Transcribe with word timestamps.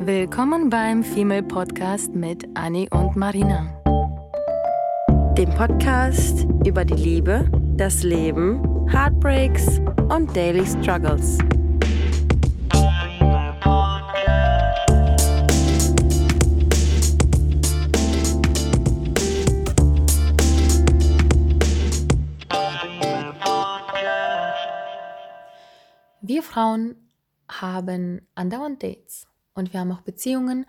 Willkommen 0.00 0.70
beim 0.70 1.02
Female 1.02 1.42
Podcast 1.42 2.14
mit 2.14 2.46
Annie 2.54 2.88
und 2.90 3.16
Marina. 3.16 3.74
Dem 5.36 5.50
Podcast 5.50 6.46
über 6.64 6.84
die 6.84 6.94
Liebe, 6.94 7.50
das 7.76 8.04
Leben, 8.04 8.88
Heartbreaks 8.88 9.80
und 10.08 10.34
Daily 10.36 10.64
Struggles. 10.64 11.38
Wir 26.20 26.42
Frauen 26.42 26.94
haben 27.48 28.26
andauernd 28.34 28.82
Dates 28.82 29.27
und 29.58 29.72
wir 29.72 29.80
haben 29.80 29.92
auch 29.92 30.00
Beziehungen 30.00 30.64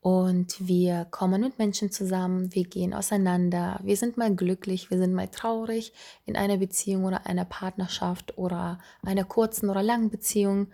und 0.00 0.66
wir 0.66 1.06
kommen 1.10 1.42
mit 1.42 1.58
Menschen 1.58 1.90
zusammen, 1.90 2.54
wir 2.54 2.64
gehen 2.64 2.94
auseinander, 2.94 3.80
wir 3.82 3.96
sind 3.96 4.16
mal 4.16 4.34
glücklich, 4.34 4.90
wir 4.90 4.98
sind 4.98 5.12
mal 5.12 5.28
traurig 5.28 5.92
in 6.24 6.36
einer 6.36 6.56
Beziehung 6.56 7.04
oder 7.04 7.26
einer 7.26 7.44
Partnerschaft 7.44 8.38
oder 8.38 8.78
einer 9.02 9.24
kurzen 9.24 9.68
oder 9.70 9.82
langen 9.82 10.08
Beziehung. 10.08 10.68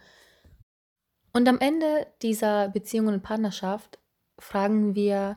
Und 1.33 1.49
am 1.49 1.59
Ende 1.59 2.07
dieser 2.23 2.69
Beziehung 2.69 3.09
und 3.09 3.23
Partnerschaft 3.23 3.99
fragen 4.39 4.95
wir 4.95 5.37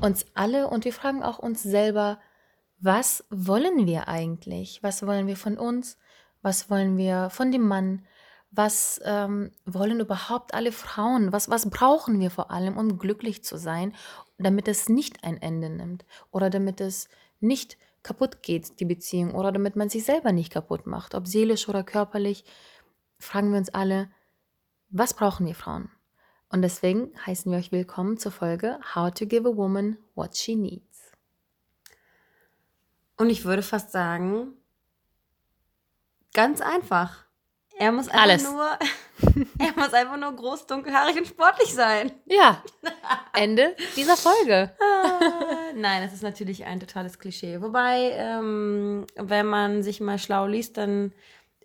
uns 0.00 0.26
alle 0.34 0.68
und 0.68 0.84
wir 0.84 0.92
fragen 0.92 1.22
auch 1.22 1.38
uns 1.38 1.62
selber, 1.62 2.18
was 2.80 3.24
wollen 3.30 3.86
wir 3.86 4.08
eigentlich? 4.08 4.82
Was 4.82 5.06
wollen 5.06 5.26
wir 5.26 5.36
von 5.36 5.56
uns? 5.56 5.96
Was 6.42 6.70
wollen 6.70 6.96
wir 6.96 7.30
von 7.30 7.50
dem 7.50 7.66
Mann? 7.66 8.04
Was 8.50 9.00
ähm, 9.04 9.52
wollen 9.66 10.00
überhaupt 10.00 10.54
alle 10.54 10.72
Frauen? 10.72 11.32
Was, 11.32 11.50
was 11.50 11.68
brauchen 11.68 12.18
wir 12.18 12.30
vor 12.30 12.50
allem, 12.50 12.76
um 12.76 12.98
glücklich 12.98 13.44
zu 13.44 13.58
sein, 13.58 13.94
damit 14.38 14.68
es 14.68 14.88
nicht 14.88 15.22
ein 15.24 15.40
Ende 15.40 15.68
nimmt 15.68 16.06
oder 16.30 16.48
damit 16.48 16.80
es 16.80 17.08
nicht 17.40 17.76
kaputt 18.02 18.42
geht, 18.42 18.80
die 18.80 18.84
Beziehung, 18.84 19.34
oder 19.34 19.52
damit 19.52 19.76
man 19.76 19.90
sich 19.90 20.04
selber 20.04 20.32
nicht 20.32 20.52
kaputt 20.52 20.86
macht, 20.86 21.14
ob 21.14 21.26
seelisch 21.26 21.68
oder 21.68 21.82
körperlich, 21.82 22.44
fragen 23.18 23.50
wir 23.50 23.58
uns 23.58 23.68
alle, 23.68 24.10
was 24.90 25.14
brauchen 25.14 25.46
wir 25.46 25.54
Frauen? 25.54 25.90
Und 26.48 26.62
deswegen 26.62 27.10
heißen 27.26 27.52
wir 27.52 27.58
euch 27.58 27.72
willkommen 27.72 28.16
zur 28.16 28.32
Folge 28.32 28.78
How 28.94 29.12
to 29.12 29.26
Give 29.26 29.46
a 29.46 29.56
Woman 29.56 29.98
What 30.14 30.36
She 30.36 30.56
Needs. 30.56 31.12
Und 33.18 33.28
ich 33.28 33.44
würde 33.44 33.62
fast 33.62 33.92
sagen, 33.92 34.54
ganz 36.32 36.62
einfach. 36.62 37.27
Er 37.78 37.92
muss 37.92 38.08
einfach 38.08 38.22
Alles. 38.22 38.42
nur, 38.42 38.66
er 39.58 39.72
muss 39.76 39.92
einfach 39.92 40.16
nur 40.16 40.32
groß, 40.32 40.66
dunkelhaarig 40.66 41.16
und 41.16 41.26
sportlich 41.26 41.72
sein. 41.72 42.10
Ja, 42.26 42.62
Ende 43.34 43.76
dieser 43.96 44.16
Folge. 44.16 44.72
Ah, 44.80 45.20
Nein, 45.74 46.02
das 46.02 46.12
ist 46.12 46.22
natürlich 46.22 46.64
ein 46.64 46.80
totales 46.80 47.18
Klischee. 47.18 47.60
Wobei, 47.60 48.12
ähm, 48.14 49.06
wenn 49.16 49.46
man 49.46 49.82
sich 49.82 50.00
mal 50.00 50.18
schlau 50.18 50.46
liest, 50.46 50.76
dann 50.76 51.12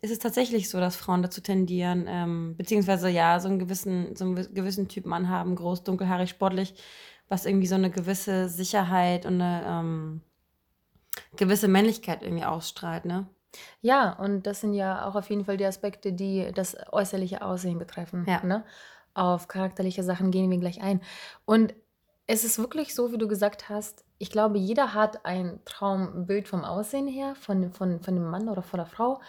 ist 0.01 0.11
es 0.11 0.19
tatsächlich 0.19 0.69
so, 0.69 0.79
dass 0.79 0.97
Frauen 0.97 1.23
dazu 1.23 1.41
tendieren, 1.41 2.05
ähm, 2.07 2.55
beziehungsweise 2.57 3.09
ja, 3.09 3.39
so 3.39 3.47
einen 3.47 3.57
gewissen, 3.57 4.15
so 4.15 4.25
einen 4.25 4.35
gewissen 4.53 4.89
Typ 4.89 5.05
Mann 5.05 5.29
haben, 5.29 5.55
groß, 5.55 5.83
dunkelhaarig, 5.83 6.29
sportlich, 6.29 6.75
was 7.29 7.45
irgendwie 7.45 7.67
so 7.67 7.75
eine 7.75 7.89
gewisse 7.89 8.49
Sicherheit 8.49 9.25
und 9.25 9.41
eine 9.41 9.63
ähm, 9.65 10.21
gewisse 11.37 11.67
Männlichkeit 11.69 12.21
irgendwie 12.21 12.43
ausstrahlt, 12.45 13.05
ne? 13.05 13.27
Ja, 13.81 14.13
und 14.13 14.47
das 14.47 14.61
sind 14.61 14.73
ja 14.73 15.07
auch 15.07 15.15
auf 15.15 15.29
jeden 15.29 15.45
Fall 15.45 15.57
die 15.57 15.65
Aspekte, 15.65 16.13
die 16.13 16.51
das 16.53 16.75
äußerliche 16.91 17.41
Aussehen 17.41 17.79
betreffen. 17.79 18.25
Ja. 18.27 18.43
Ne? 18.43 18.63
Auf 19.13 19.47
charakterliche 19.47 20.03
Sachen 20.03 20.31
gehen 20.31 20.49
wir 20.49 20.57
gleich 20.57 20.81
ein. 20.81 21.01
Und 21.45 21.73
es 22.25 22.43
ist 22.43 22.57
wirklich 22.57 22.95
so, 22.95 23.11
wie 23.11 23.17
du 23.17 23.27
gesagt 23.27 23.69
hast, 23.69 24.05
ich 24.17 24.31
glaube, 24.31 24.57
jeder 24.57 24.93
hat 24.93 25.25
ein 25.25 25.59
Traumbild 25.65 26.47
vom 26.47 26.63
Aussehen 26.63 27.07
her, 27.07 27.35
von, 27.35 27.71
von, 27.73 28.01
von 28.01 28.15
dem 28.15 28.29
Mann 28.29 28.47
oder 28.47 28.61
von 28.61 28.77
der 28.77 28.87
Frau. 28.87 29.19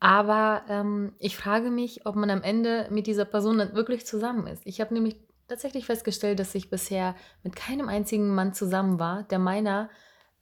Aber 0.00 0.62
ähm, 0.68 1.14
ich 1.18 1.36
frage 1.36 1.70
mich, 1.70 2.04
ob 2.04 2.16
man 2.16 2.30
am 2.30 2.42
Ende 2.42 2.88
mit 2.90 3.06
dieser 3.06 3.24
Person 3.24 3.58
dann 3.58 3.74
wirklich 3.74 4.04
zusammen 4.06 4.46
ist. 4.46 4.62
Ich 4.66 4.80
habe 4.80 4.92
nämlich 4.92 5.16
tatsächlich 5.48 5.86
festgestellt, 5.86 6.38
dass 6.40 6.54
ich 6.54 6.68
bisher 6.68 7.14
mit 7.42 7.54
keinem 7.56 7.88
einzigen 7.88 8.34
Mann 8.34 8.52
zusammen 8.52 8.98
war, 8.98 9.22
der 9.22 9.38
meiner 9.38 9.88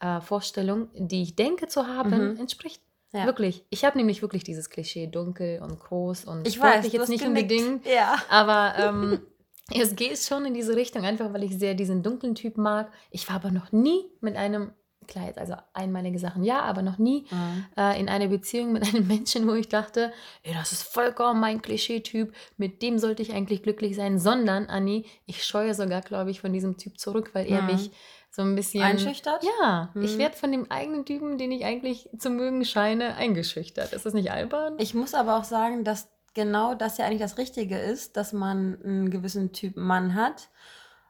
äh, 0.00 0.21
Vorstellung, 0.21 0.88
die 0.94 1.22
ich 1.22 1.37
denke 1.37 1.69
zu 1.69 1.87
haben, 1.87 2.32
Mhm. 2.32 2.41
entspricht. 2.41 2.82
Ja. 3.12 3.27
Wirklich. 3.27 3.65
Ich 3.71 3.84
habe 3.84 3.99
nämlich 3.99 4.23
wirklich 4.23 4.43
dieses 4.45 4.71
Klischee 4.71 5.06
dunkel 5.06 5.61
und 5.62 5.78
groß 5.78 6.25
und 6.25 6.47
Ich 6.49 6.59
weiß, 6.61 6.87
du 6.89 6.97
jetzt 6.97 7.09
nicht 7.11 7.23
genickt. 7.23 7.53
unbedingt. 7.53 7.87
Ja. 7.87 8.17
Aber 8.31 8.75
ähm, 8.78 9.21
es 9.78 9.95
geht 9.97 10.19
schon 10.19 10.47
in 10.47 10.55
diese 10.55 10.75
Richtung, 10.77 11.05
einfach 11.05 11.33
weil 11.33 11.43
ich 11.45 11.59
sehr 11.59 11.75
diesen 11.75 12.03
dunklen 12.03 12.34
Typ 12.34 12.56
mag. 12.56 12.91
Ich 13.11 13.28
war 13.28 13.37
aber 13.37 13.50
noch 13.50 13.71
nie 13.71 14.05
mit 14.23 14.37
einem, 14.37 14.73
klar, 15.06 15.27
jetzt 15.27 15.39
also 15.39 15.55
einmalige 15.75 16.19
Sachen 16.19 16.43
ja, 16.43 16.62
aber 16.62 16.81
noch 16.81 16.97
nie 16.99 17.27
Mhm. 17.31 17.65
äh, 17.77 18.00
in 18.00 18.09
einer 18.09 18.28
Beziehung 18.28 18.73
mit 18.73 18.83
einem 18.83 19.06
Menschen, 19.09 19.47
wo 19.47 19.53
ich 19.53 19.69
dachte, 19.69 20.11
ey, 20.43 20.55
das 20.55 20.73
ist 20.73 20.83
vollkommen 20.84 21.39
mein 21.39 21.61
Klischee-Typ, 21.61 22.33
mit 22.56 22.81
dem 22.81 22.99
sollte 22.99 23.21
ich 23.21 23.34
eigentlich 23.34 23.62
glücklich 23.62 23.94
sein, 23.94 24.19
sondern, 24.19 24.67
Anni, 24.69 25.05
ich 25.27 25.44
scheue 25.44 25.75
sogar, 25.75 26.00
glaube 26.00 26.31
ich, 26.31 26.41
von 26.41 26.53
diesem 26.55 26.79
Typ 26.79 26.99
zurück, 26.99 27.31
weil 27.34 27.47
er 27.47 27.61
Mhm. 27.61 27.67
mich 27.67 27.91
so 28.34 28.43
ein 28.43 28.54
bisschen... 28.56 28.82
Einschüchtert? 28.82 29.44
Ja, 29.60 29.91
ich 30.00 30.15
Mhm. 30.15 30.19
werde 30.19 30.37
von 30.37 30.50
dem 30.50 30.70
eigenen 30.70 31.04
Typen, 31.04 31.37
den 31.38 31.53
ich 31.53 31.65
eigentlich 31.65 32.09
zu 32.19 32.31
mögen 32.31 32.65
scheine, 32.65 33.15
eingeschüchtert. 33.16 33.93
Ist 33.93 34.06
das 34.06 34.15
nicht 34.15 34.32
albern? 34.32 34.75
Ich 34.78 34.94
muss 34.94 35.12
aber 35.15 35.37
auch 35.37 35.44
sagen, 35.44 35.84
dass 35.84 36.09
genau 36.34 36.75
das 36.75 36.97
ja 36.98 37.04
eigentlich 37.04 37.20
das 37.20 37.37
Richtige 37.38 37.78
ist, 37.78 38.16
dass 38.16 38.32
man 38.32 38.78
einen 38.82 39.10
gewissen 39.10 39.53
Typ 39.53 39.76
Mann 39.76 40.15
hat. 40.15 40.48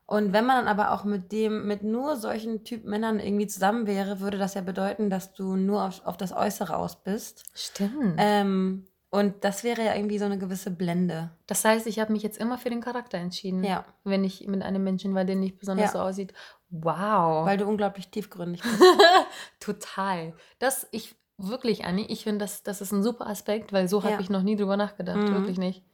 Und 0.04 0.32
wenn 0.32 0.44
man 0.44 0.56
dann 0.56 0.68
aber 0.68 0.90
auch 0.90 1.04
mit 1.04 1.30
dem, 1.30 1.66
mit 1.68 1.84
nur 1.84 2.16
solchen 2.16 2.64
Typ 2.64 2.84
Männern 2.84 3.20
irgendwie 3.20 3.46
zusammen 3.46 3.86
wäre, 3.86 4.18
würde 4.20 4.36
das 4.36 4.54
ja 4.54 4.60
bedeuten, 4.60 5.08
dass 5.08 5.32
du 5.32 5.54
nur 5.54 5.84
auf, 5.84 6.04
auf 6.04 6.16
das 6.16 6.32
Äußere 6.32 6.76
aus 6.76 6.96
bist. 7.04 7.44
Stimmt. 7.54 8.16
Ähm, 8.18 8.84
und 9.10 9.44
das 9.44 9.62
wäre 9.62 9.84
ja 9.84 9.94
irgendwie 9.94 10.18
so 10.18 10.24
eine 10.24 10.38
gewisse 10.38 10.70
Blende. 10.70 11.30
Das 11.46 11.64
heißt, 11.64 11.86
ich 11.86 11.98
habe 12.00 12.12
mich 12.12 12.22
jetzt 12.22 12.38
immer 12.38 12.58
für 12.58 12.70
den 12.70 12.80
Charakter 12.80 13.18
entschieden. 13.18 13.62
Ja. 13.62 13.84
Wenn 14.04 14.24
ich 14.24 14.46
mit 14.48 14.62
einem 14.62 14.82
Menschen 14.82 15.14
war, 15.14 15.24
der 15.24 15.36
nicht 15.36 15.58
besonders 15.58 15.92
Ja. 15.92 15.92
so 15.92 15.98
aussieht. 16.00 16.32
Wow. 16.72 17.46
Weil 17.46 17.58
du 17.58 17.66
unglaublich 17.66 18.08
tiefgründig 18.08 18.62
bist. 18.62 18.80
Total. 19.60 20.32
Das, 20.58 20.88
ich, 20.90 21.14
wirklich, 21.38 21.84
Anni, 21.84 22.06
ich 22.08 22.24
finde, 22.24 22.44
das, 22.44 22.62
das 22.62 22.80
ist 22.80 22.92
ein 22.92 23.02
super 23.02 23.26
Aspekt, 23.26 23.72
weil 23.72 23.88
so 23.88 24.00
Ja. 24.00 24.10
habe 24.12 24.22
ich 24.22 24.30
noch 24.30 24.42
nie 24.42 24.56
drüber 24.56 24.76
nachgedacht. 24.76 25.18
Mhm. 25.18 25.34
Wirklich 25.34 25.58
nicht. 25.58 25.84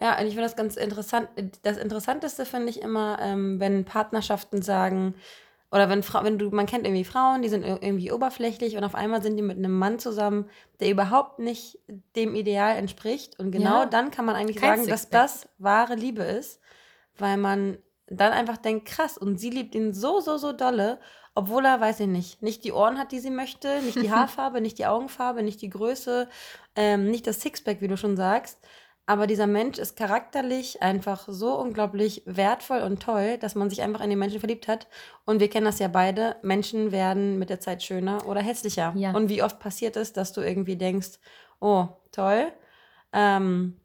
Ja, 0.00 0.12
und 0.18 0.22
ich 0.26 0.30
finde 0.34 0.42
das 0.44 0.56
ganz 0.56 0.76
interessant. 0.76 1.28
Das 1.62 1.76
Interessanteste 1.76 2.46
finde 2.46 2.70
ich 2.70 2.80
immer, 2.80 3.18
ähm, 3.20 3.60
wenn 3.60 3.84
Partnerschaften 3.84 4.62
sagen, 4.62 5.14
oder 5.70 5.88
wenn 5.88 6.02
Frau, 6.02 6.22
wenn 6.22 6.38
du, 6.38 6.50
man 6.50 6.66
kennt 6.66 6.86
irgendwie 6.86 7.04
Frauen, 7.04 7.40
die 7.42 7.48
sind 7.48 7.64
ir- 7.64 7.82
irgendwie 7.82 8.12
oberflächlich 8.12 8.76
und 8.76 8.84
auf 8.84 8.94
einmal 8.94 9.22
sind 9.22 9.36
die 9.36 9.42
mit 9.42 9.56
einem 9.56 9.76
Mann 9.78 9.98
zusammen, 9.98 10.48
der 10.80 10.90
überhaupt 10.90 11.38
nicht 11.38 11.78
dem 12.14 12.34
Ideal 12.34 12.76
entspricht. 12.76 13.38
Und 13.38 13.52
genau 13.52 13.80
Ja. 13.80 13.86
dann 13.86 14.10
kann 14.10 14.24
man 14.24 14.34
eigentlich 14.36 14.56
Kein 14.58 14.78
sagen, 14.78 14.88
dass 14.88 15.02
Sixpack. 15.02 15.22
das 15.22 15.48
wahre 15.58 15.94
Liebe 15.94 16.22
ist, 16.22 16.60
weil 17.16 17.36
man 17.38 17.78
dann 18.16 18.32
einfach 18.32 18.56
denkt, 18.56 18.86
krass, 18.86 19.18
und 19.18 19.38
sie 19.38 19.50
liebt 19.50 19.74
ihn 19.74 19.92
so, 19.92 20.20
so, 20.20 20.36
so 20.36 20.52
dolle, 20.52 20.98
obwohl 21.34 21.64
er, 21.64 21.80
weiß 21.80 22.00
ich 22.00 22.08
nicht, 22.08 22.42
nicht 22.42 22.64
die 22.64 22.72
Ohren 22.72 22.98
hat, 22.98 23.12
die 23.12 23.20
sie 23.20 23.30
möchte, 23.30 23.80
nicht 23.82 24.00
die 24.00 24.10
Haarfarbe, 24.12 24.60
nicht 24.60 24.78
die 24.78 24.86
Augenfarbe, 24.86 25.42
nicht 25.42 25.62
die 25.62 25.70
Größe, 25.70 26.28
ähm, 26.76 27.10
nicht 27.10 27.26
das 27.26 27.40
Sixpack, 27.40 27.80
wie 27.80 27.88
du 27.88 27.96
schon 27.96 28.16
sagst. 28.16 28.58
Aber 29.04 29.26
dieser 29.26 29.48
Mensch 29.48 29.78
ist 29.78 29.96
charakterlich 29.96 30.80
einfach 30.80 31.24
so 31.26 31.58
unglaublich 31.58 32.22
wertvoll 32.24 32.82
und 32.82 33.02
toll, 33.02 33.36
dass 33.38 33.56
man 33.56 33.68
sich 33.68 33.82
einfach 33.82 34.00
in 34.00 34.10
den 34.10 34.18
Menschen 34.18 34.38
verliebt 34.38 34.68
hat. 34.68 34.86
Und 35.24 35.40
wir 35.40 35.50
kennen 35.50 35.66
das 35.66 35.80
ja 35.80 35.88
beide. 35.88 36.36
Menschen 36.42 36.92
werden 36.92 37.38
mit 37.38 37.50
der 37.50 37.58
Zeit 37.58 37.82
schöner 37.82 38.26
oder 38.28 38.40
hässlicher. 38.40 38.92
Ja. 38.96 39.12
Und 39.12 39.28
wie 39.28 39.42
oft 39.42 39.58
passiert 39.58 39.96
es, 39.96 40.12
dass 40.12 40.32
du 40.32 40.40
irgendwie 40.40 40.76
denkst, 40.76 41.18
oh, 41.60 41.88
toll. 42.12 42.52
Ähm, 43.12 43.80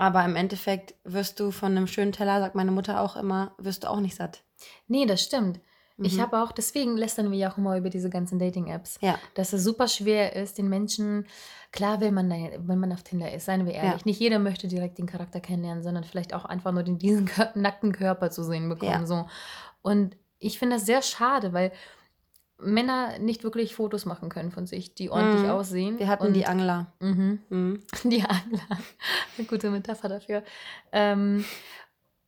aber 0.00 0.24
im 0.24 0.34
Endeffekt 0.34 0.94
wirst 1.04 1.38
du 1.40 1.50
von 1.50 1.72
einem 1.76 1.86
schönen 1.86 2.12
Teller, 2.12 2.40
sagt 2.40 2.54
meine 2.54 2.70
Mutter 2.70 3.00
auch 3.02 3.16
immer, 3.16 3.54
wirst 3.58 3.84
du 3.84 3.90
auch 3.90 4.00
nicht 4.00 4.16
satt. 4.16 4.42
Nee, 4.88 5.04
das 5.04 5.22
stimmt. 5.22 5.60
Ich 6.02 6.16
Mhm. 6.16 6.22
habe 6.22 6.42
auch, 6.42 6.52
deswegen 6.52 6.96
lästern 6.96 7.30
wir 7.30 7.36
ja 7.38 7.52
auch 7.52 7.58
immer 7.58 7.76
über 7.76 7.90
diese 7.90 8.08
ganzen 8.08 8.38
Dating-Apps. 8.38 8.98
Ja. 9.02 9.18
Dass 9.34 9.52
es 9.52 9.62
super 9.62 9.86
schwer 9.86 10.34
ist, 10.34 10.56
den 10.56 10.70
Menschen, 10.70 11.26
klar 11.72 12.00
will 12.00 12.10
man, 12.12 12.30
da, 12.30 12.36
wenn 12.60 12.78
man 12.78 12.90
auf 12.94 13.02
Tinder 13.02 13.30
ist, 13.30 13.44
seien 13.44 13.66
wir 13.66 13.74
ehrlich, 13.74 14.00
Ja. 14.00 14.06
nicht 14.06 14.18
jeder 14.18 14.38
möchte 14.38 14.66
direkt 14.68 14.96
den 14.96 15.04
Charakter 15.06 15.40
kennenlernen, 15.40 15.82
sondern 15.82 16.04
vielleicht 16.04 16.32
auch 16.32 16.46
einfach 16.46 16.72
nur 16.72 16.82
den, 16.82 16.96
diesen 16.98 17.28
nackten 17.54 17.92
Körper 17.92 18.30
zu 18.30 18.42
sehen 18.42 18.70
bekommen. 18.70 18.90
Ja. 19.02 19.06
So. 19.06 19.26
Und 19.82 20.16
ich 20.38 20.58
finde 20.58 20.76
das 20.76 20.86
sehr 20.86 21.02
schade, 21.02 21.52
weil 21.52 21.70
Männer 22.62 23.18
nicht 23.18 23.42
wirklich 23.44 23.74
Fotos 23.74 24.04
machen 24.06 24.28
können 24.28 24.50
von 24.50 24.66
sich, 24.66 24.94
die 24.94 25.10
ordentlich 25.10 25.42
Mhm. 25.44 25.50
aussehen. 25.50 25.98
Wir 25.98 26.08
hatten 26.08 26.26
und, 26.28 26.32
die 26.34 26.46
Angler. 26.46 26.92
Mhm. 27.00 27.40
Mhm. 27.48 27.82
Die 28.04 28.22
Angler. 28.22 28.78
Eine 29.38 29.46
gute 29.48 29.70
Metapher 29.70 30.08
dafür. 30.08 30.42
Ähm, 30.92 31.44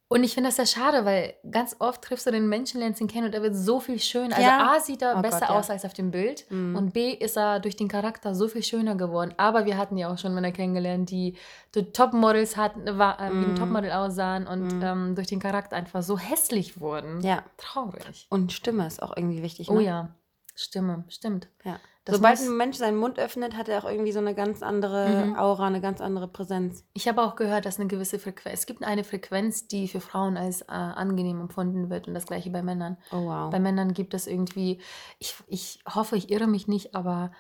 Und 0.09 0.25
ich 0.25 0.35
finde 0.35 0.51
das 0.51 0.57
sehr 0.57 0.67
schade, 0.67 1.07
weil 1.07 1.33
ganz 1.51 1.75
oft 1.79 2.03
triffst 2.03 2.27
du 2.27 2.31
den 2.31 2.47
Menschen, 2.47 2.81
lernst 2.81 3.01
ihn 3.01 3.09
kennen 3.09 3.29
und 3.29 3.35
er 3.35 3.41
wird 3.41 3.57
so 3.57 3.81
viel 3.81 3.99
schöner. 3.99 4.37
Also 4.37 4.47
Ja. 4.47 4.75
A 4.77 4.79
sieht 4.79 5.01
er 5.01 5.17
Oh 5.17 5.23
besser 5.23 5.41
Gott, 5.41 5.49
ja. 5.49 5.55
aus 5.59 5.71
als 5.71 5.87
auf 5.87 5.95
dem 5.95 6.11
Bild 6.11 6.45
Mhm. 6.51 6.77
und 6.77 6.93
B 6.93 7.13
ist 7.13 7.39
er 7.39 7.61
durch 7.61 7.77
den 7.77 7.89
Charakter 7.89 8.35
so 8.35 8.47
viel 8.47 8.63
schöner 8.63 8.95
geworden. 8.95 9.33
Aber 9.39 9.65
wir 9.65 9.79
hatten 9.79 9.97
ja 9.97 10.13
auch 10.13 10.19
schon 10.19 10.35
Männer 10.35 10.53
kennengelernt, 10.53 11.09
die, 11.11 11.39
die 11.75 11.93
Topmodels 11.93 12.59
hatten, 12.59 12.99
war, 12.99 13.21
äh, 13.21 13.31
wie 13.33 13.37
ein 13.45 13.51
Mhm. 13.53 13.57
Topmodel 13.57 13.91
aussahen 13.91 14.47
und 14.47 14.75
Mhm. 14.77 14.83
ähm, 14.83 15.15
durch 15.15 15.29
den 15.29 15.41
Charakter 15.41 15.77
einfach 15.77 16.03
so 16.03 16.19
hässlich 16.19 16.79
wurden. 16.79 17.23
Ja. 17.23 17.43
Traurig. 17.57 18.27
Und 18.29 18.53
Stimme 18.53 18.87
ist 18.87 19.03
auch 19.03 19.17
irgendwie 19.17 19.43
wichtig. 19.43 19.71
Oh 19.71 19.77
ne? 19.77 19.83
ja, 19.85 20.15
Stimme, 20.63 21.05
stimmt. 21.09 21.49
Ja. 21.65 21.79
Das 22.05 22.17
Sobald 22.17 22.41
ein 22.41 22.57
Mensch 22.57 22.79
seinen 22.79 22.97
Mund 22.97 23.21
öffnet, 23.21 23.57
hat 23.57 23.69
er 23.69 23.79
auch 23.79 23.89
irgendwie 23.89 24.11
so 24.11 24.19
eine 24.19 24.35
ganz 24.35 24.61
andere 24.61 25.27
Mhm. 25.27 25.37
Aura, 25.37 25.69
eine 25.69 25.81
ganz 25.81 26.01
andere 26.01 26.27
Präsenz. 26.27 26.85
Ich 26.95 27.07
habe 27.07 27.23
auch 27.23 27.37
gehört, 27.37 27.65
dass 27.65 27.79
eine 27.79 27.89
gewisse 27.89 28.19
Frequenz, 28.19 28.61
es 28.61 28.67
gibt 28.67 28.83
eine 28.83 29.05
Frequenz, 29.05 29.69
die 29.69 29.87
für 29.87 30.01
Frauen 30.01 30.37
als 30.37 30.63
äh, 30.63 30.73
angenehm 30.73 31.41
empfunden 31.41 31.91
wird 31.91 32.09
und 32.09 32.15
das 32.15 32.27
gleiche 32.27 32.51
bei 32.51 32.63
Männern. 32.63 32.97
Oh 33.13 33.27
wow. 33.27 33.51
Bei 33.51 33.61
Männern 33.61 33.93
gibt 33.95 34.15
es 34.15 34.27
irgendwie, 34.27 34.81
ich, 35.21 35.37
ich 35.47 35.79
hoffe, 35.89 36.17
ich 36.17 36.31
irre 36.33 36.49
mich 36.49 36.67
nicht, 36.67 36.97
aber 36.97 37.31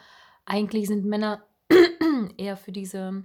eigentlich 0.44 0.86
sind 0.86 1.04
Männer 1.06 1.42
eher 2.36 2.56
für 2.56 2.70
diese 2.70 3.24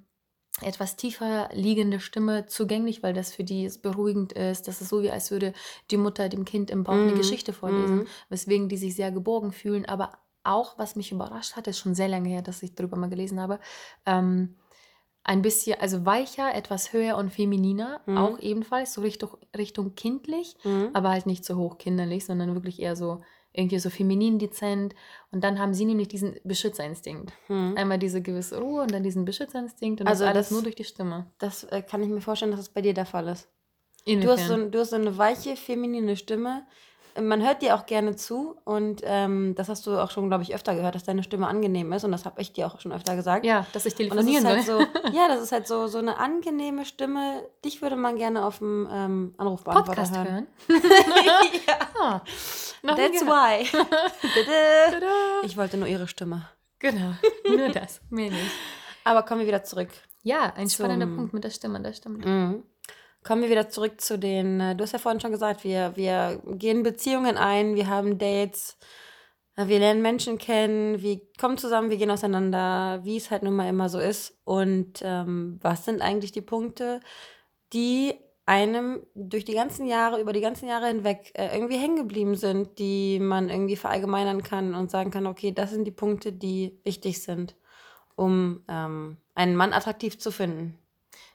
etwas 0.61 0.95
tiefer 0.95 1.49
liegende 1.53 1.99
Stimme 1.99 2.45
zugänglich, 2.47 3.03
weil 3.03 3.13
das 3.13 3.33
für 3.33 3.43
die 3.43 3.69
beruhigend 3.81 4.33
ist. 4.33 4.67
Das 4.67 4.81
ist 4.81 4.89
so, 4.89 5.01
wie 5.03 5.11
als 5.11 5.31
würde 5.31 5.53
die 5.91 5.97
Mutter 5.97 6.29
dem 6.29 6.45
Kind 6.45 6.71
im 6.71 6.83
Bauch 6.83 7.01
eine 7.01 7.13
Mhm. 7.13 7.15
Geschichte 7.15 7.53
vorlesen, 7.53 8.01
Mhm. 8.01 8.07
weswegen 8.29 8.69
die 8.69 8.77
sich 8.77 8.95
sehr 8.95 9.11
geborgen 9.11 9.51
fühlen. 9.51 9.85
Aber 9.85 10.19
auch, 10.43 10.77
was 10.77 10.95
mich 10.95 11.11
überrascht 11.11 11.55
hat, 11.55 11.67
ist 11.67 11.79
schon 11.79 11.95
sehr 11.95 12.07
lange 12.07 12.29
her, 12.29 12.41
dass 12.41 12.63
ich 12.63 12.73
darüber 12.75 12.97
mal 12.97 13.09
gelesen 13.09 13.39
habe, 13.39 13.59
ähm, 14.05 14.55
ein 15.23 15.41
bisschen, 15.41 15.79
also 15.81 16.05
weicher, 16.05 16.55
etwas 16.55 16.93
höher 16.93 17.17
und 17.17 17.31
femininer, 17.31 18.01
Mhm. 18.07 18.15
auch 18.15 18.39
ebenfalls, 18.39 18.93
so 18.93 19.01
Richtung, 19.01 19.31
Richtung 19.57 19.95
kindlich 19.95 20.55
Mhm. 20.63 20.93
aber 20.93 21.09
halt 21.09 21.25
nicht 21.25 21.43
so 21.45 21.57
hochkinderlich, 21.57 22.25
sondern 22.25 22.53
wirklich 22.55 22.81
eher 22.81 22.95
so 22.95 23.21
irgendwie 23.57 23.79
so 23.79 23.89
feminin 23.89 24.39
dezent. 24.39 24.93
Und 25.31 25.43
dann 25.43 25.59
haben 25.59 25.73
sie 25.73 25.85
nämlich 25.85 26.07
diesen 26.07 26.39
Beschützerinstinkt. 26.43 27.33
Mhm. 27.49 27.75
Einmal 27.77 27.97
diese 27.99 28.21
gewisse 28.21 28.59
Ruhe 28.59 28.83
und 28.83 28.91
dann 28.91 29.03
diesen 29.03 29.25
Beschützerinstinkt 29.25 30.01
und 30.01 30.07
Also 30.07 30.23
das 30.23 30.29
alles 30.33 30.47
das- 30.47 30.51
nur 30.51 30.61
durch 30.63 30.75
die 30.75 30.83
Stimme. 30.83 31.31
Das 31.39 31.63
äh, 31.65 31.81
kann 31.81 32.03
ich 32.03 32.09
mir 32.09 32.21
vorstellen, 32.21 32.51
dass 32.51 32.61
es 32.61 32.69
bei 32.69 32.81
dir 32.81 32.93
der 32.93 33.05
Fall 33.05 33.27
ist. 33.27 33.49
Du 34.05 34.29
hast, 34.29 34.47
so, 34.47 34.69
du 34.69 34.79
hast 34.79 34.91
so 34.91 34.95
eine 34.95 35.17
weiche, 35.17 35.57
feminine 35.57 36.15
Stimme. 36.15 36.65
Man 37.21 37.41
hört 37.45 37.61
dir 37.61 37.75
auch 37.75 37.85
gerne 37.85 38.15
zu 38.15 38.57
und 38.63 39.01
ähm, 39.03 39.55
das 39.55 39.69
hast 39.69 39.85
du 39.87 39.97
auch 39.97 40.11
schon, 40.11 40.27
glaube 40.27 40.43
ich, 40.43 40.53
öfter 40.53 40.75
gehört, 40.75 40.95
dass 40.95 41.03
deine 41.03 41.23
Stimme 41.23 41.47
angenehm 41.47 41.91
ist 41.93 42.03
und 42.03 42.11
das 42.11 42.25
habe 42.25 42.41
ich 42.41 42.53
dir 42.53 42.67
auch 42.67 42.79
schon 42.79 42.91
öfter 42.91 43.15
gesagt. 43.15 43.45
ja, 43.45 43.65
dass 43.73 43.85
ich 43.85 43.93
Und 43.99 44.15
das 44.15 44.25
telefonieren 44.25 44.59
ist 44.59 44.65
soll. 44.65 44.79
halt 44.79 44.93
so, 45.03 45.09
ja, 45.17 45.27
das 45.27 45.41
ist 45.41 45.51
halt 45.51 45.67
so, 45.67 45.87
so 45.87 45.97
eine 45.97 46.17
angenehme 46.17 46.85
Stimme. 46.85 47.43
Dich 47.63 47.81
würde 47.81 47.95
man 47.95 48.17
gerne 48.17 48.45
auf 48.45 48.59
dem 48.59 48.87
ähm, 48.91 49.33
Anrufbeantworter 49.37 50.01
Podcast 50.01 50.15
hören. 50.15 50.47
hören. 50.67 50.81
ja, 51.67 52.21
nie 52.83 52.87
that's 52.95 53.25
why. 53.25 53.65
Ich 55.43 55.57
wollte 55.57 55.77
nur 55.77 55.87
ihre 55.87 56.07
Stimme. 56.07 56.49
Genau, 56.79 57.13
nur 57.47 57.69
das, 57.69 58.01
mehr 58.09 58.29
nicht. 58.29 58.51
Aber 59.03 59.23
kommen 59.23 59.39
wir 59.41 59.47
wieder 59.47 59.63
zurück. 59.63 59.89
Ja, 60.23 60.53
ein 60.55 60.69
spannender 60.69 61.07
Punkt 61.07 61.33
mit 61.33 61.43
der 61.43 61.49
Stimme, 61.49 61.79
das 61.81 61.97
stimmt. 61.97 62.25
Mhm. 62.25 62.63
Kommen 63.27 63.41
wir 63.41 63.49
wieder 63.49 63.67
zurück 63.67 63.99
zu 63.99 64.17
den, 64.17 64.61
äh, 64.61 64.73
du 64.73 64.83
hast 64.83 64.93
ja 64.93 64.99
vorhin 64.99 65.19
schon 65.19 65.33
gesagt, 65.33 65.65
wir, 65.65 65.97
wir 65.97 66.41
gehen 66.45 66.81
Beziehungen 66.81 67.35
ein, 67.35 67.75
wir 67.75 67.87
haben 67.87 68.17
Dates, 68.17 68.77
äh, 69.57 69.67
wir 69.67 69.79
lernen 69.79 70.01
Menschen 70.01 70.37
kennen, 70.37 71.01
wir 71.01 71.19
kommen 71.37 71.57
zusammen, 71.57 71.89
wir 71.89 71.97
gehen 71.97 72.09
auseinander, 72.09 73.01
wie 73.03 73.17
es 73.17 73.29
halt 73.29 73.43
nun 73.43 73.57
mal 73.57 73.67
immer 73.67 73.89
so 73.89 73.99
ist. 73.99 74.39
Und 74.45 75.01
ähm, 75.01 75.59
was 75.61 75.83
sind 75.83 76.01
eigentlich 76.01 76.31
die 76.31 76.41
Punkte, 76.41 77.01
die 77.73 78.15
einem 78.45 79.05
durch 79.13 79.43
die 79.43 79.55
ganzen 79.55 79.87
Jahre, 79.87 80.21
über 80.21 80.31
die 80.31 80.39
ganzen 80.39 80.69
Jahre 80.69 80.87
hinweg 80.87 81.33
äh, 81.33 81.53
irgendwie 81.53 81.77
hängen 81.77 81.97
geblieben 81.97 82.35
sind, 82.35 82.79
die 82.79 83.19
man 83.19 83.49
irgendwie 83.49 83.75
verallgemeinern 83.75 84.41
kann 84.41 84.73
und 84.73 84.89
sagen 84.89 85.11
kann, 85.11 85.27
okay, 85.27 85.51
das 85.51 85.71
sind 85.71 85.83
die 85.83 85.91
Punkte, 85.91 86.31
die 86.31 86.79
wichtig 86.85 87.21
sind, 87.21 87.57
um 88.15 88.63
ähm, 88.69 89.17
einen 89.35 89.57
Mann 89.57 89.73
attraktiv 89.73 90.17
zu 90.17 90.31
finden. 90.31 90.79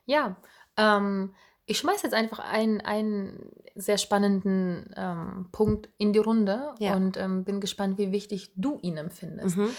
Ja, 0.06 0.36
ähm, 0.78 1.34
ich 1.66 1.78
schmeiße 1.78 2.04
jetzt 2.04 2.14
einfach 2.14 2.40
einen, 2.40 2.80
einen 2.80 3.50
sehr 3.74 3.98
spannenden 3.98 4.92
ähm, 4.96 5.48
Punkt 5.52 5.88
in 5.98 6.12
die 6.12 6.18
Runde 6.18 6.74
Ja. 6.78 6.94
und 6.94 7.16
ähm, 7.16 7.44
bin 7.44 7.60
gespannt, 7.60 7.98
wie 7.98 8.12
wichtig 8.12 8.52
du 8.56 8.78
ihn 8.82 8.96
empfindest. 8.96 9.56
Mhm. 9.56 9.70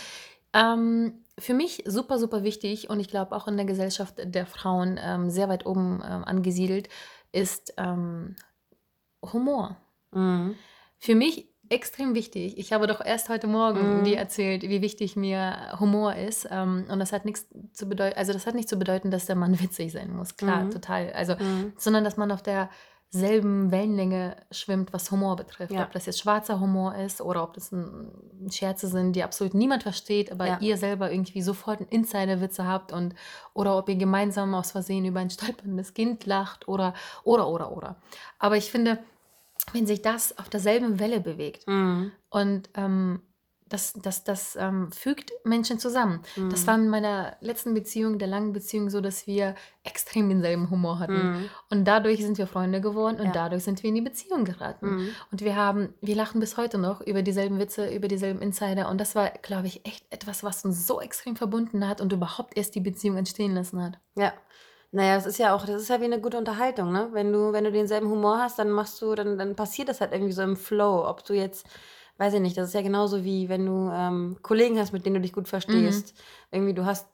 Ähm, 0.54 1.24
für 1.38 1.54
mich 1.54 1.84
super, 1.86 2.20
super 2.20 2.44
wichtig 2.44 2.90
und 2.90 3.00
ich 3.00 3.08
glaube 3.08 3.36
auch 3.36 3.48
in 3.48 3.58
der 3.58 3.66
Gesellschaft 3.66 4.16
der 4.24 4.46
Frauen 4.46 5.00
ähm, 5.02 5.30
sehr 5.30 5.50
weit 5.50 5.66
oben 5.66 6.02
ähm, 6.06 6.24
angesiedelt 6.24 6.90
ist 7.32 7.74
ähm, 7.78 8.36
Humor. 9.22 9.78
Mhm. 10.12 10.56
Für 11.00 11.16
mich 11.16 11.53
extrem 11.70 12.14
wichtig. 12.14 12.58
Ich 12.58 12.74
habe 12.74 12.88
doch 12.88 13.04
erst 13.04 13.30
heute 13.30 13.48
Morgen 13.48 14.00
Mhm. 14.00 14.04
dir 14.04 14.18
erzählt, 14.18 14.64
wie 14.64 14.82
wichtig 14.82 15.16
mir 15.16 15.78
Humor 15.80 16.16
ist. 16.16 16.48
Ähm, 16.52 16.86
und 16.90 17.00
das 17.00 17.12
hat 17.14 17.26
nichts 17.26 17.48
zu 17.74 17.88
bedeuten, 17.88 18.18
also 18.18 18.34
das 18.34 18.46
hat 18.46 18.56
nicht 18.56 18.70
zu 18.70 18.78
bedeuten, 18.78 19.12
dass 19.12 19.26
der 19.26 19.36
Mann 19.36 19.54
witzig 19.60 19.92
sein 19.92 20.16
muss. 20.16 20.36
Klar, 20.38 20.66
Mhm. 20.66 20.72
total. 20.72 21.12
Also, 21.14 21.36
Mhm. 21.36 21.74
sondern 21.78 22.04
dass 22.04 22.18
man 22.18 22.32
auf 22.32 22.42
derselben 22.44 23.72
Wellenlänge 23.72 24.36
schwimmt, 24.52 24.92
was 24.94 25.10
Humor 25.12 25.36
betrifft. 25.36 25.72
Ja. 25.74 25.84
Ob 25.84 25.92
das 25.94 26.06
jetzt 26.06 26.20
schwarzer 26.20 26.60
Humor 26.60 26.96
ist 26.96 27.22
oder 27.22 27.44
ob 27.44 27.54
das 27.54 27.72
ein, 27.72 28.12
Scherze 28.52 28.88
sind, 28.88 29.16
die 29.16 29.24
absolut 29.24 29.54
niemand 29.54 29.84
versteht, 29.84 30.32
aber 30.32 30.46
Ja. 30.48 30.58
ihr 30.60 30.78
selber 30.78 31.12
irgendwie 31.12 31.42
sofort 31.42 31.80
einen 31.80 31.90
Insider-Witze 31.90 32.68
habt 32.68 32.92
und 32.92 33.16
oder 33.54 33.78
ob 33.78 33.88
ihr 33.88 33.96
gemeinsam 33.96 34.54
aus 34.54 34.72
Versehen 34.72 35.06
über 35.06 35.22
ein 35.22 35.30
stolperndes 35.30 35.94
Kind 35.94 36.26
lacht 36.26 36.68
oder 36.68 36.94
oder 37.24 37.48
oder 37.48 37.72
oder. 37.76 37.96
Aber 38.38 38.58
ich 38.58 38.70
finde, 38.70 39.00
wenn 39.72 39.88
sich 39.88 40.02
das 40.02 40.38
auf 40.38 40.50
derselben 40.50 41.00
Welle 41.00 41.20
bewegt 41.20 41.68
Mhm. 41.68 42.12
und 42.30 42.70
ähm, 42.76 43.22
das, 43.70 43.94
das, 43.94 44.24
das 44.24 44.56
ähm, 44.56 44.92
fügt 44.92 45.32
Menschen 45.46 45.80
zusammen. 45.80 46.20
Das 46.52 46.62
Mhm. 46.62 46.68
war 46.68 46.76
in 46.76 46.90
meiner 46.90 47.38
letzten 47.42 47.74
Beziehung, 47.74 48.20
der 48.20 48.28
langen 48.28 48.54
Beziehung, 48.54 48.92
so, 48.92 49.02
dass 49.02 49.26
wir 49.26 49.56
extrem 49.84 50.30
denselben 50.30 50.70
Humor 50.70 51.00
hatten. 51.00 51.32
Mhm. 51.40 51.50
Und 51.72 51.86
dadurch 51.86 52.20
sind 52.22 52.38
wir 52.38 52.46
Freunde 52.46 52.82
geworden 52.82 53.18
und 53.20 53.28
Ja. 53.28 53.32
dadurch 53.32 53.64
sind 53.64 53.82
wir 53.82 53.88
in 53.90 53.96
die 53.96 54.02
Beziehung 54.02 54.46
geraten. 54.46 54.98
Mhm. 54.98 55.10
Und 55.32 55.42
wir 55.42 55.56
haben, 55.56 55.96
wir 56.02 56.16
lachen 56.16 56.40
bis 56.40 56.56
heute 56.58 56.78
noch 56.78 57.02
über 57.02 57.24
dieselben 57.24 57.58
Witze, 57.58 57.90
über 57.90 58.08
dieselben 58.08 58.44
Insider. 58.44 58.90
Und 58.90 59.02
das 59.02 59.16
war, 59.16 59.30
glaube 59.42 59.66
ich, 59.66 59.84
echt 59.88 60.06
etwas, 60.12 60.44
was 60.44 60.64
uns 60.66 60.86
so 60.86 61.02
extrem 61.02 61.36
verbunden 61.36 61.88
hat 61.88 62.00
und 62.00 62.14
überhaupt 62.14 62.56
erst 62.56 62.76
die 62.76 62.82
Beziehung 62.82 63.18
entstehen 63.18 63.56
lassen 63.56 63.82
hat. 63.82 63.98
Ja. 64.14 64.34
Naja, 64.96 65.16
das 65.16 65.26
ist 65.26 65.40
ja 65.40 65.56
auch, 65.56 65.66
das 65.66 65.82
ist 65.82 65.88
ja 65.90 66.00
wie 66.02 66.06
eine 66.06 66.22
gute 66.22 66.38
Unterhaltung, 66.38 66.92
ne? 66.92 67.10
Wenn 67.14 67.34
du, 67.34 67.52
wenn 67.52 67.64
du 67.64 67.72
denselben 67.72 68.10
Humor 68.10 68.38
hast, 68.38 68.60
dann 68.60 68.70
machst 68.70 69.02
du, 69.02 69.16
dann, 69.16 69.40
dann 69.40 69.56
passiert 69.56 69.90
das 69.90 70.02
halt 70.02 70.12
irgendwie 70.12 70.34
so 70.34 70.44
im 70.44 70.56
Flow. 70.56 71.08
Ob 71.10 71.26
du 71.26 71.34
jetzt, 71.34 71.66
weiß 72.20 72.36
ich 72.36 72.40
nicht, 72.40 72.56
das 72.56 72.68
ist 72.68 72.76
ja 72.76 72.84
genauso 72.84 73.24
wie 73.24 73.50
wenn 73.50 73.66
du 73.66 73.90
ähm, 73.92 74.38
Kollegen 74.44 74.78
hast, 74.78 74.94
mit 74.94 75.04
denen 75.04 75.16
du 75.16 75.22
dich 75.22 75.34
gut 75.34 75.48
verstehst. 75.48 76.14
Irgendwie, 76.52 76.76
du 76.76 76.86
hast 76.86 77.08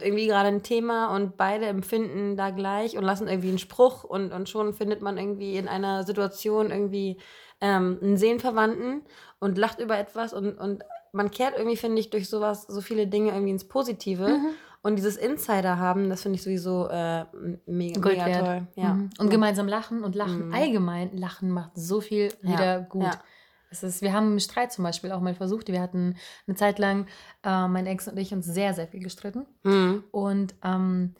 irgendwie 0.00 0.26
gerade 0.26 0.48
ein 0.48 0.62
Thema 0.62 1.14
und 1.14 1.36
beide 1.36 1.66
empfinden 1.66 2.38
da 2.38 2.48
gleich 2.50 2.96
und 2.96 3.04
lassen 3.04 3.28
irgendwie 3.28 3.50
einen 3.50 3.58
Spruch 3.58 4.02
und, 4.04 4.32
und 4.32 4.48
schon 4.48 4.72
findet 4.72 5.02
man 5.02 5.18
irgendwie 5.18 5.56
in 5.58 5.68
einer 5.68 6.04
Situation 6.04 6.70
irgendwie 6.70 7.18
ähm, 7.60 7.98
einen 8.02 8.16
Seelenverwandten 8.16 9.02
und 9.40 9.58
lacht 9.58 9.78
über 9.78 9.98
etwas 9.98 10.32
und, 10.32 10.58
und 10.58 10.84
man 11.12 11.30
kehrt 11.30 11.54
irgendwie, 11.56 11.76
finde 11.76 12.00
ich, 12.00 12.08
durch 12.08 12.28
sowas 12.30 12.62
so 12.66 12.80
viele 12.80 13.06
Dinge 13.06 13.32
irgendwie 13.32 13.52
ins 13.52 13.68
Positive. 13.68 14.28
Mhm. 14.28 14.48
Und 14.86 14.96
dieses 14.96 15.16
Insider 15.16 15.78
haben, 15.78 16.08
das 16.10 16.22
finde 16.22 16.36
ich 16.36 16.42
sowieso 16.42 16.88
äh, 16.88 17.24
mega, 17.66 18.00
Gold 18.00 18.18
mega 18.18 18.26
wert. 18.26 18.44
toll. 18.46 18.66
Ja. 18.76 18.94
Mhm. 18.94 19.10
Und 19.18 19.30
gemeinsam 19.30 19.66
lachen 19.66 20.04
und 20.04 20.14
lachen 20.14 20.48
Mhm. 20.48 20.54
allgemein, 20.54 21.16
lachen 21.16 21.50
macht 21.50 21.72
so 21.74 22.00
viel 22.00 22.28
Ja, 22.42 22.52
wieder 22.52 22.80
gut. 22.82 23.02
ja. 23.02 23.20
Es 23.68 23.82
ist, 23.82 24.00
wir 24.00 24.12
haben 24.12 24.32
im 24.32 24.38
Streit 24.38 24.72
zum 24.72 24.84
Beispiel 24.84 25.10
auch 25.10 25.20
mal 25.20 25.34
versucht. 25.34 25.66
Wir 25.68 25.80
hatten 25.80 26.14
eine 26.46 26.56
Zeit 26.56 26.78
lang, 26.78 27.06
äh, 27.42 27.66
mein 27.66 27.86
Ex 27.86 28.06
und 28.06 28.16
ich, 28.16 28.32
uns 28.32 28.46
sehr, 28.46 28.74
sehr 28.74 28.86
viel 28.86 29.00
gestritten. 29.02 29.44
Mhm. 29.64 30.04
Und 30.12 30.54
ähm, 30.62 31.14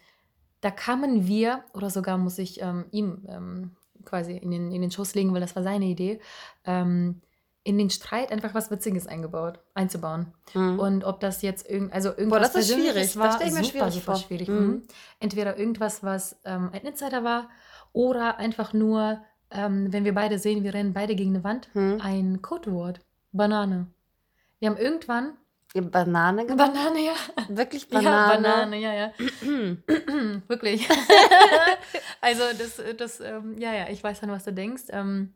da 0.61 0.71
kamen 0.71 1.27
wir, 1.27 1.65
oder 1.75 1.91
sogar 1.91 2.19
muss 2.19 2.39
ich 2.39 2.63
ähm, 2.63 2.85
ihm 2.93 3.25
ähm, 3.29 3.71
quasi 4.05 4.37
in 4.37 4.53
den, 4.53 4.71
in 4.71 4.81
den 4.81 4.93
Schoß 4.93 5.15
legen, 5.17 5.35
weil 5.35 5.41
das 5.41 5.57
war 5.57 5.65
seine 5.65 5.87
Idee, 5.87 6.21
ähm, 6.65 7.21
in 7.67 7.79
den 7.79 7.91
Streit 7.91 8.31
einfach 8.31 8.55
was 8.55 8.71
Witziges 8.71 9.09
eingebaut, 9.09 9.59
einzubauen. 9.75 10.33
Mhm. 10.55 10.79
Und 10.79 11.05
ob 11.05 11.19
das 11.19 11.43
jetzt 11.43 11.69
irgend, 11.69 11.93
also 11.93 12.11
irgendwas 12.11 12.53
das 12.53 12.63
ist 12.69 12.73
schwierig. 12.75 13.03
Das 13.03 13.17
war, 13.19 13.33
stell 13.33 13.49
ich 13.49 13.55
mir 13.55 13.65
super, 13.65 13.71
schwierig 13.79 13.95
super 13.95 14.05
vor. 14.05 14.17
schwierig. 14.17 14.49
Mhm. 14.49 14.59
Mhm. 14.67 14.83
Entweder 15.19 15.59
irgendwas, 15.59 16.03
was 16.05 16.37
ähm, 16.45 16.71
ein 16.73 16.83
Insider 16.83 17.25
war, 17.25 17.49
oder 17.93 18.39
einfach 18.39 18.73
nur, 18.73 19.21
ähm, 19.51 19.93
wenn 19.93 20.05
wir 20.05 20.15
beide 20.15 20.39
sehen, 20.39 20.63
wir 20.63 20.75
rennen 20.75 20.93
beide 20.93 21.17
gegen 21.17 21.35
eine 21.35 21.43
Wand, 21.45 21.69
Mhm. 21.75 21.99
ein 22.03 22.41
Codewort. 22.43 23.01
Banane. 23.33 23.89
Wir 24.61 24.71
haben 24.71 24.77
irgendwann. 24.79 25.37
Ja, 25.75 25.83
Banane 25.83 26.47
gemacht? 26.47 26.73
Banane, 26.73 27.01
ja. 27.05 27.15
Wirklich 27.49 27.89
Ja, 27.91 28.01
Banane? 28.01 28.43
Banane, 28.43 28.79
ja, 28.79 28.95
ja. 28.95 29.13
Wirklich. 30.49 30.89
also 32.21 32.43
das, 32.57 32.81
das 32.97 33.21
ähm, 33.21 33.57
ja, 33.59 33.75
ja, 33.75 33.89
ich 33.91 34.03
weiß 34.03 34.21
dann, 34.21 34.31
was 34.31 34.45
du 34.45 34.53
denkst. 34.53 34.85
Ähm, 34.91 35.35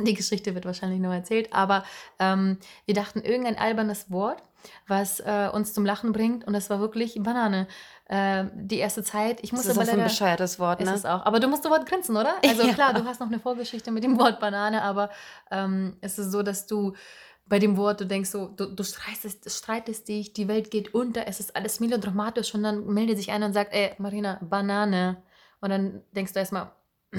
die 0.00 0.14
Geschichte 0.14 0.54
wird 0.54 0.64
wahrscheinlich 0.64 1.00
noch 1.00 1.12
erzählt, 1.12 1.52
aber 1.52 1.84
ähm, 2.18 2.58
wir 2.84 2.94
dachten 2.94 3.20
irgendein 3.20 3.58
albernes 3.58 4.10
Wort 4.10 4.42
was 4.86 5.20
äh, 5.20 5.48
uns 5.52 5.72
zum 5.74 5.84
Lachen 5.84 6.12
bringt. 6.12 6.46
Und 6.46 6.52
das 6.52 6.70
war 6.70 6.80
wirklich 6.80 7.20
Banane. 7.22 7.66
Äh, 8.08 8.44
die 8.54 8.78
erste 8.78 9.02
Zeit. 9.02 9.42
Ich 9.42 9.52
musste 9.52 9.68
das 9.68 9.76
ist 9.76 9.88
aber 9.88 9.98
ein 9.98 10.04
bescheuertes 10.04 10.58
Wort, 10.58 10.80
Ist 10.80 10.88
ne? 10.88 10.94
es 10.94 11.04
auch. 11.04 11.24
Aber 11.26 11.40
du 11.40 11.48
musst 11.48 11.64
das 11.64 11.72
Wort 11.72 11.86
grinsen, 11.86 12.16
oder? 12.16 12.34
Also 12.46 12.62
Ja. 12.66 12.74
klar, 12.74 12.94
du 12.94 13.04
hast 13.04 13.20
noch 13.20 13.26
eine 13.26 13.40
Vorgeschichte 13.40 13.90
mit 13.90 14.04
dem 14.04 14.18
Wort 14.18 14.40
Banane, 14.40 14.82
aber 14.82 15.10
ähm, 15.50 15.96
es 16.00 16.18
ist 16.18 16.30
so, 16.30 16.42
dass 16.42 16.66
du 16.66 16.94
bei 17.48 17.58
dem 17.58 17.76
Wort, 17.76 18.00
du 18.00 18.06
denkst 18.06 18.30
so, 18.30 18.46
du, 18.48 18.66
du 18.66 18.82
streitest, 18.82 19.48
streitest 19.50 20.08
dich, 20.08 20.32
die 20.32 20.48
Welt 20.48 20.70
geht 20.70 20.94
unter, 20.94 21.28
es 21.28 21.38
ist 21.38 21.54
alles 21.54 21.78
melodramatisch 21.78 22.54
und 22.54 22.64
dann 22.64 22.86
meldet 22.86 23.18
sich 23.18 23.30
einer 23.30 23.46
und 23.46 23.52
sagt, 23.52 23.72
ey, 23.72 23.92
Marina, 23.98 24.38
Banane. 24.42 25.22
Und 25.60 25.70
dann 25.70 26.02
denkst 26.12 26.32
du 26.32 26.38
erstmal, 26.40 26.72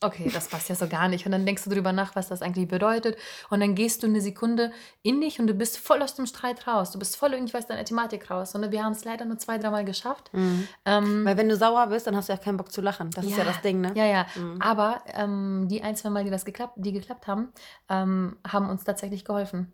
okay, 0.00 0.30
das 0.32 0.48
passt 0.48 0.68
ja 0.68 0.74
so 0.74 0.86
gar 0.88 1.08
nicht. 1.08 1.24
Und 1.26 1.32
dann 1.32 1.46
denkst 1.46 1.64
du 1.64 1.70
drüber 1.70 1.92
nach, 1.92 2.14
was 2.14 2.28
das 2.28 2.42
eigentlich 2.42 2.68
bedeutet. 2.68 3.16
Und 3.50 3.60
dann 3.60 3.74
gehst 3.74 4.02
du 4.02 4.06
eine 4.06 4.20
Sekunde 4.20 4.70
in 5.02 5.20
dich 5.20 5.40
und 5.40 5.46
du 5.46 5.54
bist 5.54 5.78
voll 5.78 6.02
aus 6.02 6.14
dem 6.14 6.26
Streit 6.26 6.66
raus. 6.66 6.90
Du 6.90 6.98
bist 6.98 7.16
voll 7.16 7.32
irgendwie 7.32 7.56
aus 7.56 7.66
deiner 7.66 7.84
Thematik 7.84 8.30
raus. 8.30 8.54
Und 8.54 8.70
wir 8.70 8.84
haben 8.84 8.92
es 8.92 9.04
leider 9.04 9.24
nur 9.24 9.38
zwei, 9.38 9.58
dreimal 9.58 9.84
geschafft. 9.84 10.30
Mhm. 10.34 10.68
Ähm, 10.84 11.24
Weil 11.24 11.36
wenn 11.36 11.48
du 11.48 11.56
sauer 11.56 11.86
bist, 11.86 12.06
dann 12.06 12.16
hast 12.16 12.28
du 12.28 12.32
ja 12.34 12.38
keinen 12.38 12.56
Bock 12.58 12.70
zu 12.70 12.80
lachen. 12.80 13.10
Das 13.10 13.24
ist 13.24 13.36
ja 13.36 13.44
das 13.44 13.60
Ding, 13.62 13.80
ne? 13.80 13.92
ja, 13.94 14.04
ja. 14.04 14.26
Mhm. 14.34 14.60
Aber 14.60 15.02
ähm, 15.14 15.68
die 15.70 15.82
ein, 15.82 15.96
zwei 15.96 16.10
Mal, 16.10 16.24
die 16.24 16.30
das 16.30 16.44
geklappt, 16.44 16.74
die 16.76 16.92
geklappt 16.92 17.26
haben, 17.26 17.52
ähm, 17.88 18.36
haben 18.46 18.68
uns 18.68 18.84
tatsächlich 18.84 19.24
geholfen. 19.24 19.72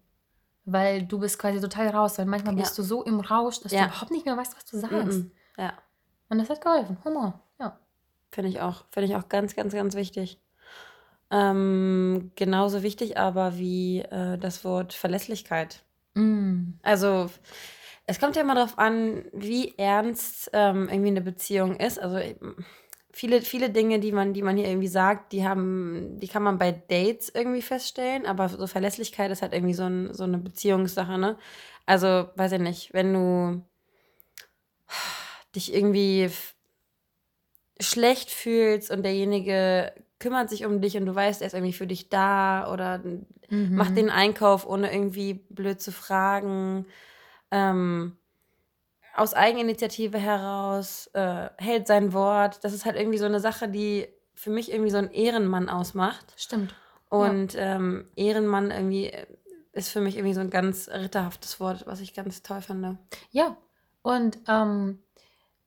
Weil 0.65 1.03
du 1.03 1.19
bist 1.19 1.39
quasi 1.39 1.61
total 1.61 1.89
raus, 1.89 2.19
weil 2.19 2.27
manchmal 2.27 2.55
Ja. 2.55 2.61
bist 2.61 2.77
du 2.79 2.83
so 2.83 3.03
im 3.03 3.19
Rausch, 3.21 3.61
dass 3.61 3.73
Ja. 3.73 3.81
du 3.81 3.87
überhaupt 3.89 4.11
nicht 4.13 4.27
mehr 4.27 4.37
weißt, 4.37 4.55
was 4.57 4.65
du 4.67 4.79
sagst. 4.79 5.19
Mhm. 5.19 5.33
Ja, 5.57 5.73
Und 6.29 6.39
das 6.39 6.49
hat 6.51 6.61
geholfen. 6.61 6.99
Humor. 7.05 7.41
Finde 8.31 8.51
ich 8.51 8.61
auch. 8.61 8.85
Finde 8.91 9.09
ich 9.09 9.17
auch 9.17 9.29
ganz, 9.29 9.57
ganz, 9.57 9.73
ganz 9.73 9.95
wichtig. 9.95 10.41
Ähm, 11.31 12.33
genauso 12.35 12.83
wichtig 12.83 13.17
aber 13.17 13.57
wie 13.57 14.01
äh, 14.01 14.37
das 14.39 14.65
Wort 14.65 14.93
Verlässlichkeit. 14.93 15.83
Mm. 16.15 16.73
Also 16.83 17.31
es 18.07 18.19
kommt 18.19 18.35
ja 18.35 18.43
immer 18.43 18.57
darauf 18.57 18.79
an, 18.79 19.25
wie 19.33 19.75
ernst 19.79 20.51
ähm, 20.53 20.89
irgendwie 20.89 21.11
eine 21.11 21.21
Beziehung 21.21 21.77
ist. 21.77 22.01
Also 22.01 22.17
ähm, 22.17 22.65
viele, 23.13 23.43
viele 23.43 23.71
Dinge, 23.71 24.01
die 24.01 24.13
man, 24.13 24.33
die 24.33 24.43
man 24.43 24.57
hier 24.57 24.69
irgendwie 24.69 24.89
sagt, 24.89 25.33
die 25.33 25.47
haben, 25.47 26.19
die 26.19 26.27
kann 26.27 26.43
man 26.43 26.59
bei 26.59 26.73
Dates 26.73 27.29
irgendwie 27.33 27.63
feststellen, 27.63 28.27
aber 28.27 28.49
so 28.49 28.67
Verlässlichkeit 28.67 29.31
ist 29.31 29.43
halt 29.43 29.53
irgendwie 29.53 29.75
so, 29.75 29.85
ein, 29.85 30.13
so 30.15 30.25
eine 30.25 30.39
Beziehungssache, 30.39 31.19
ne? 31.19 31.37
Also, 31.87 32.29
weiß 32.37 32.53
ich 32.53 32.61
nicht, 32.61 32.93
wenn 32.93 33.13
du 33.13 33.65
dich 35.55 35.75
irgendwie 35.75 36.31
schlecht 37.81 38.31
fühlst 38.31 38.91
und 38.91 39.03
derjenige 39.03 39.93
kümmert 40.19 40.51
sich 40.51 40.65
um 40.67 40.81
dich 40.81 40.97
und 40.97 41.07
du 41.07 41.15
weißt, 41.15 41.41
er 41.41 41.47
ist 41.47 41.55
irgendwie 41.55 41.73
für 41.73 41.87
dich 41.87 42.09
da 42.09 42.71
oder 42.73 43.01
Mhm. 43.51 43.75
macht 43.75 43.97
den 43.97 44.11
Einkauf, 44.11 44.65
ohne 44.67 44.93
irgendwie 44.93 45.35
blöd 45.51 45.81
zu 45.81 45.91
fragen. 45.91 46.87
Ähm, 47.51 48.17
aus 49.15 49.35
Eigeninitiative 49.35 50.19
heraus, 50.19 51.09
äh, 51.15 51.49
hält 51.59 51.89
sein 51.89 52.13
Wort. 52.13 52.63
Das 52.63 52.73
ist 52.73 52.85
halt 52.85 52.97
irgendwie 52.97 53.19
so 53.19 53.25
eine 53.25 53.41
Sache, 53.41 53.69
die 53.69 54.07
für 54.35 54.51
mich 54.51 54.71
irgendwie 54.71 54.91
so 54.91 54.99
einen 54.99 55.11
Ehrenmann 55.11 55.69
ausmacht. 55.69 56.33
Stimmt. 56.37 56.75
Und 57.09 57.55
ähm, 57.57 58.09
Ehrenmann 58.15 58.71
irgendwie 58.71 59.11
ist 59.73 59.89
für 59.91 60.01
mich 60.01 60.17
irgendwie 60.17 60.35
so 60.35 60.41
ein 60.41 60.51
ganz 60.51 60.89
ritterhaftes 60.89 61.59
Wort, 61.59 61.87
was 61.87 62.01
ich 62.01 62.15
ganz 62.15 62.43
toll 62.43 62.61
finde. 62.61 62.99
Ja. 63.31 63.57
Und 64.03 64.39
ähm, 64.47 65.03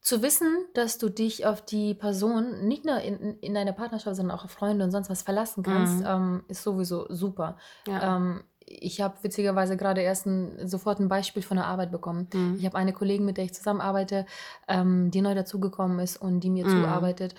zu 0.04 0.22
wissen, 0.22 0.66
dass 0.74 0.98
du 0.98 1.10
dich 1.10 1.46
auf 1.46 1.62
die 1.62 1.94
Person 1.94 2.68
nicht 2.68 2.84
nur 2.86 3.00
in, 3.00 3.40
in 3.40 3.54
deiner 3.54 3.72
Partnerschaft, 3.72 4.18
sondern 4.18 4.38
auch 4.38 4.44
auf 4.44 4.52
Freunde 4.52 4.84
und 4.84 4.92
sonst 4.92 5.10
was 5.10 5.22
verlassen 5.24 5.64
kannst, 5.64 6.00
Mhm. 6.02 6.06
ähm, 6.06 6.44
ist 6.50 6.62
sowieso 6.64 7.06
super. 7.10 7.58
Ja. 7.88 8.18
Ähm, 8.18 8.44
ich 8.66 9.02
habe 9.02 9.16
witzigerweise 9.22 9.78
gerade 9.78 10.02
erst 10.02 10.26
ein, 10.26 10.68
sofort 10.68 11.00
ein 11.00 11.08
Beispiel 11.08 11.42
von 11.44 11.58
der 11.58 11.68
Arbeit 11.68 11.92
bekommen. 11.92 12.28
Mhm. 12.34 12.56
Ich 12.60 12.66
habe 12.66 12.78
eine 12.78 12.92
Kollegin, 12.94 13.26
mit 13.26 13.38
der 13.38 13.46
ich 13.46 13.54
zusammenarbeite, 13.54 14.26
ähm, 14.68 15.10
die 15.12 15.22
neu 15.22 15.36
dazugekommen 15.36 16.00
ist 16.00 16.18
und 16.22 16.42
die 16.42 16.50
mir 16.50 16.66
Mhm. 16.66 16.70
zuarbeitet. 16.82 17.36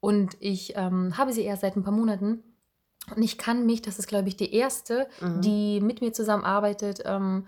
Und 0.00 0.36
ich 0.40 0.74
ähm, 0.76 1.16
habe 1.18 1.32
sie 1.32 1.42
erst 1.42 1.62
seit 1.62 1.76
ein 1.76 1.82
paar 1.84 1.92
Monaten. 1.92 2.42
Und 3.14 3.22
ich 3.22 3.38
kann 3.38 3.64
mich, 3.64 3.80
das 3.82 3.98
ist, 3.98 4.06
glaube 4.08 4.28
ich, 4.28 4.36
die 4.36 4.52
erste, 4.54 5.06
Mhm. 5.20 5.40
die 5.40 5.80
mit 5.80 6.00
mir 6.00 6.12
zusammenarbeitet, 6.12 7.02
ähm, 7.04 7.46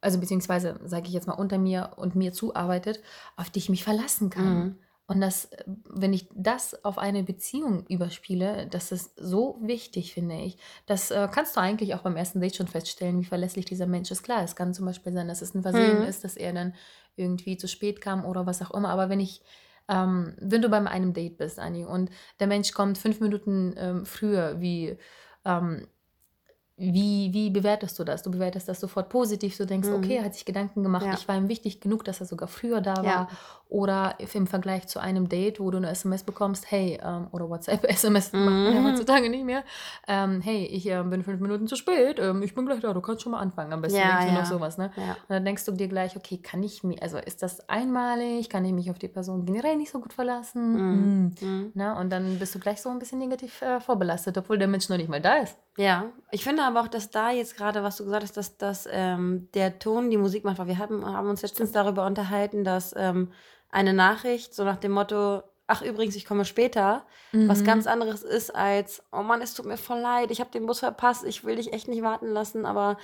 also 0.00 0.18
beziehungsweise, 0.18 0.80
sage 0.84 1.08
ich 1.08 1.12
jetzt 1.12 1.26
mal, 1.26 1.34
unter 1.34 1.58
mir 1.58 1.92
und 1.96 2.14
mir 2.14 2.32
zuarbeitet, 2.32 3.00
auf 3.36 3.50
die 3.50 3.58
ich 3.58 3.68
mich 3.68 3.84
verlassen 3.84 4.30
kann. 4.30 4.58
Mhm. 4.58 4.78
Und 5.06 5.20
das, 5.20 5.50
wenn 5.66 6.12
ich 6.12 6.28
das 6.36 6.84
auf 6.84 6.96
eine 6.96 7.24
Beziehung 7.24 7.84
überspiele, 7.88 8.68
das 8.70 8.92
ist 8.92 9.16
so 9.16 9.58
wichtig, 9.60 10.14
finde 10.14 10.36
ich. 10.36 10.56
Das 10.86 11.10
äh, 11.10 11.28
kannst 11.32 11.56
du 11.56 11.60
eigentlich 11.60 11.96
auch 11.96 12.02
beim 12.02 12.16
ersten 12.16 12.40
Date 12.40 12.54
schon 12.54 12.68
feststellen, 12.68 13.20
wie 13.20 13.24
verlässlich 13.24 13.64
dieser 13.64 13.86
Mensch 13.88 14.12
ist. 14.12 14.22
Klar, 14.22 14.44
es 14.44 14.54
kann 14.54 14.72
zum 14.72 14.86
Beispiel 14.86 15.12
sein, 15.12 15.26
dass 15.26 15.42
es 15.42 15.52
ein 15.52 15.62
Versehen 15.62 15.98
Mhm. 15.98 16.04
ist, 16.04 16.22
dass 16.22 16.36
er 16.36 16.52
dann 16.52 16.74
irgendwie 17.16 17.56
zu 17.56 17.66
spät 17.66 18.00
kam 18.00 18.24
oder 18.24 18.46
was 18.46 18.62
auch 18.62 18.70
immer. 18.70 18.90
Aber 18.90 19.08
wenn 19.08 19.18
ich, 19.18 19.42
ähm, 19.88 20.36
wenn 20.40 20.62
du 20.62 20.68
bei 20.68 20.78
einem 20.78 21.12
Date 21.12 21.38
bist, 21.38 21.58
Anni, 21.58 21.84
und 21.84 22.10
der 22.38 22.46
Mensch 22.46 22.72
kommt 22.72 22.96
fünf 22.96 23.18
Minuten 23.18 23.74
ähm, 23.76 24.06
früher, 24.06 24.60
wie, 24.60 24.96
ähm, 25.44 25.88
wie, 26.80 27.30
wie 27.32 27.50
bewertest 27.50 27.98
du 27.98 28.04
das? 28.04 28.22
Du 28.22 28.30
bewertest 28.30 28.68
das 28.68 28.80
sofort 28.80 29.08
positiv. 29.10 29.56
Du 29.56 29.66
denkst, 29.66 29.88
Mhm. 29.88 29.94
okay, 29.94 30.16
er 30.16 30.24
hat 30.24 30.34
sich 30.34 30.44
Gedanken 30.44 30.82
gemacht. 30.82 31.04
Ja. 31.06 31.12
Ich 31.14 31.28
war 31.28 31.36
ihm 31.36 31.48
wichtig 31.48 31.80
genug, 31.80 32.04
dass 32.04 32.20
er 32.20 32.26
sogar 32.26 32.48
früher 32.48 32.80
da 32.80 32.96
war. 32.96 33.04
Ja. 33.04 33.28
Oder 33.68 34.16
im 34.34 34.48
Vergleich 34.48 34.88
zu 34.88 34.98
einem 34.98 35.28
Date, 35.28 35.60
wo 35.60 35.70
du 35.70 35.76
eine 35.76 35.90
SMS 35.90 36.24
bekommst, 36.24 36.70
hey, 36.72 36.98
ähm, 37.04 37.28
oder 37.30 37.48
WhatsApp-SMS, 37.48 38.32
macht 38.32 38.44
man 38.44 38.74
Mhm. 38.82 38.84
heutzutage 38.88 39.30
nicht 39.30 39.44
mehr. 39.44 39.62
Ähm, 40.08 40.40
hey, 40.40 40.64
ich 40.66 40.86
ähm, 40.86 41.10
bin 41.10 41.22
fünf 41.22 41.40
Minuten 41.40 41.68
zu 41.68 41.76
spät, 41.76 42.18
ähm, 42.18 42.42
ich 42.42 42.54
bin 42.56 42.66
gleich 42.66 42.80
da, 42.80 42.92
du 42.92 43.00
kannst 43.00 43.22
schon 43.22 43.30
mal 43.32 43.38
anfangen. 43.38 43.72
Am 43.72 43.80
besten 43.80 43.98
Ja, 43.98 44.08
irgendwie 44.18 44.34
ja. 44.34 44.40
noch 44.40 44.46
sowas, 44.46 44.76
ne? 44.76 44.90
Und 44.96 45.14
dann 45.28 45.44
denkst 45.44 45.64
du 45.66 45.72
dir 45.72 45.86
gleich, 45.86 46.16
okay, 46.16 46.38
kann 46.38 46.62
ich 46.64 46.82
mir, 46.82 47.00
also 47.00 47.18
ist 47.18 47.42
das 47.42 47.68
einmalig? 47.68 48.48
Kann 48.50 48.64
ich 48.64 48.72
mich 48.72 48.90
auf 48.90 48.98
die 48.98 49.06
Person 49.08 49.44
generell 49.46 49.76
nicht 49.76 49.90
so 49.92 50.00
gut 50.00 50.12
verlassen? 50.14 50.72
Mhm. 50.72 51.34
Hm. 51.40 51.48
Mhm. 51.48 51.70
Na, 51.74 52.00
und 52.00 52.10
dann 52.10 52.38
bist 52.40 52.54
du 52.54 52.58
gleich 52.58 52.80
so 52.82 52.88
ein 52.88 52.98
bisschen 52.98 53.18
negativ 53.20 53.62
äh, 53.62 53.78
vorbelastet, 53.80 54.36
obwohl 54.36 54.58
der 54.58 54.66
Mensch 54.68 54.88
noch 54.88 54.96
nicht 54.96 55.08
mal 55.08 55.20
da 55.20 55.36
ist. 55.36 55.56
Ja, 55.76 56.12
ich 56.30 56.44
finde 56.44 56.62
aber 56.64 56.80
auch, 56.82 56.88
dass 56.88 57.10
da 57.10 57.30
jetzt 57.30 57.56
gerade, 57.56 57.82
was 57.82 57.96
du 57.96 58.04
gesagt 58.04 58.24
hast, 58.24 58.36
dass, 58.36 58.56
dass 58.58 58.88
ähm, 58.90 59.48
der 59.54 59.78
Ton 59.78 60.10
die 60.10 60.16
Musik 60.18 60.44
macht, 60.44 60.58
weil 60.58 60.66
wir 60.66 60.78
haben, 60.78 61.04
haben 61.06 61.28
uns 61.30 61.42
letztens 61.42 61.72
darüber 61.72 62.04
unterhalten, 62.06 62.64
dass 62.64 62.94
ähm, 62.96 63.32
eine 63.70 63.92
Nachricht 63.94 64.54
so 64.54 64.64
nach 64.64 64.76
dem 64.76 64.92
Motto, 64.92 65.42
ach 65.66 65.82
übrigens, 65.82 66.16
ich 66.16 66.26
komme 66.26 66.44
später, 66.44 67.06
was 67.46 67.60
Mhm. 67.60 67.64
ganz 67.64 67.86
anderes 67.86 68.22
ist 68.22 68.54
als, 68.54 69.02
oh 69.12 69.22
Mann, 69.22 69.40
es 69.42 69.54
tut 69.54 69.64
mir 69.66 69.76
voll 69.78 70.00
leid, 70.00 70.30
ich 70.30 70.40
habe 70.40 70.50
den 70.50 70.66
Bus 70.66 70.80
verpasst, 70.80 71.24
ich 71.24 71.44
will 71.44 71.56
dich 71.56 71.72
echt 71.72 71.88
nicht 71.88 72.02
warten 72.02 72.28
lassen, 72.28 72.66
aber 72.66 72.98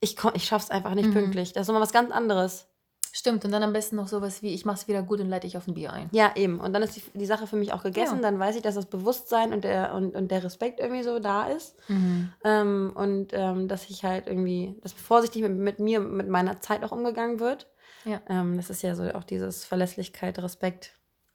ich, 0.00 0.16
ich 0.34 0.44
schaff's 0.44 0.70
einfach 0.70 0.94
nicht 0.94 1.10
Mhm. 1.10 1.14
pünktlich. 1.14 1.52
Das 1.52 1.62
ist 1.62 1.68
nochmal 1.68 1.82
was 1.82 1.92
ganz 1.92 2.10
anderes. 2.12 2.68
Stimmt, 3.16 3.44
und 3.44 3.52
dann 3.52 3.62
am 3.62 3.72
besten 3.72 3.94
noch 3.94 4.08
sowas 4.08 4.42
wie, 4.42 4.52
ich 4.52 4.64
mach's 4.64 4.88
wieder 4.88 5.00
gut 5.04 5.20
und 5.20 5.28
leite 5.28 5.46
ich 5.46 5.56
auf 5.56 5.68
ein 5.68 5.74
Bier 5.74 5.92
ein. 5.92 6.08
Ja, 6.10 6.32
eben. 6.34 6.58
Und 6.58 6.72
dann 6.72 6.82
ist 6.82 6.96
die, 6.96 7.02
die 7.16 7.26
Sache 7.26 7.46
für 7.46 7.54
mich 7.54 7.72
auch 7.72 7.84
gegessen. 7.84 8.16
Ja. 8.16 8.22
Dann 8.22 8.40
weiß 8.40 8.56
ich, 8.56 8.62
dass 8.62 8.74
das 8.74 8.86
Bewusstsein 8.86 9.52
und 9.52 9.62
der, 9.62 9.94
und, 9.94 10.16
und 10.16 10.32
der 10.32 10.42
Respekt 10.42 10.80
irgendwie 10.80 11.04
so 11.04 11.20
da 11.20 11.44
ist. 11.46 11.76
Mhm. 11.88 12.32
Ähm, 12.42 12.92
und 12.96 13.28
ähm, 13.32 13.68
dass 13.68 13.88
ich 13.88 14.04
halt 14.04 14.26
irgendwie, 14.26 14.74
dass 14.82 14.92
vorsichtig 14.92 15.42
mit, 15.42 15.52
mit 15.56 15.78
mir, 15.78 16.00
mit 16.00 16.28
meiner 16.28 16.60
Zeit 16.60 16.82
auch 16.82 16.90
umgegangen 16.90 17.38
wird. 17.38 17.68
Ja. 18.04 18.20
Ähm, 18.28 18.56
das 18.56 18.68
ist 18.68 18.82
ja 18.82 18.96
so 18.96 19.04
auch 19.14 19.22
dieses 19.22 19.64
Verlässlichkeit, 19.64 20.36
Respekt. 20.40 20.94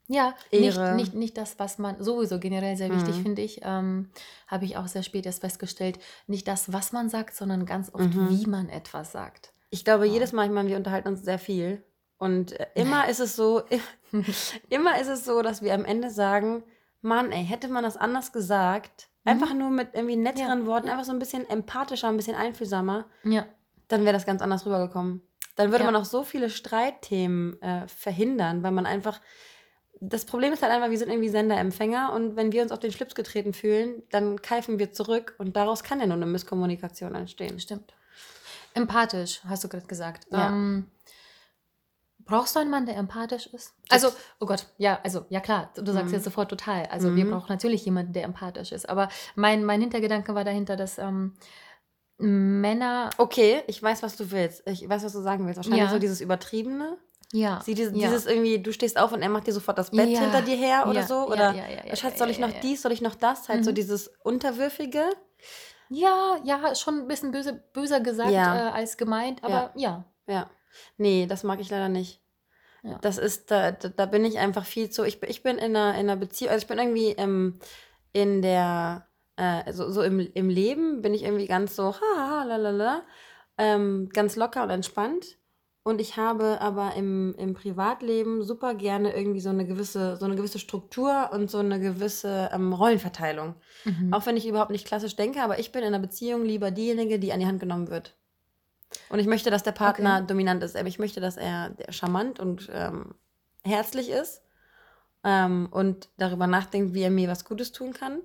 Ja, 0.09 0.33
nicht, 0.51 0.75
Ehre. 0.75 0.95
nicht, 0.95 1.13
nicht 1.13 1.37
das, 1.37 1.59
was 1.59 1.77
man 1.77 2.03
sowieso 2.03 2.39
generell 2.39 2.75
sehr 2.75 2.89
wichtig, 2.93 3.15
Mhm. 3.17 3.21
finde 3.23 3.41
ich, 3.41 3.61
ähm, 3.63 4.09
habe 4.47 4.65
ich 4.65 4.75
auch 4.75 4.87
sehr 4.87 5.03
spät 5.03 5.25
erst 5.25 5.39
festgestellt. 5.39 5.97
Nicht 6.27 6.45
das, 6.49 6.73
was 6.73 6.91
man 6.91 7.07
sagt, 7.09 7.35
sondern 7.35 7.65
ganz 7.65 7.93
oft, 7.93 8.13
Mhm. 8.13 8.29
wie 8.31 8.47
man 8.47 8.67
etwas 8.67 9.13
sagt. 9.13 9.53
Ich 9.69 9.83
glaube, 9.85 10.05
Ja. 10.07 10.13
jedes 10.13 10.31
Mal, 10.33 10.45
ich 10.45 10.51
meine, 10.51 10.69
wir 10.69 10.77
unterhalten 10.77 11.09
uns 11.09 11.23
sehr 11.23 11.39
viel. 11.39 11.83
Und 12.17 12.59
äh, 12.59 12.67
immer 12.75 13.07
ist 13.07 13.19
es 13.19 13.35
so, 13.35 13.61
immer 14.69 14.99
ist 14.99 15.07
es 15.07 15.25
so, 15.25 15.41
dass 15.41 15.61
wir 15.61 15.73
am 15.73 15.85
Ende 15.85 16.09
sagen, 16.09 16.63
Mann, 17.01 17.31
ey, 17.31 17.45
hätte 17.45 17.67
man 17.69 17.83
das 17.83 17.97
anders 17.97 18.31
gesagt, 18.33 19.07
Mhm. 19.25 19.31
einfach 19.31 19.53
nur 19.53 19.69
mit 19.69 19.89
irgendwie 19.93 20.15
netteren 20.15 20.61
Ja, 20.61 20.65
Worten, 20.65 20.87
einfach 20.89 21.03
so 21.05 21.11
ein 21.11 21.19
bisschen 21.19 21.49
empathischer, 21.49 22.07
ein 22.07 22.15
bisschen 22.17 22.35
einfühlsamer, 22.35 23.05
Ja, 23.23 23.45
dann 23.89 24.03
wäre 24.03 24.13
das 24.13 24.25
ganz 24.25 24.41
anders 24.41 24.65
rübergekommen. 24.65 25.21
Dann 25.55 25.71
würde 25.71 25.83
Ja. 25.83 25.91
man 25.91 26.01
auch 26.01 26.05
so 26.05 26.23
viele 26.23 26.49
Streitthemen 26.49 27.61
äh, 27.61 27.87
verhindern, 27.87 28.63
weil 28.63 28.71
man 28.71 28.85
einfach. 28.85 29.19
Das 30.01 30.23
Problem 30.23 30.53
ist 30.53 30.61
halt 30.63 30.71
einfach, 30.71 30.89
wir 30.89 30.97
sind 30.97 31.09
irgendwie 31.09 31.27
Sender-Empfänger 31.27 32.13
und 32.13 32.37
wenn 32.37 32.53
wir 32.53 32.61
uns 32.61 32.71
auf 32.71 32.79
den 32.79 32.93
Schlips 32.93 33.15
getreten 33.15 33.51
fühlen, 33.53 34.01
dann 34.11 34.41
keifen 34.41 34.79
wir 34.79 34.93
zurück 34.93 35.35
und 35.37 35.57
daraus 35.57 35.83
kann 35.83 35.99
ja 35.99 36.05
nur 36.07 36.15
eine 36.15 36.25
Misskommunikation 36.25 37.13
entstehen. 37.15 37.59
stimmt. 37.59 37.93
Empathisch, 38.73 39.41
hast 39.47 39.63
du 39.63 39.67
gerade 39.69 39.87
gesagt. 39.87 40.27
Ja. 40.31 40.47
Ähm, 40.49 40.89
brauchst 42.19 42.55
du 42.55 42.59
einen 42.59 42.69
Mann, 42.69 42.85
der 42.85 42.95
empathisch 42.97 43.47
ist? 43.47 43.73
Also, 43.89 44.09
oh 44.39 44.45
Gott, 44.45 44.67
ja, 44.77 44.99
also, 45.03 45.25
ja 45.29 45.39
klar, 45.39 45.71
du 45.75 45.91
sagst 45.91 46.09
Mhm. 46.09 46.13
jetzt 46.15 46.23
sofort 46.25 46.49
total. 46.49 46.85
Also, 46.87 47.15
wir 47.15 47.25
Mhm. 47.25 47.31
brauchen 47.31 47.49
natürlich 47.49 47.83
jemanden, 47.85 48.13
der 48.13 48.23
empathisch 48.23 48.71
ist. 48.71 48.87
Aber 48.87 49.09
mein, 49.35 49.63
mein 49.65 49.81
Hintergedanke 49.81 50.35
war 50.35 50.43
dahinter, 50.43 50.75
dass 50.75 50.97
ähm, 50.97 51.33
Männer, 52.17 53.09
Okay, 53.17 53.63
ich 53.67 53.81
weiß, 53.81 54.03
was 54.03 54.17
du 54.17 54.29
willst. 54.31 54.61
Ich 54.67 54.87
weiß, 54.87 55.03
was 55.03 55.13
du 55.13 55.21
sagen 55.21 55.45
willst. 55.45 55.57
Wahrscheinlich 55.57 55.83
Ja. 55.83 55.89
so 55.89 55.99
dieses 55.99 56.19
Übertriebene. 56.21 56.97
ja. 57.31 57.61
Sie, 57.63 57.73
dieses, 57.75 57.93
ja. 57.93 58.07
dieses 58.09 58.25
irgendwie, 58.25 58.61
du 58.61 58.73
stehst 58.73 58.97
auf 58.97 59.11
und 59.13 59.21
er 59.21 59.29
macht 59.29 59.47
dir 59.47 59.53
sofort 59.53 59.77
das 59.77 59.91
Bett 59.91 60.09
Ja. 60.09 60.19
hinter 60.21 60.41
dir 60.41 60.55
her 60.57 60.85
oder 60.89 61.03
so. 61.03 61.13
ja, 61.15 61.25
Oder 61.25 61.53
ja, 61.55 61.67
ja, 61.69 61.85
ja, 61.85 61.95
Schatz, 61.95 62.17
soll 62.19 62.29
ich 62.29 62.39
noch 62.39 62.51
dies, 62.61 62.81
soll 62.81 62.91
ich 62.91 63.01
noch 63.01 63.15
das? 63.15 63.47
Halt 63.49 63.63
so 63.63 63.71
Mhm. 63.71 63.75
dieses 63.75 64.07
Unterwürfige. 64.23 65.09
Ja, 65.89 66.37
ja, 66.43 66.75
schon 66.75 66.99
ein 66.99 67.07
bisschen 67.07 67.31
böse, 67.31 67.53
böser 67.73 67.99
gesagt 67.99 68.31
Ja. 68.31 68.69
äh, 68.69 68.71
als 68.71 68.97
gemeint, 68.97 69.43
aber 69.43 69.71
ja. 69.75 70.05
Ja. 70.27 70.49
Nee, 70.97 71.25
das 71.27 71.43
mag 71.43 71.59
ich 71.59 71.69
leider 71.71 71.89
nicht. 71.89 72.21
Ja. 72.83 72.97
Das 73.01 73.17
ist, 73.17 73.49
da, 73.51 73.71
da, 73.71 73.89
da 73.89 74.05
bin 74.05 74.23
ich 74.23 74.37
einfach 74.37 74.65
viel 74.65 74.89
zu. 74.89 75.03
Ich, 75.03 75.19
bin- 75.19 75.29
ich 75.29 75.41
bin 75.43 75.57
in 75.57 75.75
einer, 75.75 75.93
in 75.95 76.01
einer 76.01 76.15
Beziehung, 76.15 76.51
also 76.51 76.63
ich 76.63 76.67
bin 76.67 76.77
irgendwie 76.77 77.09
ähm, 77.11 77.59
in 78.13 78.41
der, 78.41 79.07
äh, 79.35 79.73
so, 79.73 79.91
so 79.91 80.01
im, 80.03 80.19
im 80.19 80.49
Leben 80.49 81.01
bin 81.01 81.13
ich 81.13 81.23
irgendwie 81.23 81.47
ganz 81.47 81.75
so, 81.75 81.95
haha, 81.95 82.43
lalala, 82.43 83.01
ähm, 83.57 84.09
ganz 84.13 84.35
locker 84.35 84.63
und 84.63 84.69
entspannt. 84.69 85.37
Und 85.83 86.01
ich 86.01 86.17
habe 86.17 86.59
aber 86.61 86.93
im, 86.95 87.33
im 87.37 87.53
Privatleben 87.53 88.43
super 88.43 88.75
gerne 88.75 89.15
irgendwie 89.15 89.39
so 89.39 89.49
eine 89.49 89.65
gewisse, 89.65 90.17
so 90.17 90.25
eine 90.25 90.35
gewisse 90.35 90.59
Struktur 90.59 91.29
und 91.31 91.49
so 91.49 91.59
eine 91.59 91.79
gewisse 91.79 92.49
ähm, 92.53 92.73
Rollenverteilung. 92.73 93.55
Mhm. 93.85 94.13
Auch 94.13 94.25
wenn 94.25 94.37
ich 94.37 94.47
überhaupt 94.47 94.71
nicht 94.71 94.85
klassisch 94.85 95.15
denke, 95.15 95.41
aber 95.41 95.57
ich 95.57 95.71
bin 95.71 95.81
in 95.81 95.87
einer 95.87 95.99
Beziehung 95.99 96.43
lieber 96.43 96.69
diejenige, 96.71 97.17
die 97.17 97.31
an 97.31 97.39
die 97.39 97.47
Hand 97.47 97.59
genommen 97.59 97.89
wird. 97.89 98.15
Und 99.09 99.19
ich 99.19 99.27
möchte, 99.27 99.49
dass 99.51 99.63
der 99.63 99.71
Partner 99.71 100.17
Okay. 100.17 100.27
dominant 100.27 100.63
ist. 100.63 100.75
Aber 100.75 100.87
ich 100.87 100.99
möchte, 100.99 101.21
dass 101.21 101.37
er 101.37 101.75
charmant 101.89 102.39
und 102.39 102.69
ähm, 102.73 103.15
herzlich 103.63 104.09
ist 104.09 104.41
ähm, 105.23 105.67
und 105.71 106.09
darüber 106.17 106.47
nachdenkt, 106.47 106.93
wie 106.93 107.01
er 107.03 107.11
mir 107.11 107.29
was 107.29 107.45
Gutes 107.45 107.71
tun 107.71 107.93
kann. 107.93 108.19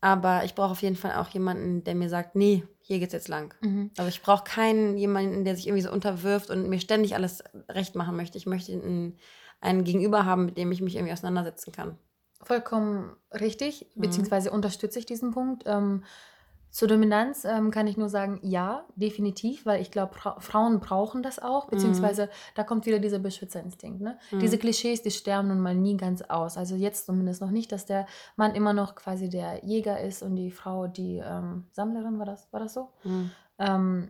Aber 0.00 0.44
ich 0.44 0.54
brauche 0.54 0.72
auf 0.72 0.82
jeden 0.82 0.96
Fall 0.96 1.14
auch 1.14 1.28
jemanden, 1.28 1.84
der 1.84 1.94
mir 1.94 2.08
sagt, 2.08 2.34
nee, 2.34 2.64
hier 2.90 2.98
geht's 2.98 3.12
jetzt 3.12 3.28
lang. 3.28 3.54
Mhm. 3.60 3.92
Also 3.96 4.08
ich 4.08 4.20
brauche 4.20 4.42
keinen 4.42 4.96
jemanden, 4.96 5.44
der 5.44 5.54
sich 5.54 5.68
irgendwie 5.68 5.84
so 5.84 5.92
unterwirft 5.92 6.50
und 6.50 6.68
mir 6.68 6.80
ständig 6.80 7.14
alles 7.14 7.44
recht 7.68 7.94
machen 7.94 8.16
möchte. 8.16 8.36
Ich 8.36 8.46
möchte 8.46 8.72
einen, 8.72 9.16
einen 9.60 9.84
Gegenüber 9.84 10.24
haben, 10.24 10.46
mit 10.46 10.58
dem 10.58 10.72
ich 10.72 10.80
mich 10.80 10.96
irgendwie 10.96 11.12
auseinandersetzen 11.12 11.70
kann. 11.70 11.96
Vollkommen 12.42 13.14
richtig, 13.32 13.86
Mhm. 13.94 14.00
beziehungsweise 14.00 14.50
unterstütze 14.50 14.98
ich 14.98 15.06
diesen 15.06 15.30
Punkt. 15.30 15.62
Ähm, 15.66 16.02
zur 16.70 16.88
Dominanz 16.88 17.44
ähm, 17.44 17.70
kann 17.70 17.86
ich 17.86 17.96
nur 17.96 18.08
sagen, 18.08 18.38
ja, 18.42 18.84
definitiv, 18.94 19.66
weil 19.66 19.82
ich 19.82 19.90
glaube, 19.90 20.14
Frauen 20.38 20.80
brauchen 20.80 21.22
das 21.22 21.38
auch, 21.40 21.66
beziehungsweise 21.68 22.28
da 22.54 22.62
kommt 22.62 22.86
wieder 22.86 23.00
dieser 23.00 23.18
Beschützerinstinkt. 23.18 24.00
Ne? 24.00 24.18
Mhm. 24.30 24.38
Diese 24.38 24.56
Klischees, 24.56 25.02
die 25.02 25.10
sterben 25.10 25.48
nun 25.48 25.60
mal 25.60 25.74
nie 25.74 25.96
ganz 25.96 26.22
aus. 26.22 26.56
Also 26.56 26.76
jetzt 26.76 27.06
zumindest 27.06 27.40
noch 27.40 27.50
nicht, 27.50 27.72
dass 27.72 27.86
der 27.86 28.06
Mann 28.36 28.54
immer 28.54 28.72
noch 28.72 28.94
quasi 28.94 29.28
der 29.28 29.64
Jäger 29.64 30.00
ist 30.00 30.22
und 30.22 30.36
die 30.36 30.50
Frau 30.50 30.86
die 30.86 31.16
ähm, 31.16 31.66
Sammlerin, 31.72 32.18
war 32.18 32.26
das, 32.26 32.52
war 32.52 32.60
das 32.60 32.74
so? 32.74 32.90
Mhm. 33.04 33.30
ähm, 33.58 34.08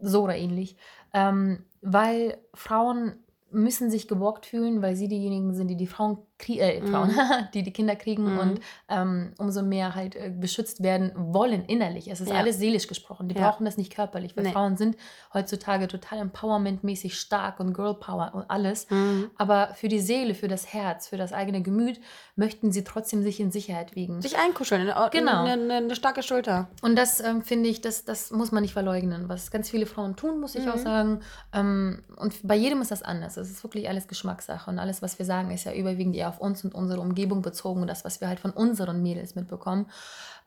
so 0.00 0.24
oder 0.24 0.36
ähnlich. 0.36 0.76
Ähm, 1.12 1.64
weil 1.80 2.38
Frauen 2.54 3.14
müssen 3.52 3.90
sich 3.90 4.08
geborgt 4.08 4.46
fühlen, 4.46 4.82
weil 4.82 4.96
sie 4.96 5.08
diejenigen 5.08 5.54
sind, 5.54 5.68
die 5.68 5.76
die 5.76 5.86
Frauen, 5.86 6.18
äh, 6.48 6.82
Frauen 6.86 7.10
die 7.54 7.62
die 7.62 7.72
Kinder 7.72 7.96
kriegen 7.96 8.32
Mhm. 8.32 8.38
und 8.38 8.60
ähm, 8.88 9.32
umso 9.38 9.62
mehr 9.62 9.94
halt 9.94 10.14
äh, 10.16 10.30
beschützt 10.30 10.82
werden 10.82 11.12
wollen 11.16 11.64
innerlich. 11.64 12.08
Es 12.08 12.20
ist 12.20 12.30
Ja. 12.30 12.36
alles 12.36 12.58
seelisch 12.58 12.86
gesprochen. 12.86 13.28
Die 13.28 13.34
Ja. 13.34 13.48
brauchen 13.50 13.64
das 13.64 13.76
nicht 13.76 13.94
körperlich, 13.94 14.36
weil 14.36 14.44
Nee. 14.44 14.52
Frauen 14.52 14.76
sind 14.76 14.96
heutzutage 15.34 15.88
total 15.88 16.18
empowermentmäßig 16.18 17.18
stark 17.18 17.60
und 17.60 17.72
Girl 17.74 17.94
Power 17.94 18.30
und 18.34 18.50
alles. 18.50 18.88
Mhm. 18.90 19.30
Aber 19.38 19.68
für 19.74 19.88
die 19.88 20.00
Seele, 20.00 20.34
für 20.34 20.48
das 20.48 20.72
Herz, 20.72 21.08
für 21.08 21.16
das 21.16 21.32
eigene 21.32 21.62
Gemüt 21.62 22.00
möchten 22.36 22.72
sie 22.72 22.84
trotzdem 22.84 23.22
sich 23.22 23.40
in 23.40 23.50
Sicherheit 23.52 23.94
wiegen. 23.94 24.20
Sich 24.22 24.38
einkuscheln, 24.38 24.88
eine, 24.90 25.10
Genau. 25.10 25.42
eine, 25.44 25.52
eine, 25.52 25.74
eine 25.74 25.94
starke 25.96 26.22
Schulter. 26.22 26.68
Und 26.82 26.96
das 26.96 27.20
ähm, 27.20 27.42
finde 27.42 27.68
ich, 27.68 27.80
das, 27.80 28.04
das 28.04 28.30
muss 28.30 28.52
man 28.52 28.62
nicht 28.62 28.72
verleugnen, 28.72 29.28
was 29.28 29.50
ganz 29.50 29.70
viele 29.70 29.86
Frauen 29.86 30.16
tun, 30.16 30.40
muss 30.40 30.54
ich 30.54 30.68
auch 30.68 30.76
Mhm. 30.76 30.82
sagen. 30.82 31.20
Ähm, 31.52 32.02
und 32.16 32.34
bei 32.46 32.54
jedem 32.54 32.80
ist 32.80 32.90
das 32.90 33.02
anders. 33.02 33.36
Es 33.36 33.50
ist 33.50 33.62
wirklich 33.64 33.88
alles 33.88 34.08
Geschmackssache. 34.08 34.70
Und 34.70 34.78
alles, 34.78 35.02
was 35.02 35.18
wir 35.18 35.26
sagen, 35.26 35.50
ist 35.50 35.64
ja 35.64 35.72
überwiegend 35.72 36.16
eher 36.16 36.31
auf 36.32 36.40
uns 36.40 36.64
und 36.64 36.74
unsere 36.74 37.00
Umgebung 37.00 37.42
bezogen 37.42 37.82
und 37.82 37.88
das, 37.88 38.04
was 38.04 38.20
wir 38.20 38.28
halt 38.28 38.40
von 38.40 38.50
unseren 38.52 39.02
Mädels 39.02 39.34
mitbekommen. 39.34 39.86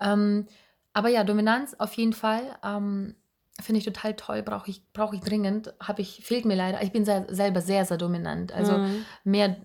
Ähm, 0.01 0.47
aber 0.93 1.09
ja, 1.09 1.23
Dominanz 1.23 1.75
auf 1.77 1.93
jeden 1.93 2.13
Fall. 2.13 2.43
Ähm, 2.63 3.15
Finde 3.61 3.79
ich 3.79 3.85
total 3.85 4.15
toll, 4.15 4.43
brauche 4.43 4.69
ich, 4.69 4.81
brauch 4.91 5.13
ich 5.13 5.21
dringend. 5.21 5.73
Habe 5.81 6.01
ich, 6.01 6.25
fehlt 6.25 6.43
mir 6.43 6.55
leider. 6.55 6.81
Ich 6.83 6.91
bin 6.91 7.05
sehr, 7.05 7.25
selber 7.33 7.61
sehr, 7.61 7.85
sehr 7.85 7.95
dominant. 7.97 8.51
Also 8.51 8.73
Mhm. 8.79 9.05
mehr, 9.23 9.55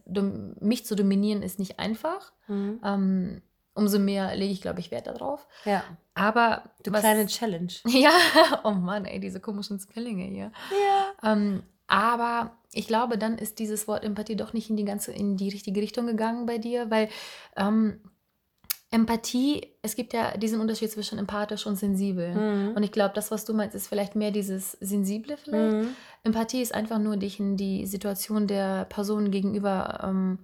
mich 0.60 0.86
zu 0.86 0.94
dominieren 0.94 1.42
ist 1.42 1.58
nicht 1.58 1.80
einfach. 1.80 2.32
Mhm. 2.46 2.80
Ähm, 2.84 3.42
umso 3.74 3.98
mehr 3.98 4.36
lege 4.36 4.52
ich, 4.52 4.60
glaube 4.60 4.78
ich, 4.78 4.92
Wert 4.92 5.08
darauf. 5.08 5.46
Ja, 5.64 5.82
Aber 6.14 6.62
du 6.84 6.92
was- 6.92 7.00
kleine 7.00 7.26
Challenge. 7.26 7.72
Ja, 7.86 8.12
oh 8.62 8.70
Mann, 8.70 9.06
ey, 9.06 9.18
diese 9.18 9.40
komischen 9.40 9.80
Zwillinge 9.80 10.24
hier. 10.24 10.52
Ja. 11.22 11.32
Ähm, 11.32 11.62
aber 11.88 12.52
ich 12.72 12.86
glaube, 12.86 13.18
dann 13.18 13.38
ist 13.38 13.58
dieses 13.58 13.88
Wort 13.88 14.04
Empathie 14.04 14.36
doch 14.36 14.52
nicht 14.52 14.70
in 14.70 14.76
die 14.76 14.84
ganze, 14.84 15.12
in 15.12 15.36
die 15.36 15.48
richtige 15.48 15.80
Richtung 15.80 16.06
gegangen 16.06 16.46
bei 16.46 16.58
dir, 16.58 16.90
weil 16.90 17.08
ähm, 17.56 18.00
Empathie, 18.92 19.68
es 19.82 19.94
gibt 19.94 20.12
ja 20.12 20.36
diesen 20.36 20.60
Unterschied 20.60 20.90
zwischen 20.90 21.18
empathisch 21.18 21.66
und 21.66 21.76
sensibel. 21.76 22.34
Mhm. 22.34 22.76
Und 22.76 22.82
ich 22.82 22.90
glaube, 22.90 23.12
das, 23.14 23.30
was 23.30 23.44
du 23.44 23.54
meinst, 23.54 23.76
ist 23.76 23.86
vielleicht 23.86 24.16
mehr 24.16 24.32
dieses 24.32 24.72
Sensible 24.80 25.36
vielleicht. 25.36 25.76
Mhm. 25.76 25.88
Empathie 26.24 26.60
ist 26.60 26.74
einfach 26.74 26.98
nur 26.98 27.16
dich 27.16 27.38
in 27.38 27.56
die 27.56 27.86
Situation 27.86 28.48
der 28.48 28.84
Person 28.86 29.30
gegenüber 29.30 30.00
ähm, 30.02 30.38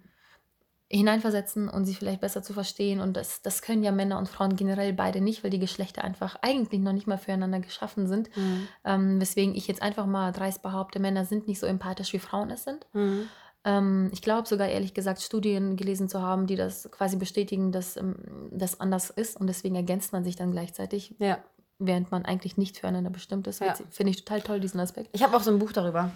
hineinversetzen 0.88 1.68
und 1.68 1.84
sie 1.84 1.94
vielleicht 1.94 2.20
besser 2.20 2.42
zu 2.42 2.52
verstehen. 2.52 3.00
Und 3.00 3.16
das, 3.16 3.42
das 3.42 3.60
können 3.62 3.82
ja 3.82 3.90
Männer 3.92 4.18
und 4.18 4.28
Frauen 4.28 4.54
generell 4.56 4.92
beide 4.92 5.20
nicht, 5.20 5.42
weil 5.42 5.50
die 5.50 5.58
Geschlechter 5.58 6.04
einfach 6.04 6.36
eigentlich 6.42 6.80
noch 6.80 6.92
nicht 6.92 7.06
mal 7.06 7.18
füreinander 7.18 7.60
geschaffen 7.60 8.06
sind. 8.06 8.34
Mhm. 8.36 8.68
Ähm, 8.84 9.20
weswegen 9.20 9.54
ich 9.54 9.66
jetzt 9.66 9.82
einfach 9.82 10.06
mal 10.06 10.32
dreist 10.32 10.62
behaupte, 10.62 11.00
Männer 11.00 11.24
sind 11.24 11.48
nicht 11.48 11.58
so 11.58 11.66
empathisch, 11.66 12.12
wie 12.12 12.18
Frauen 12.20 12.50
es 12.50 12.64
sind. 12.64 12.86
Mhm. 12.92 13.28
Ähm, 13.64 14.10
ich 14.12 14.22
glaube 14.22 14.46
sogar 14.46 14.68
ehrlich 14.68 14.94
gesagt, 14.94 15.20
Studien 15.22 15.76
gelesen 15.76 16.08
zu 16.08 16.22
haben, 16.22 16.46
die 16.46 16.54
das 16.56 16.88
quasi 16.92 17.16
bestätigen, 17.16 17.72
dass 17.72 17.96
ähm, 17.96 18.14
das 18.52 18.78
anders 18.80 19.10
ist. 19.10 19.40
Und 19.40 19.48
deswegen 19.48 19.74
ergänzt 19.74 20.12
man 20.12 20.22
sich 20.22 20.36
dann 20.36 20.52
gleichzeitig, 20.52 21.16
Ja. 21.18 21.38
während 21.80 22.12
man 22.12 22.24
eigentlich 22.24 22.56
nicht 22.56 22.78
füreinander 22.78 23.10
bestimmt 23.10 23.48
ist. 23.48 23.60
Ja. 23.60 23.74
Finde 23.90 24.10
ich 24.10 24.18
total 24.24 24.40
toll, 24.40 24.60
diesen 24.60 24.78
Aspekt. 24.78 25.10
Ich 25.12 25.24
habe 25.24 25.36
auch 25.36 25.42
so 25.42 25.50
ein 25.50 25.58
Buch 25.58 25.72
darüber. 25.72 26.12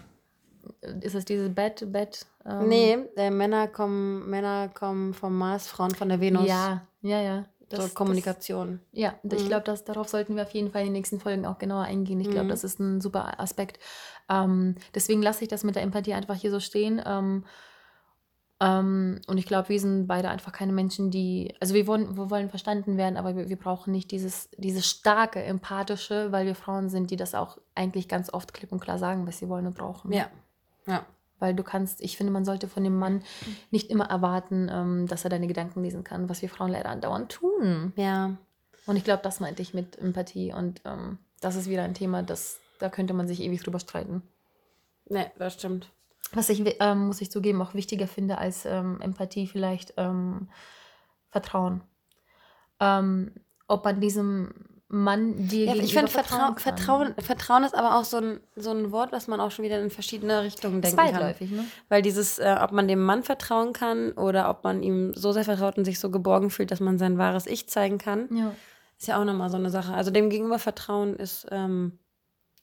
Ist 1.01 1.15
es 1.15 1.25
diese 1.25 1.49
Bett, 1.51 1.91
Bett? 1.93 2.27
ähm, 2.47 2.69
nee, 2.69 2.93
äh, 3.17 3.31
Männer, 3.31 3.69
kommen, 3.69 4.29
Männer 4.29 4.69
kommen 4.69 5.15
vom 5.15 5.37
Mars, 5.37 5.67
Frauen 5.69 5.95
von 5.95 6.09
der 6.09 6.21
Venus. 6.21 6.47
Ja, 6.49 6.83
ja, 7.03 7.21
ja. 7.21 7.45
so 7.73 7.89
Kommunikation. 7.95 8.81
Das, 8.93 9.01
ja, 9.01 9.15
ich 9.23 9.45
Mhm. 9.45 9.49
glaube, 9.49 9.65
dass 9.65 9.85
darauf 9.85 10.09
sollten 10.09 10.35
wir 10.37 10.43
auf 10.43 10.51
jeden 10.53 10.71
Fall 10.73 10.81
in 10.83 10.89
den 10.89 10.95
nächsten 10.95 11.21
Folgen 11.21 11.47
auch 11.47 11.59
genauer 11.59 11.85
eingehen. 11.85 12.21
Ich 12.21 12.29
glaube, 12.31 12.47
Mhm. 12.47 12.51
das 12.51 12.65
ist 12.65 12.81
ein 12.81 13.01
super 13.01 13.39
Aspekt. 13.39 13.79
Ähm, 14.29 14.75
deswegen 14.95 15.23
lasse 15.23 15.43
ich 15.45 15.49
das 15.49 15.63
mit 15.65 15.77
der 15.77 15.83
Empathie 15.83 16.15
einfach 16.15 16.35
hier 16.37 16.51
so 16.51 16.59
stehen. 16.61 17.01
Ähm, 17.07 17.45
ähm, 18.63 19.21
und 19.27 19.39
ich 19.39 19.47
glaube, 19.47 19.71
wir 19.71 19.81
sind 19.81 20.07
beide 20.07 20.29
einfach 20.29 20.53
keine 20.53 20.73
Menschen, 20.73 21.11
die, 21.11 21.55
also 21.61 21.73
wir 21.75 21.87
wollen, 21.87 22.17
wir 22.17 22.29
wollen 22.29 22.51
verstanden 22.51 22.99
werden, 22.99 23.17
aber 23.17 23.35
wir, 23.35 23.49
wir 23.49 23.57
brauchen 23.59 23.91
nicht 23.93 24.11
dieses, 24.11 24.51
dieses 24.59 24.87
starke, 24.87 25.43
empathische, 25.43 26.31
weil 26.33 26.45
wir 26.47 26.55
Frauen 26.55 26.91
sind, 26.91 27.11
die 27.11 27.17
das 27.17 27.35
auch 27.35 27.57
eigentlich 27.75 28.07
ganz 28.09 28.33
oft 28.35 28.53
klipp 28.53 28.71
und 28.73 28.81
klar 28.81 28.99
sagen, 28.99 29.27
was 29.27 29.39
sie 29.39 29.49
wollen 29.49 29.67
und 29.67 29.77
brauchen. 29.77 30.13
ja. 30.13 30.27
Ja. 30.91 31.07
Weil 31.39 31.55
du 31.55 31.63
kannst, 31.63 32.03
ich 32.03 32.19
finde, 32.19 32.33
man 32.33 32.45
sollte 32.45 32.69
von 32.69 32.85
dem 32.85 32.99
Mann 32.99 33.23
nicht 33.71 33.91
immer 33.91 34.11
erwarten, 34.11 34.69
ähm, 34.71 35.07
dass 35.07 35.25
er 35.25 35.31
deine 35.31 35.47
Gedanken 35.47 35.83
lesen 35.83 36.05
kann, 36.05 36.29
was 36.29 36.43
wir 36.43 36.51
Frauen 36.51 36.71
leider 36.71 36.91
andauernd 36.91 37.33
tun. 37.33 37.95
Ja. 37.97 38.37
Und 38.87 38.97
ich 38.97 39.05
glaube, 39.05 39.23
das 39.23 39.41
meinte 39.41 39.63
ich 39.63 39.73
mit 39.73 39.99
Empathie. 39.99 40.53
Und 40.53 40.83
ähm, 40.85 41.19
das 41.41 41.57
ist 41.57 41.69
wieder 41.69 41.83
ein 41.83 41.95
Thema, 41.95 42.23
das, 42.23 42.61
da 42.79 42.91
könnte 42.91 43.15
man 43.15 43.27
sich 43.27 43.41
ewig 43.41 43.63
drüber 43.63 43.79
streiten. 43.79 44.23
Nee, 45.07 45.27
das 45.39 45.55
stimmt. 45.55 45.91
Was 46.33 46.49
ich, 46.49 46.63
ähm, 46.81 47.07
muss 47.07 47.21
ich 47.21 47.31
zugeben, 47.31 47.63
auch 47.63 47.75
wichtiger 47.75 48.07
finde 48.07 48.39
als 48.39 48.65
ähm, 48.67 49.01
Empathie 49.01 49.47
vielleicht 49.47 49.95
ähm, 49.97 50.49
Vertrauen. 51.31 51.83
Ähm, 52.79 53.33
ob 53.67 53.85
man 53.85 54.01
diesem 54.01 54.53
Mann 54.93 55.47
dir 55.47 55.67
Ja, 55.67 55.73
gegenüber 55.75 55.85
ich 55.85 55.95
finde, 55.95 56.11
Vertrauen, 56.11 56.55
kann. 56.57 56.59
Vertrauen, 56.59 57.15
Vertrauen 57.19 57.63
ist 57.63 57.77
aber 57.77 57.97
auch 57.99 58.05
so 58.05 58.17
ein, 58.17 58.41
so 58.57 58.71
ein 58.73 58.91
Wort, 58.91 59.13
was 59.13 59.29
man 59.29 59.41
auch 59.41 59.53
schon 59.53 59.65
wieder 59.65 59.81
in 59.81 59.89
verschiedene 59.89 60.43
Richtungen 60.43 60.83
denken 60.83 60.97
kann. 60.99 61.09
Zweitläufig, 61.11 61.51
ne? 61.53 61.65
Weil 61.89 62.03
dieses, 62.03 62.41
äh, 62.41 62.57
ob 62.61 62.73
man 62.73 62.89
dem 62.89 63.01
Mann 63.01 63.23
vertrauen 63.23 63.73
kann 63.73 64.11
oder 64.13 64.51
ob 64.51 64.65
man 64.65 64.83
ihm 64.83 65.15
so 65.15 65.31
sehr 65.31 65.45
vertraut 65.45 65.79
und 65.79 65.85
sich 65.85 66.01
so 66.01 66.11
geborgen 66.11 66.51
fühlt, 66.51 66.73
dass 66.73 66.81
man 66.81 66.99
sein 66.99 67.19
wahres 67.19 67.47
Ich 67.47 67.69
zeigen 67.69 67.99
kann, 67.99 68.29
Ja. 68.37 68.53
ist 68.99 69.07
ja 69.07 69.21
auch 69.21 69.25
nochmal 69.25 69.49
so 69.49 69.57
eine 69.59 69.71
Sache. 69.71 69.95
Also 69.95 70.11
dem 70.11 70.29
gegenüber 70.29 70.59
Vertrauen 70.59 71.15
ist 71.15 71.47
ähm, 71.53 72.01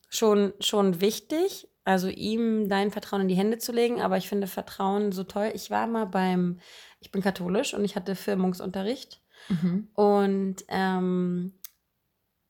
schon, 0.09 0.51
schon 0.59 0.99
wichtig, 0.99 1.69
also 1.85 2.09
ihm 2.09 2.67
dein 2.67 2.91
Vertrauen 2.91 3.21
in 3.21 3.27
die 3.29 3.35
Hände 3.35 3.57
zu 3.57 3.71
legen. 3.71 4.01
Aber 4.01 4.17
ich 4.17 4.27
finde 4.27 4.47
Vertrauen 4.47 5.13
so 5.13 5.23
toll. 5.23 5.51
Ich 5.53 5.71
war 5.71 5.87
mal 5.87 6.05
beim, 6.05 6.59
ich 6.99 7.09
bin 7.11 7.21
katholisch 7.21 7.73
und 7.73 7.85
ich 7.85 7.95
hatte 7.95 8.15
Firmungsunterricht. 8.15 9.21
Mhm. 9.47 9.87
Und 9.93 10.55
ähm, 10.67 11.53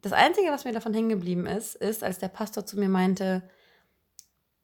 das 0.01 0.13
Einzige, 0.13 0.51
was 0.51 0.65
mir 0.65 0.73
davon 0.73 0.93
hängen 0.93 1.09
geblieben 1.09 1.45
ist, 1.47 1.75
ist, 1.75 2.03
als 2.03 2.19
der 2.19 2.27
Pastor 2.27 2.65
zu 2.65 2.77
mir 2.79 2.89
meinte, 2.89 3.43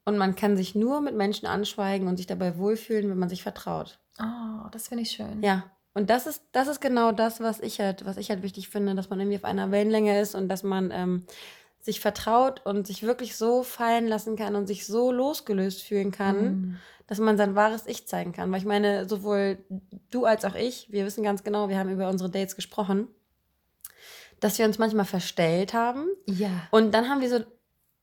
und 0.06 0.18
man 0.18 0.36
kann 0.36 0.58
sich 0.58 0.76
nur 0.76 1.00
mit 1.02 1.16
Menschen 1.16 1.48
anschweigen 1.48 2.08
und 2.08 2.18
sich 2.18 2.28
dabei 2.28 2.58
wohlfühlen, 2.58 3.10
wenn 3.10 3.18
man 3.18 3.30
sich 3.30 3.42
vertraut. 3.44 4.00
Oh, 4.20 4.68
das 4.72 4.90
finde 4.90 5.04
ich 5.04 5.12
schön. 5.12 5.42
Ja. 5.42 5.64
Und 5.94 6.10
das 6.10 6.28
ist, 6.28 6.44
das 6.52 6.68
ist 6.68 6.82
genau 6.82 7.12
das, 7.12 7.40
was 7.40 7.60
ich 7.62 7.80
halt, 7.80 8.04
was 8.06 8.18
ich 8.18 8.30
halt 8.30 8.42
wichtig 8.44 8.68
finde, 8.68 8.96
dass 8.96 9.10
man 9.10 9.20
irgendwie 9.20 9.38
auf 9.38 9.46
einer 9.46 9.72
Wellenlänge 9.72 10.20
ist 10.20 10.36
und 10.36 10.50
dass 10.50 10.64
man 10.64 10.92
ähm, 10.92 11.26
sich 11.80 12.00
vertraut 12.00 12.66
und 12.66 12.86
sich 12.88 13.04
wirklich 13.04 13.36
so 13.38 13.64
fallen 13.64 14.08
lassen 14.08 14.36
kann 14.36 14.56
und 14.56 14.68
sich 14.68 14.86
so 14.86 15.12
losgelöst 15.12 15.84
fühlen 15.84 16.12
kann, 16.12 16.44
Mhm. 16.44 16.78
dass 17.08 17.20
man 17.20 17.38
sein 17.38 17.56
wahres 17.56 17.86
Ich 17.88 18.08
zeigen 18.08 18.34
kann. 18.34 18.52
Weil 18.52 18.60
ich 18.60 18.66
meine, 18.66 19.08
sowohl 19.08 19.58
du 20.10 20.26
als 20.26 20.46
auch 20.46 20.56
ich, 20.56 20.92
wir 20.92 21.06
wissen 21.06 21.24
ganz 21.24 21.44
genau, 21.44 21.70
wir 21.70 21.78
haben 21.78 21.90
über 21.92 22.10
unsere 22.10 22.30
Dates 22.30 22.56
gesprochen, 22.56 23.08
dass 24.44 24.60
wir 24.60 24.66
uns 24.66 24.78
manchmal 24.78 25.06
verstellt 25.06 25.74
haben. 25.74 26.08
Ja. 26.28 26.50
Und 26.72 26.94
dann 26.94 27.10
haben 27.10 27.22
wir 27.22 27.30
so 27.30 27.40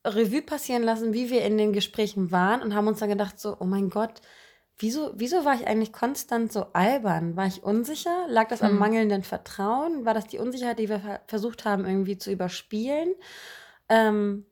Revue 0.06 0.42
passieren 0.42 0.82
lassen, 0.82 1.12
wie 1.12 1.30
wir 1.30 1.44
in 1.44 1.58
den 1.58 1.72
Gesprächen 1.72 2.30
waren 2.30 2.62
und 2.62 2.74
haben 2.74 2.86
uns 2.86 3.00
dann 3.00 3.10
gedacht, 3.10 3.38
so, 3.38 3.56
oh 3.60 3.64
mein 3.64 3.90
Gott, 3.90 4.22
wieso, 4.78 5.12
wieso 5.14 5.44
war 5.44 5.54
ich 5.54 5.66
eigentlich 5.66 5.92
konstant 5.92 6.52
so 6.52 6.66
albern? 6.72 7.36
War 7.36 7.46
ich 7.46 7.62
unsicher? 7.62 8.26
Lag 8.28 8.48
das 8.48 8.62
am 8.62 8.70
Hm. 8.70 8.78
mangelnden 8.78 9.22
Vertrauen? 9.22 10.06
War 10.06 10.14
das 10.14 10.26
die 10.26 10.38
Unsicherheit, 10.38 10.78
die 10.78 10.88
wir 10.88 11.00
ver- 11.00 11.20
versucht 11.26 11.66
haben, 11.66 11.84
irgendwie 11.84 12.16
zu 12.16 12.32
überspielen? 12.32 13.14
Ähm, 13.90 14.46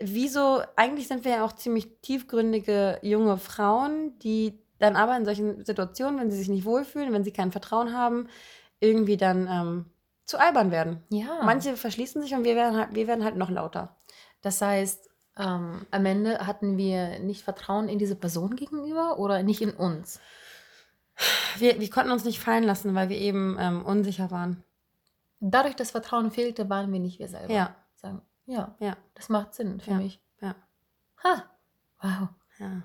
wieso, 0.00 0.60
eigentlich 0.76 1.08
sind 1.08 1.24
wir 1.24 1.32
ja 1.32 1.44
auch 1.44 1.54
ziemlich 1.54 1.88
tiefgründige 2.02 2.98
junge 3.00 3.38
Frauen, 3.38 4.18
die 4.18 4.58
dann 4.78 4.96
aber 4.96 5.16
in 5.16 5.24
solchen 5.24 5.64
Situationen, 5.64 6.20
wenn 6.20 6.30
sie 6.30 6.38
sich 6.38 6.48
nicht 6.48 6.64
wohlfühlen, 6.64 7.12
wenn 7.12 7.24
sie 7.24 7.32
kein 7.32 7.52
Vertrauen 7.52 7.94
haben, 7.94 8.28
irgendwie 8.80 9.16
dann 9.16 9.48
ähm, 9.50 9.86
zu 10.30 10.40
albern 10.40 10.70
werden. 10.70 11.02
Ja. 11.10 11.40
Manche 11.44 11.76
verschließen 11.76 12.22
sich 12.22 12.32
und 12.34 12.44
wir 12.44 12.56
werden 12.56 12.76
halt, 12.78 12.94
wir 12.94 13.06
werden 13.06 13.24
halt 13.24 13.36
noch 13.36 13.50
lauter. 13.50 13.96
Das 14.42 14.62
heißt, 14.62 15.10
ähm, 15.36 15.86
am 15.90 16.06
Ende 16.06 16.46
hatten 16.46 16.76
wir 16.78 17.18
nicht 17.18 17.42
Vertrauen 17.42 17.88
in 17.88 17.98
diese 17.98 18.16
Person 18.16 18.56
gegenüber 18.56 19.18
oder 19.18 19.42
nicht 19.42 19.60
in 19.60 19.70
uns. 19.72 20.20
Wir, 21.58 21.78
wir 21.80 21.90
konnten 21.90 22.12
uns 22.12 22.24
nicht 22.24 22.40
fallen 22.40 22.64
lassen, 22.64 22.94
weil 22.94 23.08
wir 23.10 23.18
eben 23.18 23.56
ähm, 23.60 23.84
unsicher 23.84 24.30
waren. 24.30 24.64
Dadurch, 25.40 25.76
dass 25.76 25.90
Vertrauen 25.90 26.30
fehlte, 26.30 26.68
waren 26.70 26.92
wir 26.92 27.00
nicht 27.00 27.18
wir 27.18 27.28
selber. 27.28 27.52
Ja. 27.52 27.74
Sagen, 27.94 28.22
ja, 28.46 28.74
Ja, 28.78 28.96
das 29.14 29.28
macht 29.28 29.54
Sinn 29.54 29.80
für 29.80 29.90
Ja. 29.92 29.96
mich. 29.98 30.20
ja, 30.40 30.54
Ha, 31.22 31.44
wow. 32.00 32.28
ja. 32.58 32.82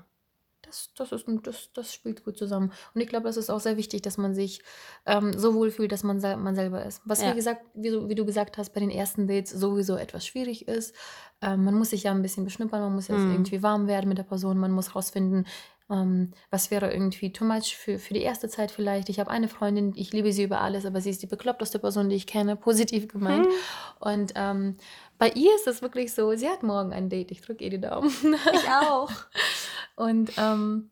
Das, 0.76 1.10
das, 1.10 1.12
ist, 1.22 1.26
das, 1.44 1.70
das 1.74 1.94
spielt 1.94 2.24
gut 2.26 2.38
zusammen. 2.38 2.72
Und 2.94 3.02
ich 3.02 3.08
glaube, 3.08 3.26
das 3.26 3.38
ist 3.38 3.50
auch 3.50 3.60
sehr 3.62 3.78
wichtig, 3.78 4.02
dass 4.02 4.18
man 4.18 4.36
sich 4.36 4.62
ähm, 5.06 5.32
so 5.38 5.54
wohl 5.56 5.72
fühlt, 5.72 5.92
dass 5.94 6.04
man, 6.04 6.20
man 6.20 6.56
selber 6.56 6.86
ist. 6.86 7.02
Was, 7.06 7.22
Ja. 7.22 7.32
wie 7.32 7.36
gesagt, 7.36 7.62
wie, 7.74 7.90
du- 7.92 8.10
wie 8.10 8.16
du 8.16 8.26
gesagt 8.26 8.58
hast, 8.58 8.74
bei 8.74 8.80
den 8.82 8.90
ersten 8.90 9.28
Dates 9.28 9.52
sowieso 9.52 9.96
etwas 9.96 10.26
schwierig 10.28 10.68
ist. 10.68 10.94
Ähm, 11.42 11.64
man 11.64 11.76
muss 11.76 11.92
sich 11.92 12.04
ja 12.04 12.12
ein 12.12 12.22
bisschen 12.22 12.44
beschnuppern, 12.44 12.82
man 12.82 12.94
muss 12.96 13.08
jetzt 13.08 13.22
Mhm. 13.22 13.32
irgendwie 13.32 13.64
warm 13.64 13.88
werden 13.88 14.10
mit 14.10 14.18
der 14.18 14.24
Person, 14.24 14.58
man 14.58 14.72
muss 14.72 14.96
rausfinden, 14.96 15.46
ähm, 15.90 16.32
was 16.50 16.72
wäre 16.72 16.92
irgendwie 16.92 17.32
too 17.32 17.46
much 17.46 17.76
für, 17.78 18.00
für 18.00 18.14
die 18.14 18.22
erste 18.22 18.50
Zeit 18.50 18.72
vielleicht. 18.72 19.10
Ich 19.10 19.20
habe 19.20 19.30
eine 19.30 19.48
Freundin, 19.48 19.94
ich 19.96 20.12
liebe 20.12 20.34
sie 20.34 20.44
über 20.44 20.62
alles, 20.62 20.86
aber 20.86 21.02
sie 21.02 21.12
ist 21.12 21.22
die 21.22 21.28
bekloppteste 21.28 21.80
Person, 21.80 22.10
die 22.10 22.16
ich 22.16 22.28
kenne, 22.28 22.56
positiv 22.56 23.08
gemeint. 23.08 23.46
Hm. 23.46 23.54
Und 24.00 24.34
ähm, 24.36 24.78
bei 25.18 25.30
ihr 25.30 25.54
ist 25.56 25.68
es 25.68 25.82
wirklich 25.82 26.14
so, 26.14 26.36
sie 26.36 26.50
hat 26.50 26.64
morgen 26.64 26.92
ein 26.92 27.10
Date, 27.10 27.32
ich 27.32 27.42
drücke 27.42 27.64
ihr 27.64 27.70
die 27.70 27.82
Daumen. 27.82 28.12
Ich 28.54 28.70
auch. 28.70 29.12
Und 29.96 30.32
ähm, 30.38 30.90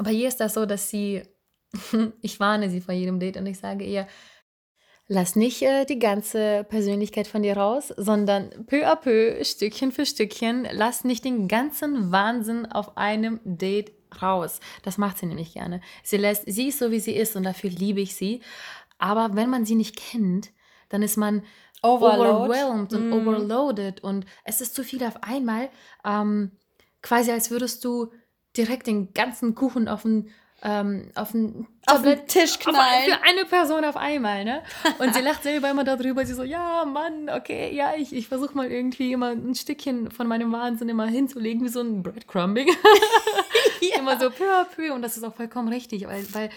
bei 0.00 0.12
ihr 0.12 0.28
ist 0.28 0.40
das 0.40 0.54
so, 0.54 0.66
dass 0.66 0.88
sie, 0.90 1.22
ich 2.22 2.38
warne 2.38 2.70
sie 2.70 2.80
vor 2.80 2.94
jedem 2.94 3.18
Date 3.18 3.36
und 3.36 3.46
ich 3.46 3.58
sage 3.58 3.84
ihr, 3.84 4.06
lass 5.08 5.34
nicht 5.34 5.62
äh, 5.62 5.84
die 5.84 5.98
ganze 5.98 6.64
Persönlichkeit 6.68 7.26
von 7.26 7.42
dir 7.42 7.56
raus, 7.56 7.92
sondern 7.96 8.50
peu 8.66 8.86
à 8.86 8.94
peu, 8.94 9.42
Stückchen 9.44 9.90
für 9.90 10.06
Stückchen, 10.06 10.68
lass 10.70 11.02
nicht 11.02 11.24
den 11.24 11.48
ganzen 11.48 12.12
Wahnsinn 12.12 12.64
auf 12.66 12.96
einem 12.96 13.40
Date 13.44 13.92
raus. 14.20 14.60
Das 14.82 14.98
macht 14.98 15.18
sie 15.18 15.26
nämlich 15.26 15.54
gerne. 15.54 15.80
Sie 16.02 16.16
lässt, 16.16 16.42
sie 16.46 16.68
ist 16.68 16.80
so, 16.80 16.90
wie 16.90 17.00
sie 17.00 17.14
ist 17.14 17.36
und 17.36 17.44
dafür 17.44 17.70
liebe 17.70 18.00
ich 18.00 18.14
sie. 18.16 18.40
Aber 18.98 19.34
wenn 19.36 19.48
man 19.48 19.64
sie 19.64 19.74
nicht 19.76 19.96
kennt, 19.96 20.50
dann 20.88 21.02
ist 21.02 21.16
man 21.16 21.42
Overload. 21.82 22.30
overwhelmed 22.44 22.92
und 22.92 23.08
Mm. 23.08 23.12
overloaded 23.12 24.04
und 24.04 24.26
es 24.44 24.60
ist 24.60 24.74
zu 24.74 24.84
viel 24.84 25.02
auf 25.04 25.22
einmal. 25.22 25.70
Ähm, 26.04 26.52
quasi 27.00 27.30
als 27.32 27.50
würdest 27.50 27.84
du 27.84 28.12
direkt 28.56 28.86
den 28.86 29.12
ganzen 29.14 29.54
Kuchen 29.56 29.88
auf 29.88 30.02
den, 30.02 30.30
ähm, 30.62 31.10
auf 31.16 31.32
den 31.32 31.66
Auf 31.86 32.02
den 32.02 32.12
Tablett- 32.18 32.28
Tisch 32.28 32.52
auf 32.52 32.60
knallen. 32.60 33.04
für 33.10 33.20
eine 33.24 33.44
Person 33.46 33.84
auf 33.84 33.96
einmal, 33.96 34.44
ne? 34.44 34.62
Und 35.00 35.12
sie 35.12 35.20
lacht 35.22 35.42
selber 35.42 35.68
immer 35.70 35.82
darüber. 35.82 36.24
Sie 36.24 36.34
so, 36.34 36.44
ja, 36.44 36.84
Mann, 36.84 37.28
okay, 37.30 37.74
ja, 37.74 37.94
ich, 37.96 38.14
ich 38.14 38.28
versuche 38.28 38.54
mal 38.56 38.70
irgendwie 38.70 39.12
immer 39.12 39.30
ein 39.30 39.56
Stückchen 39.56 40.12
von 40.12 40.28
meinem 40.28 40.52
Wahnsinn 40.52 40.88
immer 40.88 41.06
hinzulegen, 41.06 41.64
wie 41.64 41.68
so 41.70 41.80
ein 41.80 42.04
Breadcrumbing. 42.04 42.68
Immer 43.98 44.18
so 44.18 44.30
peu 44.30 44.44
à 44.44 44.64
peu. 44.64 44.92
Und 44.92 45.02
das 45.02 45.16
ist 45.16 45.24
auch 45.24 45.34
vollkommen 45.34 45.68
richtig, 45.68 46.06
weil, 46.06 46.24
weil 46.32 46.50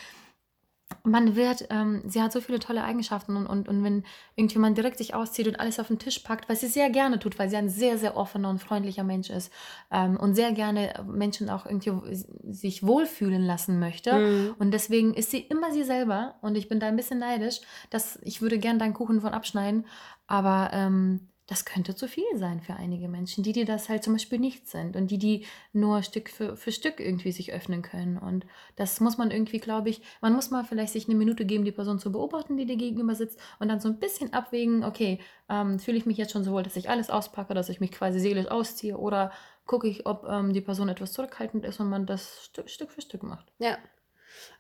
man 1.04 1.36
wird, 1.36 1.68
ähm, 1.70 2.02
sie 2.06 2.22
hat 2.22 2.32
so 2.32 2.42
viele 2.42 2.60
tolle 2.60 2.84
Eigenschaften 2.84 3.36
und, 3.36 3.48
und, 3.48 3.68
und 3.68 3.84
wenn 3.84 4.04
irgendjemand 4.36 4.78
direkt 4.78 4.98
sich 4.98 5.14
auszieht 5.14 5.48
und 5.48 5.60
alles 5.60 5.80
auf 5.80 5.88
den 5.88 6.00
Tisch 6.00 6.20
packt, 6.20 6.50
was 6.50 6.62
sie 6.62 6.68
sehr 6.68 6.90
gerne 6.90 7.20
tut, 7.20 7.38
weil 7.40 7.50
sie 7.50 7.58
ein 7.58 7.70
sehr, 7.70 7.98
sehr 7.98 8.18
offener 8.18 8.50
und 8.50 8.60
freundlicher 8.60 9.04
Mensch 9.04 9.30
ist 9.30 9.52
ähm, 9.92 10.18
und 10.18 10.36
sehr 10.36 10.52
gerne 10.52 11.06
Menschen 11.08 11.50
auch 11.50 11.66
irgendwie 11.66 11.92
sich 12.14 12.86
wohlfühlen 12.86 13.42
lassen 13.42 13.80
möchte. 13.80 14.14
Mhm. 14.14 14.56
Und 14.60 14.72
deswegen 14.72 15.14
ist 15.14 15.32
sie 15.32 15.40
immer 15.40 15.72
sie 15.72 15.84
selber 15.84 16.36
und 16.42 16.56
ich 16.56 16.68
bin 16.68 16.80
da 16.80 16.88
ein 16.88 16.96
bisschen 16.96 17.20
neidisch, 17.20 17.62
dass 17.90 18.20
ich 18.22 18.42
würde 18.42 18.60
gern 18.60 18.80
deinen 18.80 18.94
Kuchen 18.94 19.22
von 19.22 19.34
abschneiden, 19.34 19.86
aber 20.28 20.70
ähm, 20.74 21.30
das 21.48 21.64
könnte 21.64 21.96
zu 21.96 22.08
viel 22.08 22.24
sein 22.36 22.62
für 22.62 22.74
einige 22.74 23.08
Menschen, 23.08 23.44
die, 23.44 23.52
die 23.52 23.66
das 23.66 23.88
halt 23.88 24.04
zum 24.04 24.14
Beispiel 24.14 24.40
nicht 24.40 24.68
sind 24.68 24.96
und 24.96 25.12
die, 25.12 25.20
die 25.20 25.46
nur 25.74 26.02
Stück 26.02 26.30
für, 26.30 26.58
für 26.58 26.72
Stück 26.72 27.00
irgendwie 27.00 27.32
sich 27.32 27.54
öffnen 27.54 27.84
können. 27.84 28.18
Und 28.18 28.46
das 28.76 29.00
muss 29.00 29.18
man 29.18 29.30
irgendwie, 29.30 29.60
glaube 29.60 29.90
ich, 29.90 30.02
man 30.22 30.34
muss 30.34 30.50
mal 30.50 30.64
vielleicht 30.64 30.94
sich 30.94 31.08
eine 31.08 31.16
Minute 31.16 31.46
geben, 31.46 31.64
die 31.64 31.72
Person 31.72 32.00
zu 32.00 32.12
beobachten, 32.12 32.58
die 32.58 32.66
dir 32.66 32.78
gegenüber 32.78 33.14
sitzt 33.14 33.40
und 33.60 33.68
dann 33.68 33.80
so 33.80 33.90
ein 33.90 34.00
bisschen 34.00 34.34
abwägen, 34.34 34.84
okay, 34.84 35.20
ähm, 35.48 35.78
fühle 35.78 35.98
ich 35.98 36.08
mich 36.08 36.18
jetzt 36.18 36.32
schon 36.32 36.44
so 36.44 36.52
wohl, 36.52 36.64
dass 36.64 36.76
ich 36.76 36.90
alles 36.90 37.12
auspacke, 37.12 37.54
dass 37.54 37.70
ich 37.70 37.80
mich 37.80 37.92
quasi 37.92 38.20
seelisch 38.20 38.48
ausziehe 38.48 38.98
oder 38.98 39.32
gucke 39.68 39.88
ich, 39.88 40.08
ob 40.08 40.26
ähm, 40.28 40.54
die 40.54 40.62
Person 40.62 40.90
etwas 40.90 41.14
zurückhaltend 41.14 41.64
ist 41.66 41.80
und 41.80 41.90
man 41.90 42.08
das 42.08 42.44
Stück, 42.44 42.70
Stück 42.70 42.92
für 42.92 43.02
Stück 43.02 43.24
macht. 43.24 43.52
Ja. 43.60 43.78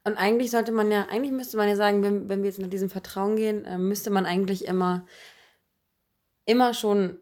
Und 0.03 0.17
eigentlich 0.17 0.51
sollte 0.51 0.71
man 0.71 0.91
ja, 0.91 1.07
eigentlich 1.09 1.31
müsste 1.31 1.57
man 1.57 1.67
ja 1.67 1.75
sagen, 1.75 2.03
wenn, 2.03 2.29
wenn 2.29 2.43
wir 2.43 2.49
jetzt 2.49 2.59
nach 2.59 2.69
diesem 2.69 2.89
Vertrauen 2.89 3.35
gehen, 3.35 3.65
äh, 3.65 3.77
müsste 3.77 4.09
man 4.09 4.25
eigentlich 4.25 4.65
immer, 4.65 5.05
immer 6.45 6.73
schon, 6.73 7.17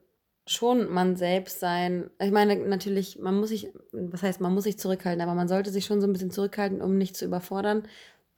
schon 0.45 0.89
man 0.91 1.15
selbst 1.15 1.59
sein. 1.59 2.09
Ich 2.19 2.31
meine, 2.31 2.55
natürlich, 2.55 3.19
man 3.19 3.39
muss 3.39 3.49
sich, 3.49 3.69
was 3.91 4.23
heißt, 4.23 4.41
man 4.41 4.53
muss 4.53 4.65
sich 4.65 4.77
zurückhalten, 4.77 5.21
aber 5.21 5.33
man 5.33 5.47
sollte 5.47 5.71
sich 5.71 5.85
schon 5.85 6.01
so 6.01 6.07
ein 6.07 6.13
bisschen 6.13 6.31
zurückhalten, 6.31 6.81
um 6.81 6.97
nicht 6.97 7.15
zu 7.15 7.25
überfordern. 7.25 7.83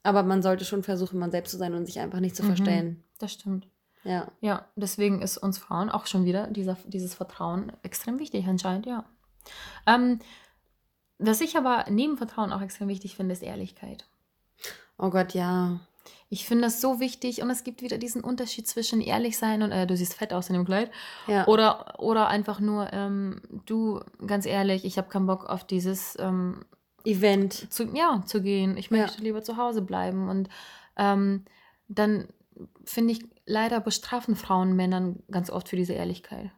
Aber 0.03 0.21
man 0.23 0.43
sollte 0.43 0.65
schon 0.65 0.83
versuchen, 0.83 1.17
man 1.19 1.31
selbst 1.31 1.51
zu 1.51 1.57
sein 1.57 1.73
und 1.73 1.85
sich 1.87 1.99
einfach 1.99 2.19
nicht 2.19 2.35
zu 2.35 2.43
Mhm. 2.43 2.47
verstellen. 2.47 3.03
Das 3.17 3.33
stimmt. 3.33 3.67
Ja. 4.03 4.27
Ja, 4.39 4.67
deswegen 4.75 5.21
ist 5.23 5.37
uns 5.39 5.57
Frauen 5.57 5.89
auch 5.89 6.05
schon 6.05 6.25
wieder 6.25 6.45
dieser, 6.47 6.77
dieses 6.85 7.15
Vertrauen 7.15 7.71
extrem 7.81 8.19
wichtig 8.19 8.45
anscheinend, 8.47 8.85
ja. 8.85 9.05
Ähm, 9.87 10.19
was 11.17 11.41
ich 11.41 11.57
aber 11.57 11.85
neben 11.89 12.17
Vertrauen 12.17 12.51
auch 12.53 12.61
extrem 12.61 12.87
wichtig 12.87 13.15
finde, 13.15 13.33
ist 13.33 13.41
Ehrlichkeit. 13.41 14.05
Oh 14.99 15.09
Gott, 15.09 15.33
ja. 15.33 15.79
Ich 16.29 16.45
finde 16.45 16.63
das 16.65 16.81
so 16.81 16.99
wichtig 16.99 17.41
und 17.41 17.49
es 17.49 17.63
gibt 17.63 17.81
wieder 17.81 17.97
diesen 17.97 18.23
Unterschied 18.23 18.67
zwischen 18.67 19.01
ehrlich 19.01 19.37
sein 19.37 19.61
und 19.61 19.71
äh, 19.71 19.85
du 19.87 19.95
siehst 19.95 20.13
fett 20.15 20.33
aus 20.33 20.49
in 20.49 20.55
dem 20.55 20.65
Kleid 20.65 20.91
Ja. 21.27 21.47
oder, 21.47 21.99
oder 21.99 22.27
einfach 22.27 22.59
nur, 22.59 22.91
ähm, 22.93 23.41
du, 23.65 24.01
ganz 24.25 24.45
ehrlich, 24.45 24.85
ich 24.85 24.97
habe 24.97 25.09
keinen 25.09 25.27
Bock 25.27 25.45
auf 25.45 25.63
dieses 25.63 26.17
ähm, 26.19 26.65
Event. 27.05 27.71
zu, 27.71 27.83
ja, 27.95 28.23
zu 28.25 28.41
gehen. 28.41 28.77
Ich 28.77 28.89
Ja. 28.89 28.97
möchte 29.03 29.21
lieber 29.21 29.43
zu 29.43 29.57
Hause 29.57 29.81
bleiben. 29.81 30.29
Und 30.29 30.49
ähm, 30.97 31.45
dann 31.87 32.27
finde 32.83 33.13
ich, 33.13 33.19
leider 33.45 33.79
bestrafen 33.79 34.35
Frauen 34.35 34.75
Männern 34.75 35.21
ganz 35.29 35.49
oft 35.49 35.69
für 35.69 35.75
diese 35.75 35.93
Ehrlichkeit. 35.93 36.51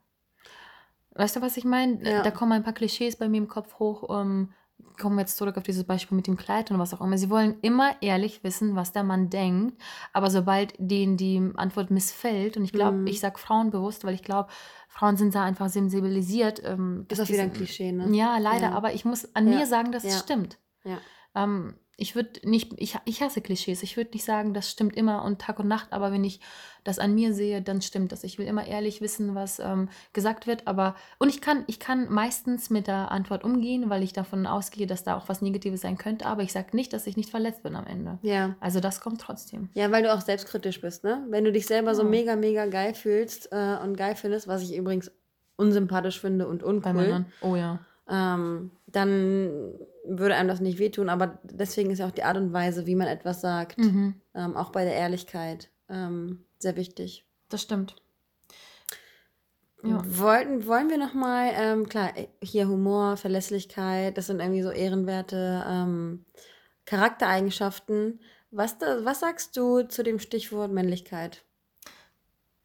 Weißt 1.15 1.35
du, 1.35 1.41
was 1.41 1.57
ich 1.57 1.65
meine? 1.65 2.01
Ja. 2.07 2.21
Da 2.21 2.31
kommen 2.31 2.51
ein 2.51 2.63
paar 2.63 2.73
Klischees 2.73 3.15
bei 3.17 3.27
mir 3.27 3.37
im 3.37 3.47
Kopf 3.47 3.79
hoch. 3.79 4.07
Ähm, 4.21 4.53
kommen 4.99 5.15
wir 5.15 5.21
jetzt 5.21 5.37
zurück 5.37 5.57
auf 5.57 5.63
dieses 5.63 5.83
Beispiel 5.83 6.15
mit 6.15 6.27
dem 6.27 6.37
Kleid 6.37 6.71
und 6.71 6.79
was 6.79 6.93
auch 6.93 7.01
immer. 7.01 7.17
Sie 7.17 7.29
wollen 7.29 7.55
immer 7.61 7.95
ehrlich 8.01 8.43
wissen, 8.43 8.75
was 8.75 8.91
der 8.93 9.03
Mann 9.03 9.29
denkt, 9.29 9.79
aber 10.13 10.29
sobald 10.31 10.73
denen 10.79 11.17
die 11.17 11.51
Antwort 11.55 11.91
missfällt, 11.91 12.57
und 12.57 12.63
ich 12.63 12.73
glaube, 12.73 12.97
Mhm. 12.97 13.07
ich 13.07 13.19
sage 13.19 13.37
Frauen 13.37 13.69
bewusst, 13.69 14.03
weil 14.05 14.13
ich 14.15 14.23
glaube, 14.23 14.49
Frauen 14.87 15.15
sind 15.17 15.35
da 15.35 15.43
einfach 15.43 15.69
sensibilisiert. 15.69 16.61
Ähm, 16.65 17.05
Ist 17.09 17.21
auch 17.21 17.29
wieder 17.29 17.43
ein 17.43 17.53
Klischee, 17.53 17.91
ne? 17.91 18.09
Ja, 18.15 18.37
leider, 18.39 18.69
Ja. 18.69 18.71
aber 18.71 18.93
ich 18.93 19.05
muss 19.05 19.35
an 19.35 19.47
Ja. 19.51 19.59
mir 19.59 19.65
sagen, 19.67 19.91
dass 19.91 20.03
es 20.03 20.13
Ja. 20.13 20.19
stimmt. 20.19 20.57
Ja. 20.83 20.97
Ähm, 21.35 21.75
ich 21.99 22.15
würde 22.15 22.47
nicht, 22.47 22.73
ich, 22.77 22.95
ich 23.05 23.21
hasse 23.23 23.41
Klischees. 23.41 23.81
Ich 23.81 23.97
würde 23.97 24.11
nicht 24.13 24.23
sagen, 24.23 24.53
das 24.53 24.69
stimmt 24.69 24.95
immer 24.95 25.25
und 25.25 25.39
Tag 25.41 25.57
und 25.59 25.67
Nacht, 25.67 25.91
aber 25.93 26.11
wenn 26.11 26.23
ich 26.23 26.39
das 26.83 26.99
an 26.99 27.15
mir 27.15 27.33
sehe, 27.33 27.61
dann 27.61 27.81
stimmt 27.81 28.11
das. 28.11 28.23
Ich 28.23 28.37
will 28.37 28.45
immer 28.45 28.67
ehrlich 28.67 29.01
wissen, 29.01 29.33
was 29.33 29.57
ähm, 29.59 29.89
gesagt 30.13 30.45
wird, 30.45 30.67
aber 30.67 30.95
und 31.17 31.29
ich 31.29 31.41
kann, 31.41 31.63
ich 31.65 31.79
kann 31.79 32.07
meistens 32.13 32.69
mit 32.69 32.85
der 32.85 33.11
Antwort 33.11 33.43
umgehen, 33.43 33.89
weil 33.89 34.03
ich 34.03 34.13
davon 34.13 34.45
ausgehe, 34.45 34.85
dass 34.85 35.03
da 35.03 35.17
auch 35.17 35.27
was 35.27 35.41
Negatives 35.41 35.81
sein 35.81 35.97
könnte, 35.97 36.27
aber 36.27 36.43
ich 36.43 36.53
sage 36.53 36.75
nicht, 36.75 36.93
dass 36.93 37.07
ich 37.07 37.17
nicht 37.17 37.31
verletzt 37.31 37.63
bin 37.63 37.75
am 37.75 37.87
Ende. 37.87 38.19
Ja. 38.21 38.55
Also 38.59 38.79
das 38.79 39.01
kommt 39.01 39.19
trotzdem. 39.19 39.69
Ja, 39.73 39.91
weil 39.91 40.03
du 40.03 40.13
auch 40.13 40.21
selbstkritisch 40.21 40.79
bist, 40.79 41.03
ne? 41.03 41.25
Wenn 41.29 41.43
du 41.45 41.51
dich 41.51 41.65
selber 41.65 41.95
so 41.95 42.03
Ja. 42.03 42.09
mega, 42.09 42.35
mega 42.35 42.67
geil 42.67 42.93
fühlst 42.93 43.51
äh, 43.51 43.75
und 43.83 43.97
geil 43.97 44.15
findest, 44.15 44.47
was 44.47 44.61
ich 44.61 44.75
übrigens 44.77 45.11
unsympathisch 45.55 46.21
finde 46.21 46.47
und 46.47 46.61
Bei 46.61 46.67
uncool, 46.69 46.93
Männern. 46.93 47.25
Oh 47.41 47.55
ja. 47.55 47.79
ähm, 48.07 48.69
dann 48.85 49.49
würde 50.09 50.35
einem 50.35 50.47
das 50.49 50.59
nicht 50.61 50.79
wehtun. 50.79 51.09
Aber 51.09 51.39
deswegen 51.43 51.91
ist 51.91 51.99
ja 51.99 52.07
auch 52.07 52.11
die 52.11 52.23
Art 52.23 52.37
und 52.37 52.53
Weise, 52.53 52.85
wie 52.85 52.95
man 52.95 53.07
etwas 53.07 53.41
sagt, 53.41 53.77
Mhm. 53.77 54.15
ähm, 54.33 54.55
auch 54.55 54.71
bei 54.71 54.83
der 54.85 54.95
Ehrlichkeit, 54.95 55.69
ähm, 55.89 56.45
sehr 56.59 56.75
wichtig. 56.75 57.25
Das 57.49 57.61
stimmt. 57.61 57.95
Ja. 59.83 60.01
Wollten, 60.05 60.65
wollen 60.65 60.89
wir 60.89 60.97
nochmal, 60.97 61.51
ähm, 61.55 61.87
klar, 61.87 62.11
hier 62.43 62.67
Humor, 62.67 63.15
Verlässlichkeit, 63.15 64.17
das 64.17 64.27
sind 64.27 64.39
irgendwie 64.39 64.63
so 64.63 64.71
ehrenwerte 64.71 65.63
ähm, 65.67 66.25
Charaktereigenschaften. 66.85 68.19
Was, 68.49 68.77
da, 68.79 69.05
was 69.05 69.19
sagst 69.19 69.55
du 69.55 69.83
zu 69.83 70.03
dem 70.03 70.19
Stichwort 70.19 70.71
Männlichkeit? 70.71 71.43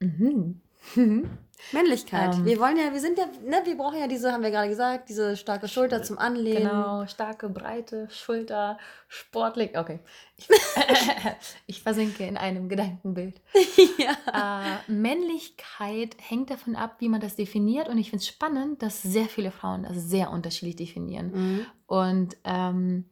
Mhm. 0.01 0.61
Männlichkeit. 1.71 2.35
Ähm. 2.35 2.45
wir 2.45 2.59
wollen 2.59 2.77
ja, 2.77 2.93
wir 2.93 3.01
sind 3.01 3.19
ja, 3.19 3.27
ne, 3.45 3.63
wir 3.65 3.77
brauchen 3.77 3.99
ja 3.99 4.07
diese, 4.07 4.33
haben 4.33 4.43
wir 4.43 4.51
gerade 4.51 4.69
gesagt, 4.69 5.09
diese 5.09 5.37
starke 5.37 5.69
Schulter 5.69 6.03
zum 6.03 6.19
Anlehnen. 6.19 6.63
Genau, 6.63 7.07
starke, 7.07 7.49
breite 7.49 8.09
Schulter, 8.11 8.79
sportlich. 9.09 9.79
Okay. 9.79 10.01
Ich, 10.37 10.49
ich 11.67 11.83
versinke 11.83 12.27
in 12.27 12.37
einem 12.37 12.69
Gedankenbild. 12.69 13.41
ja. 13.99 14.79
Äh, 14.89 14.93
Männlichkeit 14.93 16.17
hängt 16.19 16.51
davon 16.51 16.77
ab, 16.77 16.97
wie 16.99 17.09
man 17.09 17.21
das 17.21 17.37
definiert. 17.37 17.89
Und 17.89 17.99
ich 17.99 18.11
finde 18.11 18.23
es 18.23 18.29
spannend, 18.29 18.83
dass 18.83 19.03
sehr 19.03 19.27
viele 19.27 19.51
Frauen 19.51 19.85
das 19.85 19.97
sehr 19.97 20.31
unterschiedlich 20.31 20.77
definieren. 20.77 21.31
Mhm. 21.33 21.67
Und 21.87 22.37
ähm, 22.45 23.11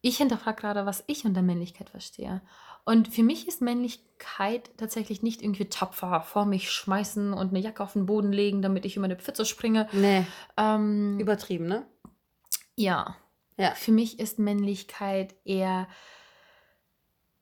ich 0.00 0.18
hinterfrage 0.18 0.60
gerade, 0.60 0.86
was 0.86 1.04
ich 1.06 1.24
unter 1.24 1.42
Männlichkeit 1.42 1.90
verstehe. 1.90 2.40
Und 2.88 3.08
für 3.08 3.22
mich 3.22 3.46
ist 3.46 3.60
Männlichkeit 3.60 4.70
tatsächlich 4.78 5.22
nicht 5.22 5.42
irgendwie 5.42 5.66
tapfer 5.66 6.22
vor 6.22 6.46
mich 6.46 6.70
schmeißen 6.70 7.34
und 7.34 7.50
eine 7.50 7.58
Jacke 7.58 7.82
auf 7.82 7.92
den 7.92 8.06
Boden 8.06 8.32
legen, 8.32 8.62
damit 8.62 8.86
ich 8.86 8.96
über 8.96 9.04
eine 9.04 9.18
Pfütze 9.18 9.44
springe. 9.44 9.90
Nee, 9.92 10.24
Ähm, 10.56 11.20
übertrieben, 11.20 11.66
ne? 11.66 11.84
ja. 12.76 13.14
Ja. 13.58 13.72
Für 13.74 13.92
mich 13.92 14.18
ist 14.18 14.38
Männlichkeit 14.38 15.34
eher, 15.44 15.86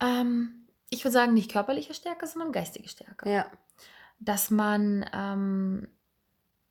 ähm, 0.01 0.67
ich 0.91 1.05
würde 1.05 1.13
sagen, 1.13 1.35
nicht 1.35 1.53
körperliche 1.53 1.95
Stärke, 1.95 2.27
sondern 2.27 2.51
geistige 2.51 2.89
Stärke. 2.89 3.31
Ja. 3.31 3.47
Dass 4.19 4.51
man, 4.51 5.09
ähm, 5.13 5.87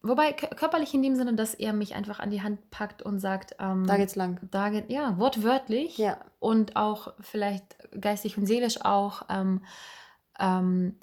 wobei 0.07 0.29
kö- 0.31 0.53
körperlich 0.55 0.93
in 0.93 1.01
dem 1.03 1.15
Sinne, 1.15 1.33
dass 1.33 1.53
er 1.53 1.73
mich 1.73 1.95
einfach 1.95 2.19
an 2.19 2.29
die 2.29 2.41
Hand 2.41 2.69
packt 2.71 3.01
und 3.01 3.19
sagt, 3.19 3.55
ähm, 3.59 3.85
Da 3.87 3.97
geht's 3.97 4.15
lang. 4.15 4.39
da 4.51 4.69
geht, 4.69 4.89
ja, 4.91 5.17
wortwörtlich 5.17 5.97
Ja. 5.97 6.17
und 6.39 6.75
auch 6.75 7.13
vielleicht 7.19 7.77
geistig 7.99 8.37
und 8.37 8.45
seelisch 8.45 8.81
auch, 8.83 9.23
ähm, 9.29 9.61
ähm, 10.39 10.97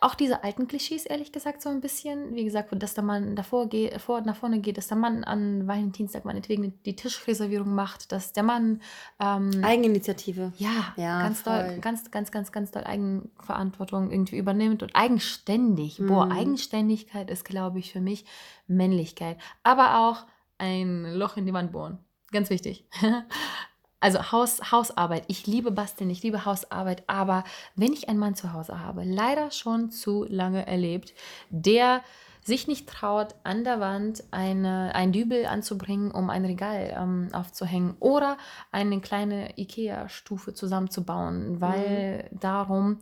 auch 0.00 0.14
diese 0.14 0.42
alten 0.44 0.66
Klischees, 0.68 1.06
ehrlich 1.06 1.32
gesagt, 1.32 1.62
so 1.62 1.68
ein 1.68 1.80
bisschen. 1.80 2.34
Wie 2.34 2.44
gesagt, 2.44 2.70
dass 2.82 2.94
der 2.94 3.04
Mann 3.04 3.36
davor 3.36 3.68
geht, 3.68 4.00
vor, 4.00 4.20
nach 4.22 4.36
vorne 4.36 4.60
geht, 4.60 4.76
dass 4.78 4.88
der 4.88 4.96
Mann 4.96 5.24
an 5.24 5.66
Valentinstag 5.66 6.24
meinetwegen 6.24 6.80
die 6.84 6.96
Tischreservierung 6.96 7.74
macht, 7.74 8.12
dass 8.12 8.32
der 8.32 8.42
Mann 8.42 8.80
ähm, 9.18 9.50
Eigeninitiative. 9.62 10.52
ja, 10.58 10.92
Ja, 10.96 11.22
ganz 11.22 11.40
voll. 11.40 11.58
doll, 11.66 11.78
ganz, 11.80 12.10
ganz, 12.10 12.30
ganz, 12.30 12.52
ganz 12.52 12.70
doll 12.70 12.84
Eigenverantwortung 12.84 14.10
irgendwie 14.10 14.38
übernimmt 14.38 14.82
und 14.82 14.94
eigenständig. 14.94 15.98
Boah, 15.98 16.26
Mhm. 16.26 16.32
Eigenständigkeit 16.32 17.30
ist, 17.30 17.44
glaube 17.44 17.78
ich, 17.78 17.92
für 17.92 18.00
mich 18.00 18.24
Männlichkeit. 18.66 19.38
Aber 19.62 19.98
auch 20.08 20.26
ein 20.58 21.14
Loch 21.14 21.36
in 21.36 21.46
die 21.46 21.52
Wand 21.52 21.72
bohren. 21.72 21.98
Ganz 22.32 22.50
wichtig. 22.50 22.84
Also 24.00 24.32
Haus, 24.32 24.72
Hausarbeit. 24.72 25.24
Ich 25.28 25.46
liebe 25.46 25.70
Basteln, 25.70 26.08
ich 26.10 26.22
liebe 26.22 26.46
Hausarbeit, 26.46 27.02
aber 27.06 27.44
wenn 27.76 27.92
ich 27.92 28.08
einen 28.08 28.18
Mann 28.18 28.34
zu 28.34 28.52
Hause 28.54 28.80
habe, 28.80 29.04
leider 29.04 29.50
schon 29.50 29.90
zu 29.90 30.24
lange 30.28 30.66
erlebt, 30.66 31.12
der 31.50 32.02
sich 32.42 32.66
nicht 32.66 32.88
traut, 32.88 33.34
an 33.44 33.64
der 33.64 33.80
Wand 33.80 34.24
eine, 34.30 34.94
ein 34.94 35.12
Dübel 35.12 35.44
anzubringen, 35.44 36.10
um 36.10 36.30
ein 36.30 36.44
Regal 36.46 36.96
ähm, 36.96 37.28
aufzuhängen 37.32 37.96
oder 38.00 38.38
eine 38.72 39.00
kleine 39.00 39.58
Ikea-Stufe 39.58 40.54
zusammenzubauen, 40.54 41.60
weil 41.60 42.30
darum 42.32 42.98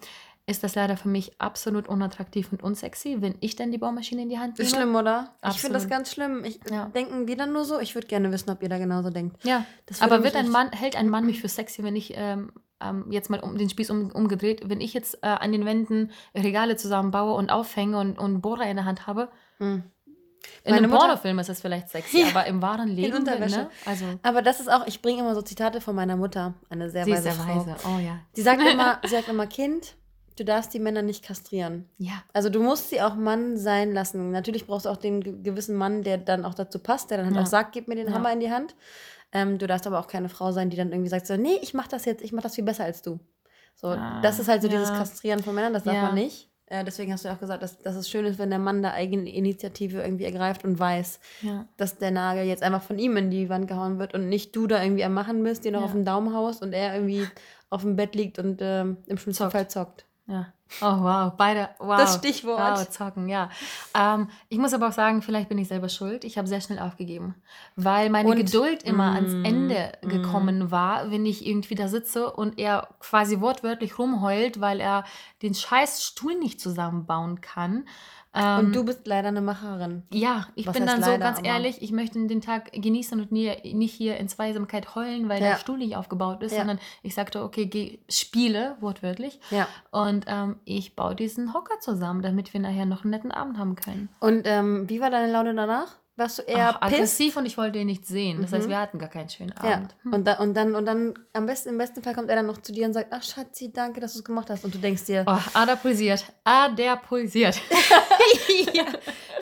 ist 0.48 0.64
das 0.64 0.74
leider 0.74 0.96
für 0.96 1.08
mich 1.08 1.40
absolut 1.40 1.88
unattraktiv 1.88 2.50
und 2.52 2.62
unsexy, 2.62 3.18
wenn 3.20 3.34
ich 3.40 3.54
dann 3.56 3.70
die 3.70 3.78
Bohrmaschine 3.78 4.22
in 4.22 4.28
die 4.28 4.38
Hand 4.38 4.58
nehme. 4.58 4.68
Ist 4.68 4.74
schlimm, 4.74 4.94
oder? 4.94 5.34
Ich 5.48 5.60
finde 5.60 5.74
das 5.74 5.84
Absolut. 5.84 5.90
ganz 5.90 6.12
schlimm. 6.12 6.44
Ich, 6.44 6.58
Ja. 6.70 6.86
Denken 6.86 7.26
wir 7.28 7.36
dann 7.36 7.52
nur 7.52 7.64
so? 7.64 7.78
Ich 7.80 7.94
würde 7.94 8.06
gerne 8.06 8.32
wissen, 8.32 8.50
ob 8.50 8.62
ihr 8.62 8.68
da 8.68 8.78
genauso 8.78 9.10
denkt. 9.10 9.36
Ja, 9.44 9.64
aber 10.00 10.24
wird 10.24 10.34
ein 10.36 10.48
Mann, 10.48 10.70
hält 10.72 10.96
ein 10.96 11.08
Mann 11.08 11.26
mich 11.26 11.40
für 11.40 11.48
sexy, 11.48 11.82
wenn 11.84 11.94
ich 11.96 12.12
ähm, 12.16 12.50
ähm, 12.80 13.06
jetzt 13.10 13.28
mal 13.30 13.40
um 13.40 13.58
den 13.58 13.68
Spieß 13.68 13.90
um, 13.90 14.10
umgedreht, 14.10 14.68
wenn 14.68 14.80
ich 14.80 14.94
jetzt 14.94 15.18
äh, 15.22 15.26
an 15.26 15.52
den 15.52 15.64
Wänden 15.64 16.10
Regale 16.34 16.76
zusammenbaue 16.76 17.34
und 17.34 17.50
aufhänge 17.50 17.98
und, 17.98 18.18
und 18.18 18.40
Bohrer 18.40 18.66
in 18.70 18.76
der 18.76 18.84
Hand 18.84 19.06
habe? 19.06 19.28
Hm. 19.58 19.82
In 20.64 20.70
Meine 20.72 20.76
einem 20.86 20.90
Mutter- 20.92 21.06
Pornofilm 21.06 21.38
ist 21.40 21.48
das 21.48 21.60
vielleicht 21.60 21.88
sexy, 21.90 22.20
Ja, 22.22 22.28
aber 22.28 22.46
im 22.46 22.62
wahren 22.62 22.88
Leben, 22.88 23.16
Unterwäsche. 23.18 23.56
ne? 23.56 23.70
Also, 23.84 24.04
Aber 24.22 24.40
das 24.40 24.60
ist 24.60 24.70
auch, 24.70 24.86
ich 24.86 25.02
bringe 25.02 25.20
immer 25.20 25.34
so 25.34 25.42
Zitate 25.42 25.80
von 25.80 25.94
meiner 25.96 26.16
Mutter, 26.16 26.54
eine 26.70 26.88
sehr 26.90 27.04
sie 27.04 27.10
ist 27.10 27.16
weise 27.18 27.22
sehr 27.24 27.44
Frau. 27.44 27.66
weise. 27.66 27.76
Oh 27.84 27.98
ja. 27.98 28.20
Sie 28.32 28.42
sagt 28.42 28.62
immer, 28.72 28.98
sie 29.02 29.10
sagt 29.10 29.28
immer, 29.28 29.46
Kind, 29.48 29.96
du 30.38 30.44
darfst 30.44 30.72
die 30.74 30.78
Männer 30.78 31.02
nicht 31.02 31.24
kastrieren. 31.24 31.88
Ja. 31.98 32.22
Also 32.32 32.48
du 32.50 32.62
musst 32.62 32.90
sie 32.90 33.00
auch 33.02 33.14
Mann 33.14 33.56
sein 33.56 33.92
lassen. 33.92 34.30
Natürlich 34.30 34.66
brauchst 34.66 34.86
du 34.86 34.90
auch 34.90 34.96
den 34.96 35.20
ge- 35.22 35.42
gewissen 35.42 35.76
Mann, 35.76 36.02
der 36.02 36.18
dann 36.18 36.44
auch 36.44 36.54
dazu 36.54 36.78
passt, 36.78 37.10
der 37.10 37.18
dann 37.18 37.26
halt 37.26 37.36
Ja. 37.36 37.42
auch 37.42 37.46
sagt, 37.46 37.72
gib 37.72 37.88
mir 37.88 37.94
den 37.96 38.08
Ja. 38.08 38.14
Hammer 38.14 38.32
in 38.32 38.40
die 38.40 38.50
Hand. 38.50 38.74
Ähm, 39.32 39.58
du 39.58 39.66
darfst 39.66 39.86
aber 39.86 39.98
auch 40.00 40.06
keine 40.06 40.28
Frau 40.28 40.52
sein, 40.52 40.70
die 40.70 40.76
dann 40.76 40.90
irgendwie 40.90 41.10
sagt, 41.10 41.26
so, 41.26 41.36
nee, 41.36 41.58
ich 41.60 41.74
mach 41.74 41.86
das 41.88 42.04
jetzt, 42.06 42.22
ich 42.22 42.32
mach 42.32 42.42
das 42.42 42.54
viel 42.54 42.64
besser 42.64 42.84
als 42.84 43.02
du. 43.02 43.18
So, 43.74 43.88
Ah, 43.88 44.20
das 44.22 44.38
ist 44.38 44.48
halt 44.48 44.62
so 44.62 44.68
dieses 44.68 44.88
ja. 44.88 44.96
Kastrieren 44.96 45.42
von 45.42 45.54
Männern, 45.54 45.72
das 45.74 45.84
darf 45.84 45.94
man 45.94 46.14
nicht. 46.14 46.48
Äh, 46.70 46.84
deswegen 46.84 47.12
hast 47.12 47.24
du 47.24 47.28
ja 47.28 47.34
auch 47.34 47.38
gesagt, 47.40 47.62
dass, 47.62 47.78
dass 47.78 47.94
es 47.96 48.10
schön 48.10 48.26
ist, 48.26 48.38
wenn 48.38 48.50
der 48.50 48.58
Mann 48.58 48.82
da 48.82 48.92
eigene 48.92 49.30
Initiative 49.32 50.02
irgendwie 50.02 50.24
ergreift 50.24 50.64
und 50.64 50.78
weiß, 50.78 51.18
dass 51.78 51.96
der 51.96 52.10
Nagel 52.10 52.44
jetzt 52.44 52.62
einfach 52.62 52.82
von 52.82 52.98
ihm 52.98 53.16
in 53.16 53.30
die 53.30 53.48
Wand 53.48 53.68
gehauen 53.68 53.98
wird 53.98 54.12
und 54.14 54.28
nicht 54.28 54.54
du 54.54 54.66
da 54.66 54.82
irgendwie 54.82 55.04
am 55.04 55.14
Machen 55.14 55.42
bist, 55.44 55.64
dir 55.64 55.72
noch 55.72 55.82
auf 55.82 55.92
den 55.92 56.04
Daumen 56.04 56.34
haust 56.34 56.60
und 56.62 56.72
er 56.74 56.92
irgendwie 56.94 57.26
auf 57.70 57.82
dem 57.82 57.96
Bett 57.96 58.14
liegt 58.14 58.38
und 58.38 58.60
ähm, 58.62 58.98
im 59.06 59.16
schlimmsten. 59.16 59.50
Fall 59.50 59.68
zockt. 59.68 60.04
Ja. 60.28 60.52
Oh, 60.82 61.00
wow. 61.02 61.32
Beide. 61.34 61.70
Wow. 61.78 61.96
Das 61.96 62.16
Stichwort. 62.16 62.60
Wow, 62.78 62.88
zocken, 62.90 63.28
ja. 63.30 63.48
Ähm, 63.94 64.28
ich 64.50 64.58
muss 64.58 64.74
aber 64.74 64.88
auch 64.88 64.92
sagen, 64.92 65.22
vielleicht 65.22 65.48
bin 65.48 65.56
ich 65.56 65.66
selber 65.68 65.88
schuld. 65.88 66.24
Ich 66.24 66.36
habe 66.36 66.46
sehr 66.46 66.60
schnell 66.60 66.78
aufgegeben, 66.78 67.34
weil 67.76 68.10
meine 68.10 68.28
Und- 68.28 68.36
Geduld 68.36 68.82
immer 68.82 69.14
ans 69.14 69.32
Mm, 69.32 69.44
Ende 69.46 69.92
mm. 70.02 70.08
gekommen 70.08 70.70
war, 70.70 71.10
wenn 71.10 71.24
ich 71.24 71.46
irgendwie 71.46 71.74
da 71.74 71.88
sitze 71.88 72.30
und 72.30 72.58
er 72.58 72.88
quasi 73.00 73.40
wortwörtlich 73.40 73.98
rumheult, 73.98 74.60
weil 74.60 74.80
er 74.80 75.04
den 75.40 75.54
scheiß 75.54 76.04
Stuhl 76.04 76.34
nicht 76.38 76.60
zusammenbauen 76.60 77.40
kann. 77.40 77.88
Ähm, 78.40 78.66
Und 78.66 78.72
du 78.76 78.84
bist 78.84 79.06
leider 79.06 79.28
eine 79.28 79.40
Macherin. 79.40 80.02
ja, 80.12 80.46
ich 80.54 80.66
Was 80.66 80.74
bin 80.74 80.86
dann 80.86 81.02
so 81.02 81.10
leider, 81.10 81.24
ganz 81.24 81.40
ehrlich, 81.42 81.82
ich 81.82 81.92
möchte 81.92 82.24
den 82.26 82.40
Tag 82.40 82.72
genießen 82.72 83.20
und 83.20 83.32
nie, 83.32 83.50
nicht 83.74 83.92
hier 83.94 84.16
in 84.16 84.28
Zweisamkeit 84.28 84.94
heulen, 84.94 85.28
weil 85.28 85.42
Ja. 85.42 85.50
der 85.50 85.56
Stuhl 85.56 85.78
nicht 85.78 85.96
aufgebaut 85.96 86.42
ist, 86.42 86.52
Ja. 86.52 86.58
sondern 86.58 86.78
ich 87.02 87.14
sagte, 87.14 87.42
okay, 87.42 87.66
geh, 87.66 87.98
spiele, 88.08 88.76
wortwörtlich. 88.80 89.40
Ja. 89.50 89.66
Und 89.90 90.24
ähm, 90.28 90.56
ich 90.64 90.94
baue 90.96 91.14
diesen 91.14 91.52
Hocker 91.54 91.80
zusammen, 91.80 92.22
damit 92.22 92.52
wir 92.52 92.60
nachher 92.60 92.86
noch 92.86 93.02
einen 93.04 93.10
netten 93.10 93.30
Abend 93.32 93.58
haben 93.58 93.74
können. 93.76 94.08
Und 94.20 94.42
ähm, 94.44 94.88
wie 94.88 95.00
war 95.00 95.10
deine 95.10 95.30
Laune 95.32 95.54
danach? 95.54 95.96
Warst 96.18 96.38
du 96.38 96.42
eher 96.42 96.76
Ach, 96.80 96.82
aggressiv 96.88 97.36
und 97.36 97.46
ich 97.46 97.56
wollte 97.56 97.78
ihn 97.78 97.86
nicht 97.86 98.04
sehen. 98.04 98.42
Das 98.42 98.52
heißt, 98.52 98.66
Mhm. 98.66 98.70
wir 98.70 98.80
hatten 98.80 98.98
gar 98.98 99.08
keinen 99.08 99.28
schönen 99.28 99.54
Ja. 99.62 99.74
Abend. 99.76 99.94
Hm. 100.02 100.12
Und, 100.12 100.26
da, 100.26 100.34
und 100.38 100.52
dann, 100.54 100.74
und 100.74 100.84
dann 100.84 101.14
am 101.32 101.46
besten, 101.46 101.68
im 101.70 101.78
besten 101.78 102.02
Fall 102.02 102.14
kommt 102.14 102.28
er 102.28 102.34
dann 102.36 102.46
noch 102.46 102.58
zu 102.60 102.72
dir 102.72 102.86
und 102.86 102.92
sagt, 102.92 103.12
ach 103.12 103.22
Schatzi, 103.22 103.72
danke, 103.72 104.00
dass 104.00 104.14
du 104.14 104.18
es 104.18 104.24
gemacht 104.24 104.50
hast. 104.50 104.64
Und 104.64 104.74
du 104.74 104.78
denkst 104.78 105.04
dir, 105.04 105.22
Oh, 105.28 105.38
ah, 105.54 105.64
der 105.64 105.76
pulsiert. 105.76 106.24
Ah, 106.44 106.68
der 106.70 106.96
pulsiert. 106.96 107.60
ja, 108.74 108.84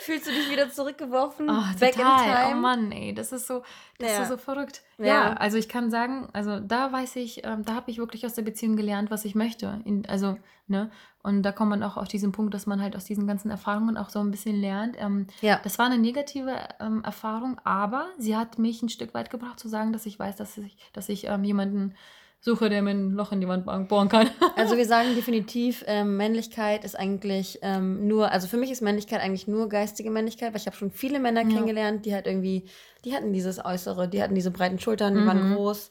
fühlst 0.01 0.27
du 0.27 0.31
dich 0.33 0.51
wieder 0.51 0.71
zurückgeworfen, 0.71 1.49
Oh, 1.49 1.63
back 1.81 1.95
total. 1.95 2.25
in 2.27 2.31
Oh 2.31 2.49
time. 2.51 2.61
Mann, 2.61 2.93
ey, 2.93 3.15
das 3.15 3.33
ist 3.33 3.47
so, 3.47 3.63
das 3.99 4.11
Ja. 4.13 4.23
ist 4.23 4.29
so 4.29 4.37
verrückt. 4.37 4.83
Ja. 4.99 5.07
Ja. 5.07 5.33
also 5.35 5.57
ich 5.59 5.69
kann 5.69 5.91
sagen, 5.91 6.29
also 6.33 6.61
da 6.61 6.93
weiß 6.93 7.17
ich, 7.17 7.45
ähm, 7.47 7.65
da 7.65 7.75
habe 7.75 7.91
ich 7.91 7.99
wirklich 7.99 8.25
aus 8.27 8.35
der 8.35 8.43
Beziehung 8.43 8.77
gelernt, 8.77 9.11
was 9.11 9.25
ich 9.25 9.35
möchte. 9.35 9.81
In, 9.85 10.07
also, 10.09 10.37
ne, 10.67 10.91
und 11.27 11.43
da 11.43 11.53
kommt 11.53 11.71
man 11.71 11.83
auch 11.83 11.97
auf 11.99 12.09
diesen 12.09 12.33
Punkt, 12.33 12.55
dass 12.55 12.67
man 12.67 12.81
halt 12.81 12.97
aus 12.97 13.05
diesen 13.05 13.27
ganzen 13.27 13.51
Erfahrungen 13.51 13.97
auch 13.99 14.09
so 14.09 14.21
ein 14.21 14.31
bisschen 14.31 14.59
lernt. 14.61 14.97
Ähm, 14.99 15.27
Ja. 15.43 15.61
das 15.63 15.79
war 15.79 15.87
eine 15.87 15.99
negative 15.99 16.55
ähm, 16.81 17.03
Erfahrung, 17.05 17.61
aber 17.65 18.07
sie 18.19 18.37
hat 18.37 18.59
mich 18.59 18.83
ein 18.83 18.89
Stück 18.89 19.13
weit 19.13 19.29
gebracht 19.31 19.61
zu 19.61 19.69
sagen, 19.69 19.93
dass 19.93 20.07
ich 20.07 20.19
weiß, 20.19 20.37
dass 20.37 20.57
ich, 20.57 20.77
dass 20.95 21.09
ich 21.11 21.27
ähm, 21.27 21.45
jemanden 21.45 21.95
suche, 22.41 22.69
der 22.71 22.81
mir 22.83 22.91
ein 22.91 23.11
Loch 23.11 23.33
in 23.33 23.41
die 23.41 23.49
Wand 23.49 23.67
bohren 23.89 24.09
kann. 24.09 24.29
Also 24.57 24.77
wir 24.79 24.87
sagen 24.87 25.15
definitiv, 25.15 25.85
ähm, 25.87 26.17
Männlichkeit 26.17 26.85
ist 26.85 26.99
eigentlich 26.99 27.59
ähm, 27.63 28.07
nur, 28.09 28.31
also 28.33 28.47
für 28.49 28.57
mich 28.57 28.71
ist 28.71 28.81
Männlichkeit 28.81 29.21
eigentlich 29.21 29.47
nur 29.49 29.69
geistige 29.69 30.11
Männlichkeit, 30.11 30.53
weil 30.55 30.61
ich 30.61 30.67
habe 30.67 30.77
schon 30.77 30.91
viele 30.91 31.19
Männer 31.21 31.43
Ja. 31.43 31.49
kennengelernt, 31.49 32.07
die 32.07 32.15
halt 32.15 32.27
irgendwie, 32.27 32.65
die 33.05 33.15
hatten 33.15 33.33
dieses 33.35 33.63
Äußere, 33.63 34.09
die 34.09 34.23
hatten 34.23 34.35
diese 34.35 34.51
breiten 34.51 34.79
Schultern, 34.79 35.15
die 35.15 35.27
waren 35.27 35.51
Mhm. 35.51 35.55
groß 35.55 35.91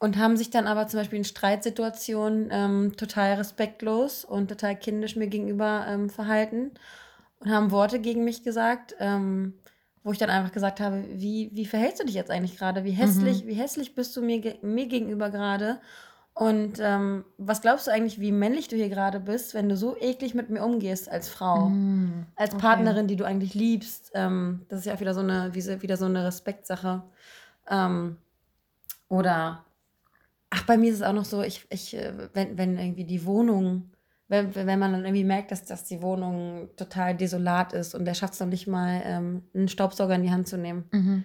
und 0.00 0.18
haben 0.18 0.36
sich 0.36 0.50
dann 0.50 0.66
aber 0.66 0.88
zum 0.88 0.98
Beispiel 0.98 1.18
in 1.18 1.24
Streitsituationen 1.24 2.48
ähm, 2.50 2.96
total 2.96 3.34
respektlos 3.34 4.24
und 4.24 4.48
total 4.48 4.74
kindisch 4.74 5.14
mir 5.14 5.28
gegenüber 5.28 5.84
ähm, 5.86 6.10
verhalten 6.10 6.72
und 7.38 7.50
haben 7.50 7.70
Worte 7.70 8.00
gegen 8.00 8.24
mich 8.24 8.42
gesagt, 8.42 8.96
ähm, 8.98 9.54
wo 10.02 10.12
ich 10.12 10.18
dann 10.18 10.30
einfach 10.30 10.52
gesagt 10.52 10.80
habe, 10.80 11.04
wie, 11.12 11.50
wie 11.52 11.66
verhältst 11.66 12.00
du 12.00 12.06
dich 12.06 12.14
jetzt 12.14 12.30
eigentlich 12.30 12.56
gerade? 12.56 12.84
Wie 12.84 12.92
hässlich, 12.92 13.46
wie 13.46 13.54
hässlich 13.54 13.94
bist 13.94 14.16
du 14.16 14.22
mir, 14.22 14.56
mir 14.62 14.86
gegenüber 14.86 15.28
gerade? 15.28 15.78
Und 16.32 16.78
ähm, 16.80 17.26
was 17.36 17.60
glaubst 17.60 17.86
du 17.86 17.90
eigentlich, 17.90 18.18
wie 18.18 18.32
männlich 18.32 18.68
du 18.68 18.76
hier 18.76 18.88
gerade 18.88 19.20
bist, 19.20 19.52
wenn 19.52 19.68
du 19.68 19.76
so 19.76 19.98
eklig 19.98 20.34
mit 20.34 20.48
mir 20.48 20.64
umgehst 20.64 21.10
als 21.10 21.28
Frau? 21.28 21.68
Mm, 21.68 22.24
Als 22.36 22.54
okay. 22.54 22.62
Partnerin, 22.62 23.08
die 23.08 23.16
du 23.16 23.24
eigentlich 23.24 23.52
liebst. 23.52 24.12
Ähm, 24.14 24.64
das 24.70 24.80
ist 24.80 24.86
ja 24.86 24.94
auch 24.94 25.00
wieder 25.00 25.12
so 25.12 25.20
eine, 25.20 25.54
wieder 25.54 25.98
so 25.98 26.06
eine 26.06 26.24
Respektsache. 26.24 27.02
Ähm, 27.68 28.16
oder, 29.08 29.66
ach, 30.50 30.64
bei 30.66 30.76
mir 30.76 30.90
ist 30.90 30.96
es 30.96 31.02
auch 31.02 31.12
noch 31.12 31.24
so, 31.24 31.42
ich, 31.42 31.66
ich, 31.70 31.96
äh, 31.96 32.12
wenn, 32.34 32.58
wenn 32.58 32.78
irgendwie 32.78 33.04
die 33.04 33.24
Wohnung, 33.24 33.90
wenn, 34.28 34.54
wenn 34.54 34.78
man 34.78 34.92
dann 34.92 35.04
irgendwie 35.04 35.24
merkt, 35.24 35.50
dass, 35.50 35.64
dass 35.64 35.84
die 35.84 36.02
Wohnung 36.02 36.68
total 36.76 37.16
desolat 37.16 37.72
ist 37.72 37.94
und 37.94 38.04
der 38.04 38.14
schafft 38.14 38.34
es 38.34 38.40
noch 38.40 38.46
nicht 38.46 38.66
mal, 38.66 39.00
ähm, 39.04 39.42
einen 39.54 39.68
Staubsauger 39.68 40.14
in 40.14 40.22
die 40.22 40.30
Hand 40.30 40.46
zu 40.48 40.56
nehmen. 40.58 40.84
Mhm. 40.92 41.24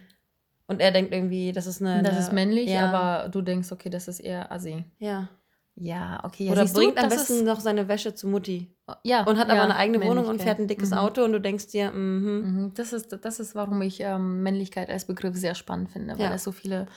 Und 0.68 0.82
er 0.82 0.92
denkt 0.92 1.14
irgendwie, 1.14 1.52
das 1.52 1.68
ist 1.68 1.82
eine. 1.82 2.02
Das 2.02 2.14
eine, 2.14 2.22
ist 2.22 2.34
männlich, 2.34 2.72
ja, 2.72 2.90
aber 2.92 3.30
du 3.30 3.42
denkst, 3.42 3.72
okay, 3.72 3.90
das 3.90 4.08
ist 4.08 4.20
eher 4.20 4.52
assi. 4.52 4.84
Ja. 4.98 5.30
Ja, 5.76 6.22
okay. 6.24 6.46
Ja, 6.46 6.52
Oder 6.54 6.62
siehst 6.62 6.76
du, 6.76 6.80
bringt 6.80 6.98
am 6.98 7.10
besten 7.10 7.44
noch 7.44 7.60
seine 7.60 7.88
Wäsche 7.90 8.16
zu 8.16 8.28
Mutti. 8.30 8.74
ja, 9.04 9.24
Und 9.26 9.38
hat 9.38 9.50
aber 9.50 9.58
ja, 9.58 9.64
eine 9.66 9.76
eigene 9.76 10.02
Wohnung 10.02 10.26
und 10.26 10.42
fährt 10.42 10.58
ein 10.58 10.68
dickes 10.70 10.92
Mhm. 10.92 10.98
Auto 10.98 11.24
und 11.26 11.34
du 11.34 11.42
denkst 11.42 11.68
dir, 11.68 11.92
mhm. 11.92 12.64
Mhm. 12.64 12.72
Das 12.76 12.94
ist, 12.94 13.12
das 13.24 13.40
ist, 13.42 13.56
warum 13.56 13.82
ich 13.82 14.00
ähm, 14.00 14.42
Männlichkeit 14.42 14.90
als 14.90 15.06
Begriff 15.06 15.36
sehr 15.36 15.54
spannend 15.54 15.92
finde, 15.92 16.18
weil 16.18 16.26
Ja. 16.30 16.34
es 16.34 16.46
so 16.46 16.54
viele 16.54 16.88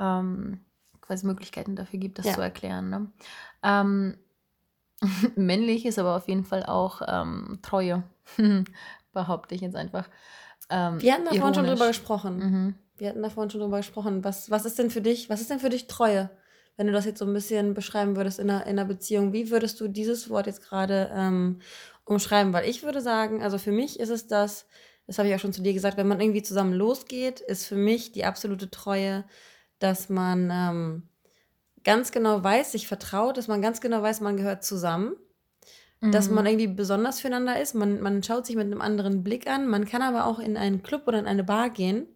ähm, 0.00 0.60
quasi 1.06 1.26
Möglichkeiten 1.26 1.76
dafür 1.76 1.98
gibt, 1.98 2.18
das 2.18 2.26
Ja. 2.26 2.34
zu 2.34 2.40
erklären. 2.40 2.90
Ne? 2.90 3.10
Ähm, 3.62 4.18
männlich 5.36 5.86
ist 5.86 5.98
aber 5.98 6.16
auf 6.16 6.28
jeden 6.28 6.44
Fall 6.44 6.64
auch 6.64 7.02
ähm, 7.06 7.58
Treue, 7.62 8.02
behaupte 9.12 9.54
ich 9.54 9.60
jetzt 9.60 9.76
einfach. 9.76 10.08
Ähm, 10.70 11.00
Wir 11.00 11.14
hatten 11.14 11.24
da 11.24 11.34
vorhin 11.34 11.54
schon 11.54 11.66
drüber 11.66 11.88
gesprochen. 11.88 12.38
Mhm. 12.38 12.74
Wir 12.96 13.10
hatten 13.10 13.22
da 13.22 13.28
vorhin 13.30 13.50
schon 13.50 13.60
drüber 13.60 13.78
gesprochen. 13.78 14.24
Was, 14.24 14.50
was 14.50 14.64
ist 14.64 14.78
denn 14.78 14.90
für 14.90 15.02
dich, 15.02 15.28
was 15.28 15.40
ist 15.40 15.50
denn 15.50 15.60
für 15.60 15.68
dich 15.68 15.86
Treue? 15.86 16.30
Wenn 16.76 16.86
du 16.86 16.92
das 16.92 17.04
jetzt 17.06 17.18
so 17.18 17.24
ein 17.24 17.32
bisschen 17.32 17.74
beschreiben 17.74 18.16
würdest 18.16 18.38
in 18.38 18.50
einer, 18.50 18.64
in 18.64 18.78
einer 18.78 18.84
Beziehung, 18.84 19.32
wie 19.32 19.50
würdest 19.50 19.80
du 19.80 19.88
dieses 19.88 20.28
Wort 20.28 20.46
jetzt 20.46 20.62
gerade 20.62 21.10
ähm, 21.14 21.60
umschreiben? 22.04 22.52
Weil 22.52 22.68
ich 22.68 22.82
würde 22.82 23.00
sagen, 23.00 23.42
also 23.42 23.58
für 23.58 23.72
mich 23.72 23.98
ist 23.98 24.10
es 24.10 24.26
das, 24.26 24.66
das 25.06 25.18
habe 25.18 25.28
ich 25.28 25.34
auch 25.34 25.38
schon 25.38 25.52
zu 25.52 25.62
dir 25.62 25.72
gesagt, 25.72 25.96
wenn 25.96 26.08
man 26.08 26.20
irgendwie 26.20 26.42
zusammen 26.42 26.74
losgeht, 26.74 27.40
ist 27.40 27.66
für 27.66 27.76
mich 27.76 28.12
die 28.12 28.24
absolute 28.24 28.70
Treue, 28.70 29.24
dass 29.78 30.08
man 30.08 30.50
ähm, 30.52 31.02
ganz 31.84 32.10
genau 32.12 32.42
weiß, 32.42 32.72
sich 32.72 32.86
vertraut, 32.88 33.36
dass 33.36 33.48
man 33.48 33.62
ganz 33.62 33.80
genau 33.80 34.02
weiß, 34.02 34.20
man 34.20 34.36
gehört 34.36 34.64
zusammen 34.64 35.16
dass 36.02 36.28
man 36.28 36.44
Mhm. 36.44 36.50
irgendwie 36.50 36.66
besonders 36.66 37.20
füreinander 37.20 37.58
ist. 37.58 37.74
Man, 37.74 38.00
man 38.02 38.22
schaut 38.22 38.44
sich 38.44 38.54
mit 38.54 38.66
einem 38.66 38.82
anderen 38.82 39.24
Blick 39.24 39.48
an. 39.48 39.66
Man 39.66 39.86
kann 39.86 40.02
aber 40.02 40.26
auch 40.26 40.38
in 40.38 40.58
einen 40.58 40.82
Club 40.82 41.04
oder 41.06 41.18
in 41.18 41.26
eine 41.26 41.42
Bar 41.42 41.70
gehen 41.70 42.06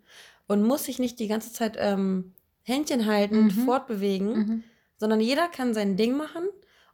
und 0.46 0.62
muss 0.62 0.84
sich 0.84 0.98
nicht 0.98 1.18
die 1.18 1.28
ganze 1.28 1.50
Zeit 1.54 1.76
ähm, 1.78 2.34
Händchen 2.62 3.06
halten, 3.06 3.44
Mhm. 3.44 3.50
fortbewegen, 3.50 4.32
Mhm. 4.32 4.62
sondern 4.98 5.18
jeder 5.20 5.48
kann 5.48 5.72
sein 5.72 5.96
Ding 5.96 6.14
machen 6.14 6.42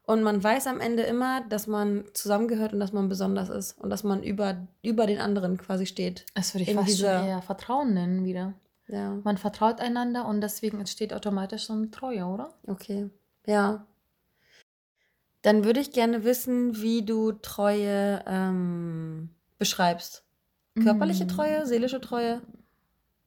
und 0.05 0.23
man 0.23 0.43
weiß 0.43 0.69
am 0.69 0.79
Ende 0.81 1.03
immer, 1.03 1.43
dass 1.49 1.67
man 1.67 2.05
zusammengehört 2.15 2.73
und 2.73 2.79
dass 2.79 2.93
man 2.93 3.09
besonders 3.09 3.49
ist 3.49 3.73
und 3.81 3.91
dass 3.91 4.05
man 4.05 4.23
über, 4.23 4.69
über 4.83 5.07
den 5.07 5.19
anderen 5.19 5.59
quasi 5.59 5.87
steht. 5.87 6.25
Das 6.35 6.55
würde 6.55 6.63
ich 6.63 6.69
in 6.69 6.77
fast 6.77 6.87
schon 6.91 6.97
dieser- 6.99 7.27
eher 7.27 7.43
Vertrauen 7.43 7.95
nennen 7.95 8.25
wieder. 8.25 8.55
Ja, 8.89 9.23
Man 9.25 9.37
vertraut 9.37 9.81
einander 9.81 10.27
und 10.27 10.41
deswegen 10.41 10.79
entsteht 10.79 11.13
automatisch 11.13 11.67
so 11.67 11.75
eine 11.75 11.91
Treue, 11.91 12.25
oder? 12.27 12.55
okay. 12.69 13.11
Ja. 13.47 13.87
Dann 15.43 15.65
würde 15.65 15.81
ich 15.81 15.93
gerne 15.93 16.25
wissen, 16.25 16.81
wie 16.83 17.05
du 17.05 17.33
Treue 17.33 18.23
ähm, 18.27 19.31
beschreibst. 19.59 20.25
Körperliche 20.79 21.25
Mhm. 21.25 21.29
Treue, 21.29 21.67
seelische 21.67 22.01
Treue? 22.01 22.43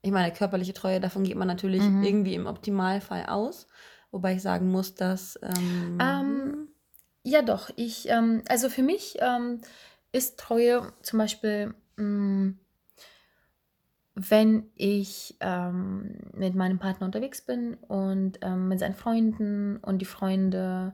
Ich 0.02 0.12
meine, 0.12 0.34
körperliche 0.34 0.74
Treue, 0.74 1.00
davon 1.00 1.24
geht 1.24 1.36
man 1.36 1.48
natürlich 1.48 1.84
Mhm. 1.84 2.04
irgendwie 2.04 2.34
im 2.36 2.46
Optimalfall 2.48 3.26
aus. 3.28 3.68
Wobei 4.12 4.34
ich 4.36 4.42
sagen 4.42 4.72
muss, 4.72 4.96
dass. 4.96 5.38
Ähm, 5.42 6.00
Ähm, 6.00 6.70
Ja, 7.24 7.42
doch. 7.42 7.70
Ich, 7.76 8.10
ähm, 8.10 8.44
also 8.48 8.70
für 8.70 8.84
mich 8.84 9.18
ähm, 9.20 9.62
ist 10.12 10.40
Treue 10.40 10.94
zum 11.04 11.20
Beispiel, 11.20 11.74
mh, 11.98 12.54
wenn 14.28 14.70
ich 14.76 15.38
ähm, 15.40 16.16
mit 16.34 16.56
meinem 16.56 16.80
Partner 16.80 17.06
unterwegs 17.06 17.42
bin 17.42 17.76
und 17.76 18.40
ähm, 18.42 18.68
mit 18.68 18.80
seinen 18.80 18.96
Freunden 18.96 19.78
und 19.78 20.00
die 20.00 20.06
Freunde 20.06 20.94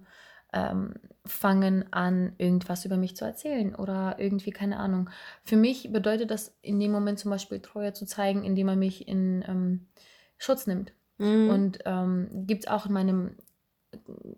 ähm, 0.53 0.93
fangen 1.25 1.91
an, 1.91 2.33
irgendwas 2.37 2.85
über 2.85 2.97
mich 2.97 3.15
zu 3.15 3.25
erzählen 3.25 3.73
oder 3.73 4.17
irgendwie, 4.19 4.51
keine 4.51 4.77
Ahnung. 4.77 5.09
Für 5.43 5.57
mich 5.57 5.91
bedeutet 5.91 6.29
das 6.29 6.55
in 6.61 6.79
dem 6.79 6.91
Moment 6.91 7.17
zum 7.17 7.31
Beispiel 7.31 7.59
Treue 7.59 7.93
zu 7.93 8.05
zeigen, 8.05 8.43
indem 8.43 8.67
er 8.67 8.75
mich 8.75 9.07
in 9.07 9.43
ähm, 9.47 9.87
Schutz 10.37 10.67
nimmt. 10.67 10.93
mhm. 11.17 11.49
Und 11.49 11.79
ähm, 11.85 12.29
gibt 12.45 12.65
es 12.65 12.69
auch 12.69 12.85
in 12.85 12.93
meinem 12.93 13.35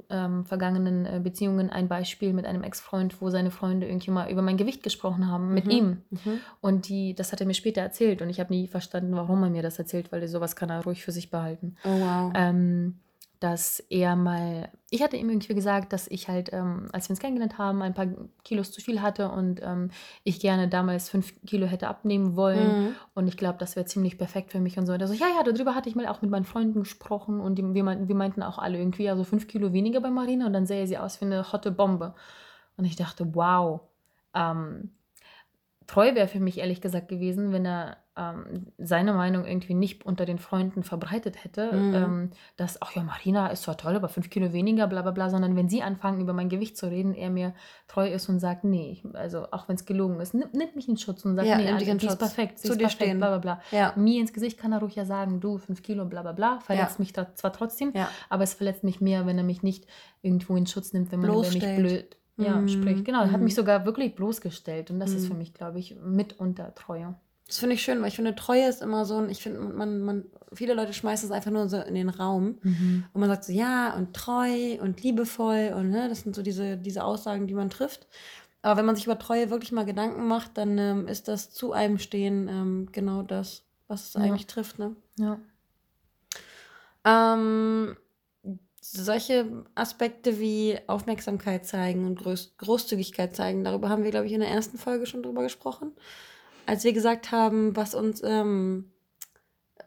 ähm, 0.10 0.46
vergangenen 0.46 1.06
äh, 1.06 1.20
Beziehungen 1.24 1.70
ein 1.70 1.88
Beispiel 1.88 2.34
mit 2.34 2.46
einem 2.46 2.64
Ex-Freund, 2.64 3.22
wo 3.22 3.30
seine 3.30 3.52
Freunde 3.52 3.88
irgendwie 3.88 4.12
mal 4.12 4.30
über 4.32 4.42
mein 4.42 4.58
Gewicht 4.58 4.84
gesprochen 4.84 5.28
haben, 5.28 5.54
mit 5.54 5.66
Mhm. 5.66 5.72
ihm. 5.72 6.02
Mhm. 6.10 6.40
Und 6.62 6.88
die, 6.90 7.14
das 7.16 7.32
hat 7.32 7.40
er 7.42 7.48
mir 7.48 7.54
später 7.54 7.82
erzählt 7.82 8.22
und 8.22 8.30
ich 8.30 8.40
habe 8.40 8.54
nie 8.54 8.68
verstanden, 8.68 9.16
warum 9.16 9.44
er 9.44 9.50
mir 9.50 9.62
das 9.62 9.78
erzählt, 9.80 10.12
weil 10.12 10.28
sowas 10.28 10.56
kann 10.56 10.70
er 10.70 10.84
ruhig 10.84 11.04
für 11.04 11.12
sich 11.12 11.30
behalten. 11.30 11.76
Oh, 11.84 12.00
wow. 12.00 12.32
Ähm, 12.36 13.00
dass 13.40 13.80
er 13.90 14.16
mal, 14.16 14.70
ich 14.90 15.04
hatte 15.04 15.18
ihm 15.18 15.30
irgendwie 15.30 15.54
gesagt, 15.54 15.94
dass 15.94 16.08
ich 16.08 16.28
halt, 16.28 16.52
ähm, 16.54 16.90
als 16.92 17.08
wir 17.08 17.12
uns 17.12 17.20
kennengelernt 17.20 17.58
haben, 17.58 17.82
ein 17.82 17.94
paar 17.94 18.08
Kilos 18.44 18.72
zu 18.72 18.82
viel 18.82 19.02
hatte 19.02 19.30
und 19.30 19.62
ähm, 19.64 19.92
ich 20.24 20.40
gerne 20.40 20.68
damals 20.68 21.10
fünf 21.10 21.34
Kilo 21.46 21.68
hätte 21.68 21.88
abnehmen 21.88 22.36
wollen. 22.36 22.86
Mhm. 22.86 22.96
Und 23.14 23.28
ich 23.28 23.38
glaube, 23.38 23.60
das 23.60 23.76
wäre 23.76 23.86
ziemlich 23.86 24.18
perfekt 24.18 24.52
für 24.52 24.60
mich 24.60 24.78
und 24.78 24.86
so. 24.86 24.94
Und 24.94 25.02
er 25.02 25.08
so, 25.08 25.14
ja, 25.14 25.28
ja, 25.28 25.44
darüber 25.44 25.76
hatte 25.76 25.90
ich 25.90 25.96
mal 25.96 26.08
auch 26.08 26.22
mit 26.22 26.32
meinen 26.32 26.46
Freunden 26.46 26.80
gesprochen 26.80 27.40
und 27.40 27.56
die, 27.56 27.74
wir, 27.74 27.84
meinten, 27.84 28.08
wir 28.08 28.16
meinten 28.16 28.42
auch 28.42 28.58
alle 28.58 28.80
irgendwie, 28.80 29.10
also 29.10 29.24
fünf 29.24 29.48
Kilo 29.48 29.72
weniger 29.74 30.02
bei 30.02 30.10
Marina 30.10 30.48
und 30.48 30.54
dann 30.54 30.66
sähe 30.66 30.88
sie 30.88 30.98
aus 30.98 31.22
wie 31.22 31.26
eine 31.26 31.52
hotte 31.52 31.72
Bombe. 31.72 32.16
Und 32.76 32.86
ich 32.86 32.96
dachte, 32.96 33.36
wow. 33.36 33.82
Ähm, 34.34 34.92
treu 35.86 36.16
wäre 36.16 36.28
für 36.28 36.40
mich 36.40 36.58
ehrlich 36.58 36.82
gesagt 36.82 37.08
gewesen, 37.08 37.52
wenn 37.52 37.66
er 37.66 37.98
ähm, 38.18 38.68
seine 38.78 39.14
Meinung 39.14 39.46
irgendwie 39.46 39.76
nicht 39.76 40.06
unter 40.06 40.26
den 40.26 40.40
Freunden 40.40 40.84
verbreitet 40.84 41.44
hätte, 41.44 41.72
Mhm. 41.72 41.94
ähm, 41.94 42.30
dass, 42.58 42.82
ach 42.82 42.92
ja, 42.96 43.04
Marina 43.04 43.48
ist 43.48 43.64
zwar 43.64 43.78
toll, 43.78 43.96
aber 43.96 44.10
fünf 44.10 44.30
Kilo 44.30 44.52
weniger, 44.54 44.88
bla 44.88 45.02
bla 45.04 45.12
bla, 45.12 45.30
sondern 45.30 45.56
wenn 45.56 45.70
sie 45.70 45.84
anfangen, 45.84 46.20
über 46.20 46.34
mein 46.34 46.50
Gewicht 46.50 46.78
zu 46.78 46.90
reden, 46.90 47.14
er 47.14 47.30
mir 47.30 47.54
treu 47.88 48.08
ist 48.12 48.28
und 48.30 48.40
sagt, 48.40 48.64
nee, 48.64 49.02
also 49.14 49.46
auch 49.52 49.68
wenn 49.70 49.76
es 49.76 49.86
gelogen 49.86 50.20
ist, 50.20 50.34
nimm, 50.34 50.50
nimmt 50.54 50.76
mich 50.76 50.90
in 50.90 50.98
Schutz 50.98 51.24
und 51.26 51.36
sagt, 51.36 51.48
Ja, 51.48 51.58
nee, 51.58 51.66
nimmt 51.66 51.82
in 51.82 51.98
die 52.00 52.08
ist 52.08 52.18
perfekt, 52.18 52.60
sie 52.60 52.68
Zu 52.68 52.74
ist 52.74 52.80
dir 52.80 52.86
perfekt, 52.86 53.02
stehen. 53.04 53.18
bla 53.20 53.38
bla 53.38 53.38
bla. 53.38 53.62
Ja. 53.72 53.94
Mir 53.96 54.20
ins 54.20 54.34
Gesicht 54.34 54.58
kann 54.58 54.72
er 54.74 54.80
ruhig 54.80 54.96
ja 54.96 55.06
sagen, 55.06 55.40
du, 55.40 55.58
fünf 55.58 55.84
Kilo, 55.84 56.06
bla 56.06 56.24
bla 56.24 56.32
bla, 56.32 56.60
verletzt 56.62 56.98
Ja. 56.98 57.02
mich 57.04 57.14
da 57.14 57.34
zwar 57.36 57.54
trotzdem, 57.54 57.92
Ja. 57.94 58.10
aber 58.30 58.44
es 58.44 58.56
verletzt 58.56 58.84
mich 58.84 59.00
mehr, 59.02 59.26
wenn 59.28 59.38
er 59.38 59.44
mich 59.44 59.62
nicht 59.64 59.86
irgendwo 60.22 60.56
in 60.56 60.66
Schutz 60.66 60.92
nimmt, 60.94 61.12
wenn 61.12 61.20
man 61.20 61.30
über 61.30 61.42
mich 61.52 61.76
blöd 61.76 62.18
ja, 62.40 62.58
Mhm. 62.62 62.68
spricht. 62.68 63.04
Genau, 63.06 63.22
er 63.24 63.32
hat 63.32 63.40
Mhm. 63.40 63.46
mich 63.46 63.56
sogar 63.56 63.86
wirklich 63.86 64.14
bloßgestellt 64.16 64.92
und 64.92 65.00
das 65.00 65.12
ist 65.16 65.24
Mhm. 65.24 65.28
für 65.30 65.34
mich, 65.34 65.54
glaube 65.56 65.80
ich, 65.80 65.96
mitunter 66.04 66.76
Treue. 66.76 67.16
Das 67.48 67.60
finde 67.60 67.76
ich 67.76 67.82
schön, 67.82 68.02
weil 68.02 68.10
ich 68.10 68.16
finde, 68.16 68.36
Treue 68.36 68.68
ist 68.68 68.82
immer 68.82 69.06
so 69.06 69.18
ein, 69.18 69.30
ich 69.30 69.42
finde, 69.42 69.60
man, 69.62 70.02
man, 70.02 70.26
viele 70.52 70.74
Leute 70.74 70.92
schmeißen 70.92 71.30
es 71.30 71.32
einfach 71.32 71.52
nur 71.52 71.70
so 71.70 71.78
in 71.78 71.96
den 71.96 72.10
Raum. 72.10 72.58
Und 73.14 73.22
man 73.22 73.30
sagt 73.30 73.46
so, 73.46 73.54
ja, 73.54 73.96
und 73.96 74.14
treu 74.14 74.78
und 74.82 75.02
liebevoll 75.02 75.74
und 75.76 75.90
ne, 75.90 76.10
das 76.10 76.22
sind 76.22 76.36
so 76.36 76.42
diese, 76.42 76.76
diese 76.78 77.04
Aussagen, 77.06 77.48
die 77.48 77.54
man 77.54 77.70
trifft. 77.70 78.08
Aber 78.62 78.78
wenn 78.78 78.86
man 78.86 78.96
sich 78.98 79.06
über 79.06 79.18
Treue 79.18 79.50
wirklich 79.50 79.72
mal 79.72 79.86
Gedanken 79.86 80.28
macht, 80.28 80.58
dann 80.58 80.78
ähm, 80.78 81.08
ist 81.08 81.30
das 81.30 81.52
zu 81.52 81.72
einem 81.72 82.00
Stehen 82.00 82.50
ähm, 82.50 82.90
genau 82.92 83.22
das, 83.22 83.64
was 83.88 84.10
es 84.10 84.14
Ja. 84.16 84.22
eigentlich 84.22 84.48
trifft. 84.48 84.78
Ne? 84.78 84.96
Ja. 85.18 85.40
Ähm, 87.06 87.96
solche 88.82 89.66
Aspekte 89.76 90.40
wie 90.40 90.78
Aufmerksamkeit 90.88 91.66
zeigen 91.66 92.06
und 92.06 92.20
Groß 92.20 92.56
Großzügigkeit 92.58 93.36
zeigen, 93.36 93.64
darüber 93.64 93.90
haben 93.90 94.04
wir, 94.04 94.12
glaube 94.12 94.26
ich, 94.26 94.34
in 94.34 94.40
der 94.42 94.50
ersten 94.50 94.78
Folge 94.78 95.06
schon 95.06 95.24
drüber 95.24 95.44
gesprochen. 95.44 95.92
Als 96.68 96.84
wir 96.84 96.92
gesagt 96.92 97.32
haben, 97.32 97.76
was 97.76 97.96
uns, 97.96 98.22
ähm, 98.24 98.92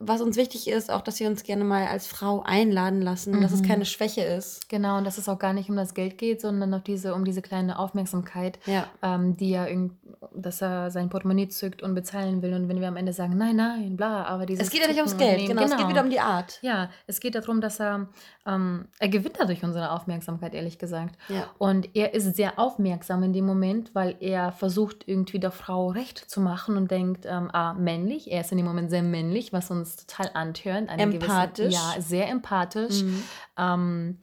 was 0.02 0.22
uns 0.22 0.36
wichtig 0.36 0.66
ist, 0.66 0.90
auch, 0.90 1.02
dass 1.02 1.20
wir 1.20 1.28
uns 1.28 1.42
gerne 1.42 1.62
mal 1.62 1.86
als 1.86 2.06
Frau 2.06 2.42
einladen 2.42 3.02
lassen, 3.02 3.40
dass 3.42 3.52
es 3.52 3.60
Mhm. 3.60 3.66
keine 3.66 3.84
Schwäche 3.84 4.22
ist. 4.22 4.68
Genau, 4.70 4.96
und 4.98 5.04
dass 5.04 5.18
es 5.18 5.28
auch 5.28 5.38
gar 5.38 5.52
nicht 5.52 5.68
um 5.68 5.76
das 5.76 5.92
Geld 5.94 6.16
geht, 6.16 6.40
sondern 6.40 6.72
auch 6.72 6.80
diese, 6.82 7.14
um 7.14 7.24
diese 7.24 7.42
kleine 7.42 7.78
Aufmerksamkeit, 7.78 8.58
Ja. 8.66 8.86
ähm, 9.02 9.36
die 9.36 9.52
irgend- 9.52 9.92
dass 10.34 10.62
er 10.62 10.90
sein 10.90 11.08
Portemonnaie 11.10 11.48
zückt 11.48 11.82
und 11.82 11.94
bezahlen 11.94 12.40
will. 12.42 12.54
Und 12.54 12.68
wenn 12.68 12.80
wir 12.80 12.88
am 12.88 12.96
Ende 12.96 13.12
sagen, 13.12 13.36
nein, 13.36 13.56
nein, 13.56 13.96
bla, 13.96 14.24
aber 14.24 14.46
dieses. 14.46 14.66
Es 14.66 14.70
geht 14.72 14.80
ja 14.82 14.88
nicht 14.88 14.96
ums 14.98 15.16
Geld, 15.16 15.36
Nehmen, 15.38 15.48
genau, 15.56 15.62
Es 15.64 15.76
geht 15.76 15.88
wieder 15.88 16.02
um 16.02 16.10
die 16.10 16.20
Art. 16.20 16.58
Ja, 16.62 16.88
es 17.06 17.20
geht 17.20 17.34
darum, 17.34 17.60
dass 17.60 17.78
er, 17.80 18.08
ähm, 18.46 18.86
er 18.98 19.08
gewinnt 19.08 19.36
dadurch 19.38 19.62
unsere 19.64 19.90
Aufmerksamkeit, 19.92 20.54
ehrlich 20.54 20.78
gesagt. 20.78 21.16
Ja. 21.28 21.44
Und 21.58 21.94
er 21.94 22.14
ist 22.14 22.34
sehr 22.36 22.58
aufmerksam 22.58 23.22
in 23.22 23.32
dem 23.32 23.44
Moment, 23.44 23.94
weil 23.94 24.16
er 24.20 24.52
versucht, 24.52 25.06
irgendwie 25.06 25.38
der 25.40 25.50
Frau 25.50 25.88
recht 25.88 26.18
zu 26.18 26.40
machen 26.40 26.76
und 26.76 26.90
denkt, 26.90 27.26
ähm, 27.28 27.50
ah, 27.52 27.74
männlich. 27.74 28.30
Er 28.30 28.40
ist 28.40 28.50
in 28.52 28.56
dem 28.58 28.66
Moment 28.66 28.90
sehr 28.90 29.02
männlich, 29.02 29.52
was 29.52 29.70
uns 29.70 29.89
total 29.96 30.31
antörnt. 30.35 30.88
eine 30.88 31.03
Empathisch. 31.03 31.66
Gewisse, 31.66 31.96
ja, 31.96 32.00
sehr 32.00 32.29
empathisch. 32.29 33.03
Mhm. 33.03 33.24
Ähm, 33.59 34.18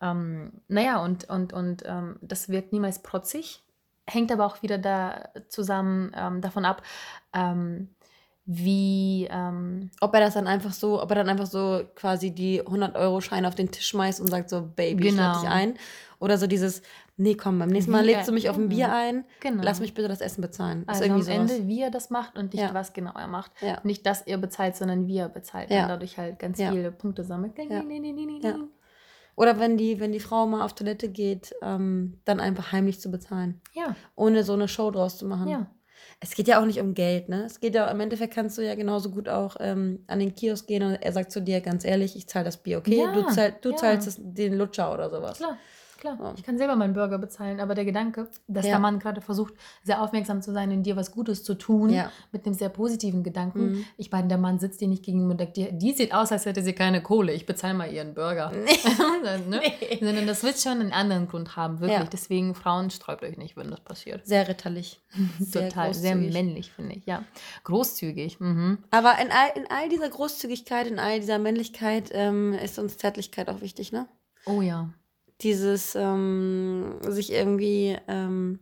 ähm, 0.00 0.52
naja, 0.68 1.02
und, 1.02 1.28
und, 1.28 1.52
und 1.52 1.82
ähm, 1.86 2.16
das 2.22 2.48
wirkt 2.48 2.72
niemals 2.72 3.02
protzig, 3.02 3.62
hängt 4.06 4.32
aber 4.32 4.46
auch 4.46 4.62
wieder 4.62 4.78
da 4.78 5.28
zusammen 5.48 6.12
ähm, 6.16 6.40
davon 6.40 6.64
ab, 6.64 6.82
ähm, 7.34 7.90
wie, 8.46 9.28
ähm, 9.30 9.90
Ob 10.00 10.12
er 10.14 10.20
das 10.20 10.34
dann 10.34 10.48
einfach 10.48 10.72
so, 10.72 11.00
ob 11.00 11.10
er 11.10 11.16
dann 11.16 11.28
einfach 11.28 11.46
so 11.46 11.82
quasi 11.94 12.32
die 12.32 12.62
100-Euro-Scheine 12.62 13.46
auf 13.46 13.54
den 13.54 13.70
Tisch 13.70 13.86
schmeißt 13.88 14.20
und 14.20 14.26
sagt 14.26 14.50
so, 14.50 14.62
Baby, 14.62 15.10
Genau. 15.10 15.38
dich 15.38 15.48
ein. 15.48 15.74
Oder 16.20 16.36
so 16.36 16.46
dieses, 16.46 16.82
nee, 17.16 17.34
komm, 17.34 17.58
beim 17.58 17.70
nächsten 17.70 17.90
Mal 17.90 18.04
lädst 18.04 18.28
du 18.28 18.32
mich 18.32 18.50
auf 18.50 18.56
ein. 18.58 18.68
Bier 18.68 18.92
ein, 18.92 19.24
genau. 19.40 19.62
lass 19.64 19.80
mich 19.80 19.94
bitte 19.94 20.06
das 20.06 20.20
Essen 20.20 20.42
bezahlen. 20.42 20.84
Also 20.86 21.04
am 21.04 21.22
sowas. 21.22 21.28
Ende, 21.28 21.66
wie 21.66 21.80
er 21.80 21.90
das 21.90 22.10
macht 22.10 22.36
und 22.36 22.52
nicht, 22.52 22.62
Ja. 22.62 22.74
was 22.74 22.92
genau 22.92 23.12
er 23.14 23.26
macht. 23.26 23.50
Ja. 23.62 23.80
Nicht, 23.84 24.04
dass 24.04 24.20
er 24.22 24.36
bezahlt, 24.36 24.76
sondern 24.76 25.06
wie 25.06 25.16
er 25.16 25.30
bezahlt. 25.30 25.70
Ja. 25.70 25.84
Und 25.84 25.88
dadurch 25.88 26.18
halt 26.18 26.38
ganz 26.38 26.58
viele 26.58 26.92
Punkte 26.92 27.24
sammelt. 27.24 27.54
Oder 29.34 29.58
wenn 29.58 29.78
die, 29.78 29.98
wenn 29.98 30.12
die 30.12 30.20
Frau 30.20 30.46
mal 30.46 30.62
auf 30.62 30.74
Toilette 30.74 31.08
geht, 31.08 31.54
ähm, 31.62 32.20
dann 32.26 32.40
einfach 32.40 32.72
heimlich 32.72 33.00
zu 33.00 33.10
bezahlen. 33.10 33.62
ja. 33.72 33.96
Ohne 34.14 34.44
so 34.44 34.52
eine 34.52 34.68
Show 34.68 34.90
draus 34.90 35.16
zu 35.16 35.26
machen. 35.26 35.48
ja. 35.48 35.66
Es 36.22 36.34
geht 36.34 36.48
ja 36.48 36.60
auch 36.60 36.66
nicht 36.66 36.80
um 36.80 36.92
Geld, 36.94 37.28
ne? 37.30 37.44
Es 37.44 37.60
geht 37.60 37.74
ja, 37.74 37.86
im 37.86 38.00
Endeffekt 38.00 38.34
kannst 38.34 38.58
du 38.58 38.62
ja 38.62 38.74
genauso 38.74 39.10
gut 39.10 39.28
auch 39.28 39.56
ähm, 39.58 40.04
an 40.06 40.18
den 40.18 40.34
Kiosk 40.34 40.66
gehen 40.66 40.82
und 40.82 40.92
er 40.94 41.12
sagt 41.12 41.32
zu 41.32 41.40
dir 41.40 41.60
ganz 41.62 41.84
ehrlich, 41.84 42.14
ich 42.16 42.26
zahle 42.26 42.44
das 42.44 42.58
Bier, 42.58 42.78
okay? 42.78 42.98
Ja, 42.98 43.12
du 43.12 43.26
zahl, 43.28 43.54
du 43.60 43.70
ja. 43.70 43.76
zahlst 43.76 44.06
das, 44.06 44.16
den 44.18 44.54
Lutscher 44.58 44.92
oder 44.92 45.08
sowas. 45.08 45.38
Klar. 45.38 45.56
Klar, 46.00 46.16
So. 46.18 46.32
ich 46.36 46.42
kann 46.42 46.56
selber 46.58 46.76
meinen 46.76 46.94
Burger 46.94 47.18
bezahlen, 47.18 47.60
aber 47.60 47.74
der 47.74 47.84
Gedanke, 47.84 48.26
dass 48.48 48.64
Ja. 48.64 48.72
der 48.72 48.78
Mann 48.80 48.98
gerade 48.98 49.20
versucht, 49.20 49.54
sehr 49.84 50.02
aufmerksam 50.02 50.40
zu 50.42 50.50
sein 50.52 50.72
und 50.72 50.82
dir 50.82 50.96
was 50.96 51.12
Gutes 51.12 51.44
zu 51.44 51.54
tun, 51.54 51.90
Ja. 51.90 52.10
mit 52.32 52.46
einem 52.46 52.54
sehr 52.54 52.70
positiven 52.70 53.22
Gedanken. 53.22 53.72
Mhm. 53.72 53.84
Ich 53.98 54.10
meine, 54.10 54.28
der 54.28 54.38
Mann 54.38 54.58
sitzt 54.58 54.80
dir 54.80 54.88
nicht 54.88 55.04
gegenüber 55.04 55.32
und 55.32 55.40
denkt 55.40 55.56
dir, 55.58 55.72
die 55.72 55.92
sieht 55.92 56.14
aus, 56.14 56.32
als 56.32 56.46
hätte 56.46 56.62
sie 56.62 56.72
keine 56.72 57.02
Kohle, 57.02 57.32
ich 57.34 57.44
bezahle 57.46 57.74
mal 57.74 57.92
ihren 57.92 58.14
Burger. 58.14 58.50
ne? 59.46 59.60
Nee. 59.60 59.98
Sondern 60.00 60.26
das 60.26 60.42
wird 60.42 60.58
schon 60.58 60.80
einen 60.80 60.92
anderen 60.92 61.28
Grund 61.28 61.54
haben, 61.56 61.80
wirklich. 61.80 61.98
Ja. 62.00 62.04
Deswegen, 62.10 62.54
Frauen, 62.54 62.90
sträubt 62.90 63.22
euch 63.22 63.36
nicht, 63.36 63.56
wenn 63.56 63.70
das 63.70 63.80
passiert. 63.80 64.26
Sehr 64.26 64.48
ritterlich. 64.48 65.00
Sehr 65.38 65.68
Total, 65.68 65.92
sehr 65.92 66.12
großzügig. 66.14 66.32
männlich, 66.32 66.72
finde 66.72 66.94
ich, 66.94 67.04
ja. 67.06 67.24
Großzügig. 67.64 68.40
Mhm. 68.40 68.78
Aber 68.90 69.18
in 69.20 69.28
all, 69.30 69.50
in 69.56 69.64
all 69.70 69.88
dieser 69.88 70.08
Großzügigkeit, 70.08 70.86
in 70.86 70.98
all 70.98 71.20
dieser 71.20 71.38
Männlichkeit 71.38 72.10
ähm, 72.12 72.52
ist 72.54 72.78
uns 72.78 72.96
Zärtlichkeit 72.96 73.48
auch 73.48 73.60
wichtig, 73.60 73.92
ne? 73.92 74.06
Oh 74.46 74.62
ja. 74.62 74.88
Dieses 75.42 75.94
ähm, 75.94 76.98
sich 77.02 77.32
irgendwie 77.32 77.96
ähm, 78.08 78.58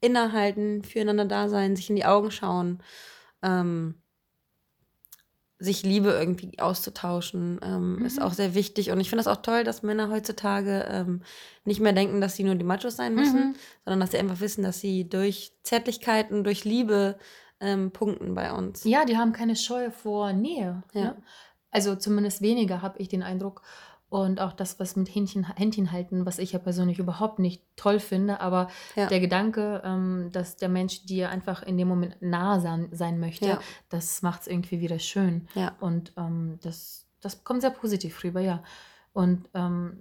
innehalten, 0.00 0.82
füreinander 0.82 1.24
da 1.24 1.48
sein, 1.48 1.76
sich 1.76 1.90
in 1.90 1.96
die 1.96 2.04
Augen 2.04 2.30
schauen, 2.30 2.82
ähm, 3.42 3.94
sich 5.62 5.82
Liebe 5.82 6.10
irgendwie 6.10 6.58
auszutauschen, 6.58 7.60
ähm, 7.62 8.02
ist 8.04 8.16
Mhm. 8.16 8.22
auch 8.22 8.32
sehr 8.32 8.54
wichtig. 8.54 8.90
Und 8.90 9.00
ich 9.00 9.10
finde 9.10 9.22
das 9.24 9.30
auch 9.32 9.42
toll, 9.42 9.62
dass 9.62 9.82
Männer 9.82 10.10
heutzutage 10.10 10.86
ähm, 10.90 11.22
nicht 11.66 11.80
mehr 11.80 11.92
denken, 11.92 12.22
dass 12.22 12.34
sie 12.36 12.44
nur 12.44 12.54
die 12.54 12.64
Machos 12.64 12.96
sein 12.96 13.14
müssen, 13.14 13.48
Mhm. 13.50 13.54
sondern 13.84 14.00
dass 14.00 14.12
sie 14.12 14.18
einfach 14.18 14.40
wissen, 14.40 14.62
dass 14.64 14.80
sie 14.80 15.06
durch 15.06 15.52
Zärtlichkeit 15.62 16.30
und 16.30 16.44
durch 16.44 16.64
Liebe 16.64 17.18
ähm, 17.60 17.90
punkten 17.90 18.34
bei 18.34 18.52
uns. 18.52 18.84
Ja, 18.84 19.04
die 19.04 19.18
haben 19.18 19.32
keine 19.34 19.54
Scheu 19.54 19.90
vor 19.90 20.32
Nähe. 20.32 20.82
Ja. 20.94 21.00
Ne? 21.02 21.22
Also 21.70 21.94
zumindest 21.94 22.40
weniger, 22.40 22.80
habe 22.80 22.98
ich 22.98 23.08
den 23.08 23.22
Eindruck. 23.22 23.60
Und 24.10 24.40
auch 24.40 24.52
das, 24.52 24.78
was 24.80 24.96
mit 24.96 25.14
Händchen, 25.14 25.44
Händchen 25.56 25.92
halten, 25.92 26.26
was 26.26 26.38
ich 26.40 26.50
ja 26.52 26.58
persönlich 26.58 26.98
überhaupt 26.98 27.38
nicht 27.38 27.62
toll 27.76 28.00
finde. 28.00 28.40
Aber 28.40 28.68
Ja. 28.96 29.06
der 29.06 29.20
Gedanke, 29.20 29.80
ähm, 29.84 30.30
dass 30.32 30.56
der 30.56 30.68
Mensch 30.68 31.06
dir 31.06 31.30
einfach 31.30 31.62
in 31.62 31.78
dem 31.78 31.86
Moment 31.88 32.16
nahe 32.20 32.60
sein, 32.60 32.88
sein 32.90 33.20
möchte, 33.20 33.46
Ja. 33.46 33.60
das 33.88 34.20
macht 34.22 34.42
es 34.42 34.46
irgendwie 34.48 34.80
wieder 34.80 34.98
schön. 34.98 35.46
Ja. 35.54 35.76
Und 35.80 36.12
ähm, 36.16 36.58
das, 36.60 37.06
das 37.20 37.44
kommt 37.44 37.60
sehr 37.62 37.70
positiv 37.70 38.22
rüber, 38.24 38.40
ja. 38.40 38.62
Und 39.12 39.48
ähm, 39.54 39.96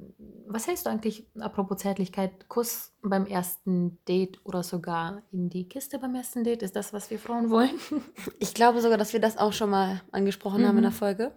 was 0.48 0.68
hältst 0.68 0.86
du 0.86 0.90
eigentlich, 0.92 1.26
apropos 1.40 1.78
Zärtlichkeit, 1.80 2.48
Kuss 2.48 2.92
beim 3.04 3.26
ersten 3.26 3.98
Date 4.08 4.40
oder 4.44 4.62
sogar 4.64 5.24
in 5.32 5.50
die 5.50 5.68
Kiste 5.68 5.98
beim 6.00 6.14
ersten 6.16 6.44
Date? 6.44 6.62
Ist 6.64 6.76
das, 6.76 6.94
was 6.94 7.10
wir 7.12 7.18
Frauen 7.20 7.50
wollen? 7.52 7.72
Ich 8.40 8.54
glaube 8.54 8.82
sogar, 8.82 8.98
dass 9.00 9.14
wir 9.14 9.20
das 9.20 9.38
auch 9.38 9.54
schon 9.54 9.70
mal 9.72 10.02
angesprochen 10.12 10.64
haben 10.64 10.72
in 10.78 10.78
Mhm. 10.78 10.82
der 10.82 10.92
Folge. 10.92 11.32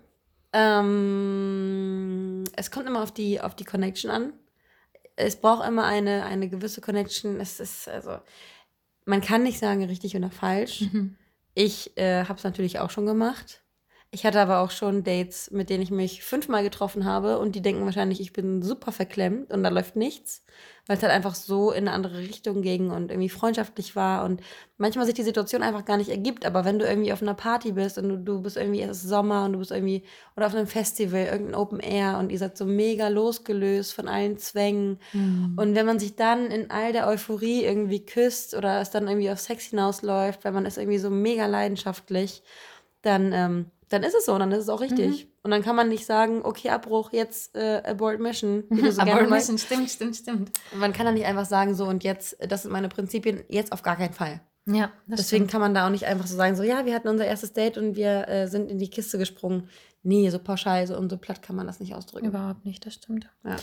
Ähm, 0.55 2.22
es 2.57 2.70
kommt 2.70 2.86
immer 2.86 3.03
auf 3.03 3.12
die, 3.12 3.40
auf 3.40 3.55
die 3.55 3.64
Connection 3.64 4.11
an. 4.11 4.32
Es 5.16 5.36
braucht 5.36 5.66
immer 5.66 5.84
eine, 5.84 6.24
eine 6.24 6.49
gewisse 6.49 6.80
Connection. 6.80 7.40
Es 7.40 7.61
ist, 7.61 7.88
also, 7.88 8.18
man 9.05 9.20
kann 9.20 9.43
nicht 9.43 9.59
sagen, 9.59 9.84
richtig 9.84 10.16
oder 10.16 10.30
falsch. 10.30 10.82
Mhm. 10.82 11.16
Ich 11.55 11.97
äh, 11.99 12.24
habe 12.24 12.38
es 12.38 12.45
natürlich 12.45 12.78
auch 12.78 12.90
schon 12.90 13.07
gemacht. 13.07 13.62
Ich 14.15 14.27
hatte 14.27 14.41
aber 14.41 14.61
auch 14.61 14.71
schon 14.71 15.05
Dates, 15.05 15.51
mit 15.53 15.71
denen 15.71 15.83
ich 15.83 15.91
mich 15.91 16.23
fünfmal 16.23 16.63
getroffen 16.63 17.07
habe 17.07 17.39
und 17.39 17.55
die 17.55 17.63
denken 17.63 17.87
wahrscheinlich, 17.87 18.21
ich 18.21 18.35
bin 18.35 18.61
super 18.61 18.93
verklemmt 18.93 19.51
und 19.51 19.63
da 19.63 19.71
läuft 19.71 19.97
nichts, 19.97 20.45
weil 20.87 20.99
es 20.99 21.03
halt 21.03 21.15
einfach 21.15 21.35
so 21.35 21.71
in 21.71 21.89
eine 21.89 21.93
andere 21.93 22.19
Richtung 22.19 22.61
ging 22.61 22.91
und 22.91 23.11
irgendwie 23.11 23.31
freundschaftlich 23.31 23.97
war 23.97 24.27
und 24.27 24.43
manchmal 24.77 25.07
sich 25.07 25.15
die 25.15 25.23
Situation 25.23 25.63
einfach 25.63 25.87
gar 25.87 25.97
nicht 25.97 26.11
ergibt. 26.11 26.45
Aber 26.45 26.67
wenn 26.67 26.79
du 26.79 26.85
irgendwie 26.87 27.15
auf 27.15 27.23
einer 27.23 27.33
Party 27.33 27.73
bist 27.73 27.97
und 27.97 28.11
du, 28.11 28.19
du 28.19 28.43
bist 28.43 28.59
irgendwie, 28.59 28.83
es 28.83 28.99
ist 28.99 29.09
Sommer 29.09 29.47
und 29.47 29.55
du 29.55 29.61
bist 29.61 29.71
irgendwie, 29.71 30.03
oder 30.37 30.47
auf 30.49 30.55
einem 30.55 30.67
Festival, 30.67 31.25
irgendein 31.25 31.55
Open 31.55 31.81
Air 31.81 32.19
und 32.19 32.31
ihr 32.31 32.39
seid 32.39 32.59
so 32.59 32.67
mega 32.67 33.09
losgelöst 33.09 33.95
von 33.95 34.09
allen 34.09 34.37
Zwängen 34.37 34.99
Mhm. 35.15 35.55
und 35.57 35.75
wenn 35.75 35.87
man 35.87 35.99
sich 35.99 36.17
dann 36.17 36.51
in 36.51 36.71
all 36.71 36.93
der 36.93 37.07
Euphorie 37.09 37.65
irgendwie 37.65 38.05
küsst 38.05 38.55
oder 38.55 38.79
es 38.83 38.91
dann 38.91 39.09
irgendwie 39.09 39.31
auf 39.31 39.41
Sex 39.41 39.65
hinausläuft, 39.71 40.45
weil 40.45 40.53
man 40.53 40.67
ist 40.67 40.77
irgendwie 40.77 40.99
so 40.99 41.09
mega 41.09 41.47
leidenschaftlich, 41.47 42.43
dann, 43.01 43.33
ähm, 43.33 43.67
dann 43.93 44.03
ist 44.03 44.14
es 44.14 44.24
so 44.26 44.32
und 44.34 44.40
dann 44.40 44.53
ist 44.53 44.59
es 44.64 44.68
auch 44.68 44.80
richtig. 44.80 45.28
Und 45.43 45.51
dann 45.51 45.62
kann 45.62 45.76
man 45.76 45.88
nicht 45.88 46.07
sagen, 46.07 46.40
okay, 46.45 46.70
Abbruch, 46.70 47.12
jetzt 47.12 47.55
äh, 47.57 47.82
Abort 47.84 48.20
Mission. 48.20 48.64
So 48.70 49.03
mal- 49.05 49.26
bisschen, 49.28 49.59
stimmt, 49.59 49.90
stimmt, 49.90 50.16
stimmt. 50.16 50.51
man 50.74 50.93
kann 50.93 51.07
dann 51.07 51.14
nicht 51.14 51.26
einfach 51.26 51.45
sagen, 51.47 51.74
so 51.74 51.84
und 51.86 52.05
jetzt, 52.05 52.36
das 52.49 52.62
sind 52.62 52.70
meine 52.72 52.88
Prinzipien, 52.88 53.43
jetzt 53.49 53.72
auf 53.72 53.82
gar 53.82 53.97
keinen 53.97 54.12
Fall. 54.14 54.40
Ja, 54.66 54.93
das 55.09 55.20
Deswegen 55.20 55.43
stimmt. 55.45 55.51
kann 55.51 55.61
man 55.61 55.74
da 55.74 55.86
auch 55.86 55.90
nicht 55.90 56.07
einfach 56.07 56.26
so 56.26 56.36
sagen, 56.36 56.55
so 56.55 56.62
ja, 56.62 56.86
wir 56.86 56.95
hatten 56.95 57.09
unser 57.09 57.24
erstes 57.26 57.53
Date 57.53 57.76
und 57.78 57.97
wir 57.97 58.28
äh, 58.28 58.47
sind 58.47 58.70
in 58.70 58.78
die 58.78 58.90
Kiste 58.90 59.18
gesprungen. 59.18 59.68
Nee, 60.05 60.30
so 60.30 60.38
pauschal 60.38 60.86
so 60.86 60.97
und 60.97 61.11
so 61.11 61.16
platt 61.16 61.43
kann 61.43 61.57
man 61.57 61.66
das 61.66 61.80
nicht 61.80 61.95
ausdrücken. 61.95 62.26
Überhaupt 62.26 62.64
nicht, 62.64 62.84
das 62.86 62.95
stimmt. 62.95 63.28
Ja. 63.45 63.57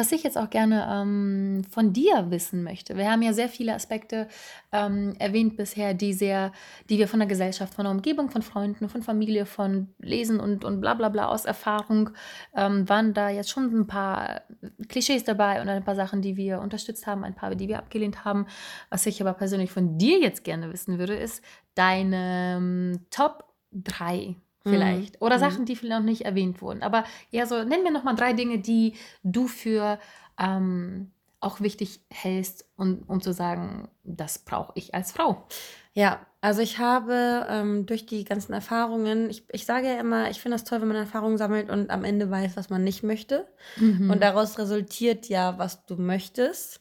Was 0.00 0.12
ich 0.12 0.22
jetzt 0.22 0.38
auch 0.38 0.48
gerne 0.48 0.88
ähm, 0.90 1.62
von 1.68 1.92
dir 1.92 2.30
wissen 2.30 2.62
möchte. 2.62 2.96
Wir 2.96 3.10
haben 3.10 3.20
ja 3.20 3.34
sehr 3.34 3.50
viele 3.50 3.74
Aspekte 3.74 4.28
ähm, 4.72 5.14
erwähnt 5.18 5.58
bisher, 5.58 5.92
die 5.92 6.14
sehr, 6.14 6.52
die 6.88 6.96
wir 6.96 7.06
von 7.06 7.20
der 7.20 7.28
Gesellschaft, 7.28 7.74
von 7.74 7.84
der 7.84 7.92
Umgebung, 7.92 8.30
von 8.30 8.40
Freunden, 8.40 8.88
von 8.88 9.02
Familie, 9.02 9.44
von 9.44 9.88
Lesen 9.98 10.40
und, 10.40 10.64
und 10.64 10.80
bla 10.80 10.94
bla 10.94 11.10
bla 11.10 11.26
aus 11.26 11.44
Erfahrung 11.44 12.08
ähm, 12.56 12.88
waren 12.88 13.12
da 13.12 13.28
jetzt 13.28 13.50
schon 13.50 13.78
ein 13.78 13.86
paar 13.86 14.40
Klischees 14.88 15.24
dabei 15.24 15.60
und 15.60 15.68
ein 15.68 15.84
paar 15.84 15.96
Sachen, 15.96 16.22
die 16.22 16.38
wir 16.38 16.60
unterstützt 16.60 17.06
haben, 17.06 17.22
ein 17.22 17.34
paar, 17.34 17.54
die 17.54 17.68
wir 17.68 17.76
abgelehnt 17.76 18.24
haben. 18.24 18.46
Was 18.88 19.04
ich 19.04 19.20
aber 19.20 19.34
persönlich 19.34 19.70
von 19.70 19.98
dir 19.98 20.18
jetzt 20.18 20.44
gerne 20.44 20.72
wissen 20.72 20.98
würde, 20.98 21.14
ist 21.14 21.44
deine 21.74 22.56
ähm, 22.56 23.06
Top 23.10 23.44
3 23.72 24.34
vielleicht. 24.64 25.20
Oder 25.20 25.36
Mhm. 25.36 25.40
Sachen, 25.40 25.64
die 25.66 25.76
vielleicht 25.76 26.00
noch 26.00 26.06
nicht 26.06 26.24
erwähnt 26.24 26.60
wurden. 26.62 26.82
Aber 26.82 27.04
ja, 27.30 27.46
so 27.46 27.62
nenn 27.64 27.82
mir 27.82 27.90
nochmal 27.92 28.14
drei 28.16 28.32
Dinge, 28.32 28.58
die 28.58 28.94
du 29.22 29.46
für 29.48 29.98
ähm, 30.38 31.10
auch 31.40 31.60
wichtig 31.60 32.00
hältst, 32.10 32.66
und, 32.76 33.08
um 33.08 33.20
zu 33.22 33.32
sagen, 33.32 33.88
das 34.04 34.38
brauche 34.40 34.72
ich 34.74 34.94
als 34.94 35.12
Frau. 35.12 35.46
Ja, 35.94 36.20
also 36.42 36.60
ich 36.60 36.78
habe 36.78 37.46
ähm, 37.48 37.86
durch 37.86 38.06
die 38.06 38.24
ganzen 38.24 38.52
Erfahrungen, 38.52 39.30
ich, 39.30 39.44
ich 39.50 39.64
sage 39.64 39.86
ja 39.88 39.98
immer, 39.98 40.30
ich 40.30 40.40
finde 40.40 40.56
das 40.56 40.64
toll, 40.64 40.80
wenn 40.80 40.88
man 40.88 40.96
Erfahrungen 40.98 41.38
sammelt 41.38 41.70
und 41.70 41.90
am 41.90 42.04
Ende 42.04 42.30
weiß, 42.30 42.56
was 42.56 42.68
man 42.70 42.84
nicht 42.84 43.02
möchte. 43.02 43.46
Mhm. 43.76 44.10
Und 44.10 44.22
daraus 44.22 44.58
resultiert 44.58 45.26
ja, 45.28 45.58
was 45.58 45.86
du 45.86 45.96
möchtest. 45.96 46.80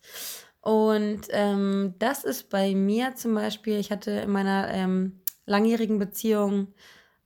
Und 0.61 1.21
ähm, 1.29 1.95
das 1.99 2.25
ist 2.25 2.49
bei 2.49 2.75
mir 2.75 3.15
zum 3.15 3.33
Beispiel, 3.35 3.79
ich 3.79 3.91
hatte 3.91 4.11
in 4.11 4.29
meiner 4.31 4.67
ähm, 4.73 5.21
langjährigen 5.45 5.99
Beziehung 5.99 6.73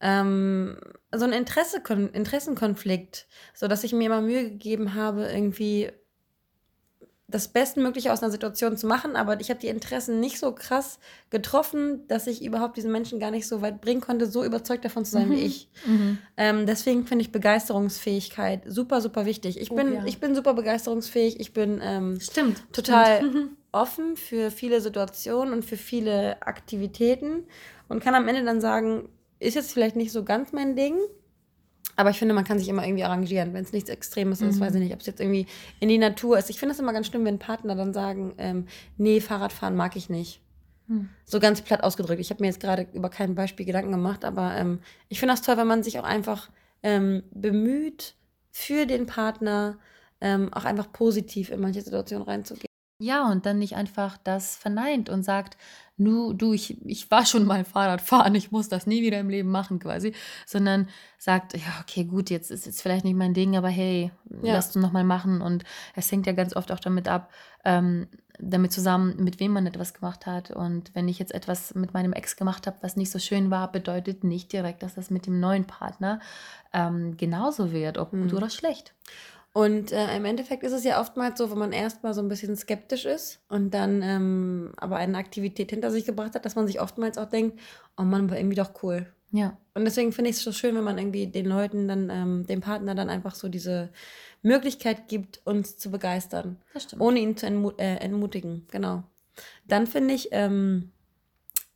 ähm, 0.04 0.78
so 1.16 1.24
ein 1.26 1.32
Interesse, 1.34 1.82
Interessenkonflikt, 2.12 3.26
so 3.54 3.68
dass 3.68 3.84
ich 3.84 3.94
mir 3.94 4.06
immer 4.08 4.22
Mühe 4.22 4.44
gegeben 4.44 4.94
habe, 4.96 5.26
irgendwie 5.26 5.92
das 7.30 7.48
Bestmögliche 7.48 8.12
aus 8.14 8.22
einer 8.22 8.32
Situation 8.32 8.78
zu 8.78 8.86
machen, 8.86 9.16
aber 9.16 9.40
ich 9.40 9.50
habe 9.50 9.60
die 9.60 9.70
Interessen 9.70 10.20
nicht 10.20 10.38
so 10.38 10.52
krass 10.54 11.00
getroffen, 11.32 12.06
dass 12.08 12.28
ich 12.28 12.44
überhaupt 12.44 12.78
diesen 12.78 12.92
Menschen 12.92 13.20
gar 13.20 13.32
nicht 13.32 13.48
so 13.48 13.62
weit 13.64 13.82
bringen 13.82 14.02
konnte, 14.02 14.28
so 14.28 14.44
überzeugt 14.44 14.86
davon 14.86 15.04
zu 15.04 15.14
sein 15.14 15.32
wie 15.32 15.38
Mhm. 15.38 15.46
ich. 15.46 15.70
Mhm. 15.88 16.18
Ähm, 16.38 16.66
deswegen 16.68 17.08
finde 17.08 17.24
ich 17.24 17.32
Begeisterungsfähigkeit 17.32 18.64
super, 18.68 19.02
super 19.02 19.26
wichtig. 19.26 19.60
Ich 19.60 19.72
Oh, 19.72 19.76
bin, 19.76 19.94
ja. 19.96 20.06
ich 20.06 20.20
bin 20.20 20.36
super 20.36 20.54
begeisterungsfähig. 20.54 21.40
Ich 21.40 21.54
bin 21.54 21.80
ähm, 21.82 22.20
Stimmt. 22.20 22.72
total 22.72 23.18
Stimmt. 23.18 23.52
offen 23.72 24.16
für 24.16 24.52
viele 24.52 24.80
Situationen 24.80 25.54
und 25.54 25.66
für 25.66 25.78
viele 25.78 26.40
Aktivitäten 26.46 27.46
und 27.88 28.04
kann 28.04 28.14
am 28.14 28.28
Ende 28.28 28.44
dann 28.44 28.62
sagen, 28.62 29.10
ist 29.40 29.56
jetzt 29.56 29.74
vielleicht 29.74 29.96
nicht 29.96 30.12
so 30.12 30.24
ganz 30.24 30.52
mein 30.52 30.76
Ding. 30.76 30.96
Aber 31.96 32.10
ich 32.10 32.18
finde, 32.18 32.34
man 32.34 32.44
kann 32.44 32.58
sich 32.58 32.70
immer 32.70 32.84
irgendwie 32.86 33.04
arrangieren, 33.04 33.54
wenn 33.54 33.64
es 33.64 33.72
nichts 33.72 33.90
Extremes 33.90 34.42
ist. 34.42 34.56
Mhm. 34.56 34.62
Weiß 34.62 34.74
ich 34.76 34.82
nicht, 34.82 34.94
ob 34.94 35.02
es 35.02 35.06
jetzt 35.06 35.20
irgendwie 35.20 35.46
in 35.80 35.90
die 35.90 35.98
Natur 35.98 36.38
ist. 36.40 36.50
Ich 36.50 36.60
finde 36.60 36.74
es 36.74 36.80
immer 36.80 36.94
ganz 36.94 37.08
schlimm, 37.08 37.26
wenn 37.26 37.40
Partner 37.40 37.76
dann 37.76 37.94
sagen, 37.94 38.34
ähm, 38.38 38.68
nee, 38.98 39.22
Fahrradfahren 39.22 39.76
mag 39.76 39.96
ich 39.96 40.10
nicht. 40.10 40.42
Hm. 40.88 41.10
So 41.24 41.40
ganz 41.40 41.62
platt 41.62 41.84
ausgedrückt. 41.84 42.20
Ich 42.20 42.30
habe 42.30 42.42
mir 42.42 42.48
jetzt 42.48 42.60
gerade 42.60 42.88
über 42.94 43.10
kein 43.10 43.36
Beispiel 43.36 43.66
Gedanken 43.66 43.92
gemacht, 43.92 44.26
aber 44.26 44.56
ähm, 44.56 44.80
ich 45.08 45.20
finde 45.20 45.34
das 45.34 45.42
toll, 45.42 45.58
wenn 45.58 45.68
man 45.68 45.84
sich 45.84 46.00
auch 46.00 46.04
einfach 46.04 46.50
ähm, 46.82 47.24
bemüht, 47.32 48.16
für 48.52 48.86
den 48.86 49.06
Partner 49.06 49.78
ähm, 50.20 50.54
auch 50.54 50.66
einfach 50.66 50.92
positiv 50.92 51.52
in 51.52 51.60
manche 51.60 51.82
Situationen 51.82 52.26
reinzugehen. 52.26 52.73
Ja, 53.04 53.30
und 53.30 53.46
dann 53.46 53.60
nicht 53.60 53.76
einfach 53.76 54.18
das 54.24 54.56
verneint 54.56 55.10
und 55.10 55.24
sagt, 55.24 55.58
nu, 55.98 56.34
du, 56.34 56.54
ich, 56.54 56.78
ich 56.88 57.12
war 57.12 57.26
schon 57.26 57.46
mal 57.46 57.66
Fahrrad 57.66 58.02
fahren, 58.02 58.34
ich 58.34 58.52
muss 58.52 58.70
das 58.70 58.88
nie 58.88 59.02
wieder 59.02 59.20
im 59.20 59.30
Leben 59.30 59.50
machen 59.52 59.80
quasi, 59.80 60.14
sondern 60.46 60.88
sagt, 61.18 61.54
ja, 61.54 61.68
okay, 61.82 62.06
gut, 62.06 62.30
jetzt 62.30 62.50
ist 62.50 62.66
jetzt 62.66 62.82
vielleicht 62.82 63.04
nicht 63.04 63.16
mein 63.18 63.34
Ding, 63.34 63.58
aber 63.58 63.68
hey, 63.68 64.12
Ja. 64.42 64.54
lass 64.54 64.72
du 64.72 64.80
noch 64.80 64.92
mal 64.94 65.04
machen. 65.04 65.42
Und 65.42 65.66
es 65.96 66.10
hängt 66.12 66.26
ja 66.28 66.34
ganz 66.34 66.56
oft 66.56 66.72
auch 66.72 66.80
damit 66.80 67.08
ab, 67.10 67.30
ähm, 67.66 68.08
damit 68.40 68.72
zusammen, 68.72 69.22
mit 69.24 69.40
wem 69.40 69.52
man 69.52 69.68
etwas 69.68 69.94
gemacht 69.94 70.26
hat. 70.26 70.50
Und 70.50 70.96
wenn 70.96 71.08
ich 71.08 71.20
jetzt 71.20 71.34
etwas 71.34 71.76
mit 71.76 71.94
meinem 71.94 72.14
Ex 72.14 72.36
gemacht 72.38 72.66
habe, 72.68 72.78
was 72.82 72.96
nicht 72.96 73.12
so 73.12 73.20
schön 73.20 73.52
war, 73.52 73.72
bedeutet 73.72 74.24
nicht 74.24 74.52
direkt, 74.54 74.82
dass 74.82 74.96
das 74.96 75.12
mit 75.12 75.28
dem 75.28 75.40
neuen 75.40 75.66
Partner 75.66 76.20
ähm, 76.74 77.18
genauso 77.18 77.72
wird, 77.72 77.98
ob 77.98 78.14
Hm. 78.14 78.24
gut 78.24 78.34
oder 78.34 78.50
schlecht. 78.50 78.94
Und 79.56 79.92
äh, 79.92 80.16
im 80.18 80.26
Endeffekt 80.26 80.64
ist 80.64 80.72
es 80.72 80.84
ja 80.84 81.00
oftmals 81.00 81.38
so, 81.38 81.52
wenn 81.52 81.60
man 81.60 81.72
erstmal 81.74 82.16
so 82.16 82.22
ein 82.22 82.28
bisschen 82.28 82.56
skeptisch 82.56 83.06
ist 83.06 83.40
und 83.50 83.72
dann 83.72 84.02
ähm, 84.02 84.72
aber 84.78 84.96
eine 84.98 85.18
Aktivität 85.18 85.70
hinter 85.70 85.92
sich 85.92 86.06
gebracht 86.06 86.34
hat, 86.34 86.44
dass 86.44 86.56
man 86.56 86.66
sich 86.66 86.82
oftmals 86.82 87.20
auch 87.20 87.30
denkt, 87.30 87.60
oh 87.96 88.02
Mann, 88.02 88.32
war 88.32 88.38
irgendwie 88.38 88.56
doch 88.56 88.82
cool. 88.82 89.06
Ja. 89.32 89.58
Und 89.76 89.86
deswegen 89.86 90.12
finde 90.12 90.32
ich 90.32 90.38
es 90.38 90.44
so 90.44 90.52
schön, 90.52 90.76
wenn 90.76 90.84
man 90.84 90.98
irgendwie 90.98 91.28
den 91.28 91.46
Leuten 91.46 91.88
dann, 91.88 92.10
ähm, 92.10 92.46
dem 92.48 92.62
Partner 92.62 92.96
dann 92.96 93.10
einfach 93.12 93.36
so 93.36 93.48
diese 93.48 93.90
Möglichkeit 94.42 95.08
gibt, 95.08 95.42
uns 95.46 95.78
zu 95.78 95.92
begeistern. 95.92 96.58
Das 96.74 96.84
stimmt. 96.84 97.02
Ohne 97.02 97.20
ihn 97.20 97.38
zu 97.38 97.46
entmu 97.46 97.72
äh, 97.78 97.98
entmutigen. 97.98 98.68
Genau. 98.72 99.04
Dann 99.68 99.86
finde 99.88 100.16
ich 100.16 100.30
ähm, 100.32 100.92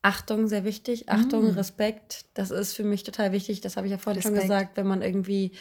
Achtung 0.01 0.47
sehr 0.47 0.63
wichtig. 0.63 1.09
Achtung, 1.09 1.51
Mm. 1.51 1.57
Respekt. 1.57 2.25
Das 2.33 2.51
ist 2.51 2.73
für 2.73 2.83
mich 2.83 3.03
total 3.03 3.31
wichtig. 3.31 3.61
Das 3.61 3.77
habe 3.77 3.87
ich 3.87 3.91
ja 3.91 3.97
vorhin 3.97 4.21
schon 4.21 4.33
Respekt. 4.33 4.51
gesagt, 4.51 4.77
wenn 4.77 4.87
man 4.87 5.01
irgendwie 5.01 5.51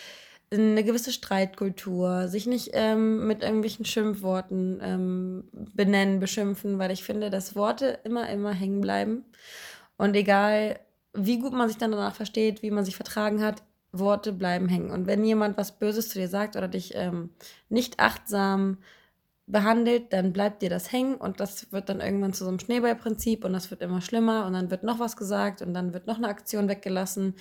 eine 0.53 0.85
gewisse 0.85 1.13
Streitkultur, 1.13 2.29
sich 2.29 2.47
nicht 2.47 2.71
ähm, 2.73 3.27
mit 3.27 3.43
irgendwelchen 3.43 3.85
Schimpfworten 3.85 4.81
ähm, 4.83 5.45
benennen, 5.53 6.21
beschimpfen, 6.21 6.79
weil 6.79 6.93
ich 6.93 7.03
finde, 7.03 7.31
dass 7.31 7.57
Worte 7.57 7.99
immer, 8.05 8.29
immer 8.29 8.53
hängen 8.53 8.81
bleiben. 8.81 9.25
Und 9.97 10.15
egal, 10.15 10.79
wie 11.15 11.39
gut 11.39 11.53
man 11.53 11.69
sich 11.69 11.79
dann 11.79 11.91
danach 11.91 12.15
versteht, 12.15 12.63
wie 12.63 12.71
man 12.71 12.85
sich 12.85 12.97
vertragen 12.97 13.43
hat, 13.43 13.63
Worte 13.93 14.33
bleiben 14.33 14.69
hängen. 14.69 14.91
Und 14.91 15.07
wenn 15.07 15.25
jemand 15.25 15.57
was 15.57 15.79
Böses 15.79 16.11
zu 16.11 16.19
dir 16.19 16.29
sagt 16.29 16.57
oder 16.57 16.69
dich 16.69 16.93
ähm, 16.95 17.31
nicht 17.69 17.99
achtsam 17.99 18.79
behandelt, 19.47 20.13
dann 20.13 20.33
bleibt 20.33 20.63
dir 20.63 20.71
das 20.71 20.91
hängen 20.91 21.15
und 21.15 21.39
das 21.39 21.73
wird 21.73 21.89
dann 21.89 22.01
irgendwann 22.01 22.33
zu 22.33 22.45
so 22.45 22.49
einem 22.49 22.59
Schneeballprinzip 22.59 23.45
und 23.45 23.53
das 23.53 23.71
wird 23.71 23.81
immer 23.81 24.01
schlimmer 24.01 24.45
und 24.47 24.55
dann 24.55 24.71
wird 24.71 24.83
noch 24.83 24.99
was 24.99 25.17
gesagt 25.17 25.63
und 25.63 25.73
dann 25.73 25.93
wird 25.93 26.07
noch 26.07 26.17
eine 26.17 26.29
Aktion 26.29 26.69
weggelassen 26.69 27.35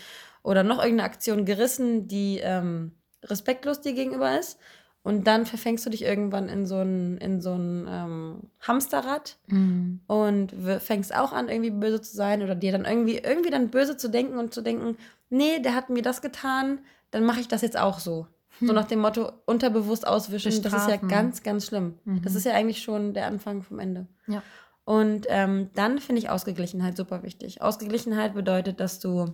oder 0.44 0.64
noch 0.64 0.78
irgendeine 0.78 1.10
Aktion 1.10 1.46
gerissen, 1.46 2.08
die 2.08 2.40
ähm, 2.44 2.92
respektlos 3.24 3.82
dir 3.82 3.94
gegenüber 3.94 4.40
ist. 4.40 4.60
Und 5.02 5.28
dann 5.28 5.46
verfängst 5.46 5.86
du 5.86 5.92
dich 5.92 6.02
irgendwann 6.02 6.50
in 6.50 6.66
so 6.66 6.78
ein, 6.78 7.18
in 7.20 7.40
so 7.40 7.54
ein 7.54 7.88
ähm, 7.88 8.40
Hamsterrad 8.60 9.38
Mm. 9.48 10.00
und 10.08 10.52
fängst 10.80 11.14
auch 11.16 11.32
an, 11.32 11.48
irgendwie 11.48 11.70
böse 11.70 12.02
zu 12.02 12.16
sein 12.16 12.42
oder 12.42 12.56
dir 12.56 12.72
dann 12.72 12.86
irgendwie, 12.86 13.20
irgendwie 13.20 13.52
dann 13.52 13.70
böse 13.70 13.98
zu 13.98 14.10
denken 14.10 14.40
und 14.40 14.52
zu 14.52 14.62
denken, 14.62 14.98
nee, 15.30 15.60
der 15.60 15.76
hat 15.76 15.92
mir 15.92 16.02
das 16.02 16.24
getan, 16.24 16.80
dann 17.12 17.24
mache 17.24 17.40
ich 17.40 17.48
das 17.48 17.62
jetzt 17.62 17.78
auch 17.78 18.00
so. 18.00 18.26
So 18.62 18.72
nach 18.74 18.88
dem 18.88 19.00
Motto, 19.00 19.32
unterbewusst 19.46 20.08
auswischen, 20.08 20.50
das 20.62 20.74
ist 20.74 20.74
ja 20.74 20.86
Bestrafen. 20.88 21.10
ganz, 21.10 21.44
ganz 21.44 21.68
schlimm. 21.68 22.00
Mhm. 22.06 22.22
Das 22.22 22.36
ist 22.36 22.46
ja 22.46 22.54
eigentlich 22.54 22.82
schon 22.82 23.14
der 23.14 23.28
Anfang 23.28 23.64
vom 23.64 23.80
Ende. 23.80 24.08
Ja. 24.28 24.42
Und 24.86 25.26
ähm, 25.30 25.72
dann 25.74 26.00
finde 26.00 26.20
ich 26.20 26.30
Ausgeglichenheit 26.30 26.96
super 26.96 27.24
wichtig. 27.24 27.62
Ausgeglichenheit 27.62 28.34
bedeutet, 28.34 28.80
dass 28.80 29.00
du 29.00 29.34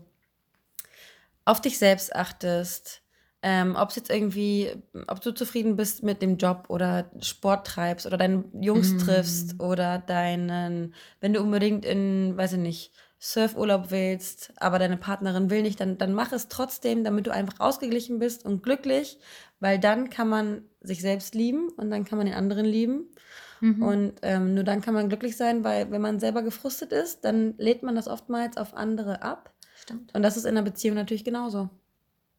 auf 1.46 1.62
dich 1.62 1.78
selbst 1.78 2.16
achtest, 2.16 3.02
ähm, 3.44 3.76
ob 3.76 3.90
es 3.90 3.96
jetzt 3.96 4.10
irgendwie, 4.12 4.72
ob 5.08 5.20
du 5.22 5.32
zufrieden 5.32 5.76
bist 5.76 6.04
mit 6.04 6.22
dem 6.22 6.38
Job 6.38 6.66
oder 6.70 7.10
Sport 7.22 7.66
treibst 7.68 8.06
oder 8.06 8.18
deine 8.18 8.44
Jungs 8.60 8.94
Mhm. 8.94 8.98
triffst 9.00 9.60
oder 9.60 9.98
deinen, 10.00 10.94
wenn 11.20 11.34
du 11.34 11.42
unbedingt 11.42 11.84
in, 11.86 12.38
weiß 12.38 12.54
ich 12.54 12.60
nicht, 12.60 12.92
Surfurlaub 13.24 13.92
willst, 13.92 14.52
aber 14.58 14.80
deine 14.80 14.98
Partnerin 14.98 15.52
will 15.52 15.62
nicht, 15.62 15.80
dann, 15.80 16.00
dann 16.00 16.12
mach 16.12 16.32
es 16.32 16.48
trotzdem, 16.48 17.04
damit 17.04 17.28
du 17.28 17.32
einfach 17.32 17.60
ausgeglichen 17.60 18.18
bist 18.18 18.44
und 18.44 18.64
glücklich, 18.64 19.20
weil 19.60 19.78
dann 19.78 20.10
kann 20.10 20.28
man 20.28 20.64
sich 20.82 21.02
selbst 21.02 21.36
lieben 21.36 21.70
und 21.70 21.92
dann 21.92 22.04
kann 22.04 22.18
man 22.18 22.26
den 22.26 22.36
anderen 22.36 22.66
lieben. 22.66 23.12
Mhm. 23.60 23.84
Und 23.84 24.14
ähm, 24.24 24.56
nur 24.56 24.64
dann 24.64 24.82
kann 24.82 24.96
man 24.96 25.08
glücklich 25.08 25.38
sein, 25.38 25.64
weil 25.64 25.92
wenn 25.92 26.02
man 26.02 26.20
selber 26.20 26.42
gefrustet 26.42 26.92
ist, 26.92 27.24
dann 27.24 27.54
lädt 27.60 27.84
man 27.84 27.94
das 27.94 28.08
oftmals 28.08 28.58
auf 28.58 28.74
andere 28.74 29.22
ab. 29.22 29.54
Stimmt. 29.76 30.16
Und 30.16 30.24
das 30.24 30.36
ist 30.36 30.46
in 30.46 30.58
einer 30.58 30.64
Beziehung 30.64 30.96
natürlich 30.96 31.24
genauso. 31.24 31.70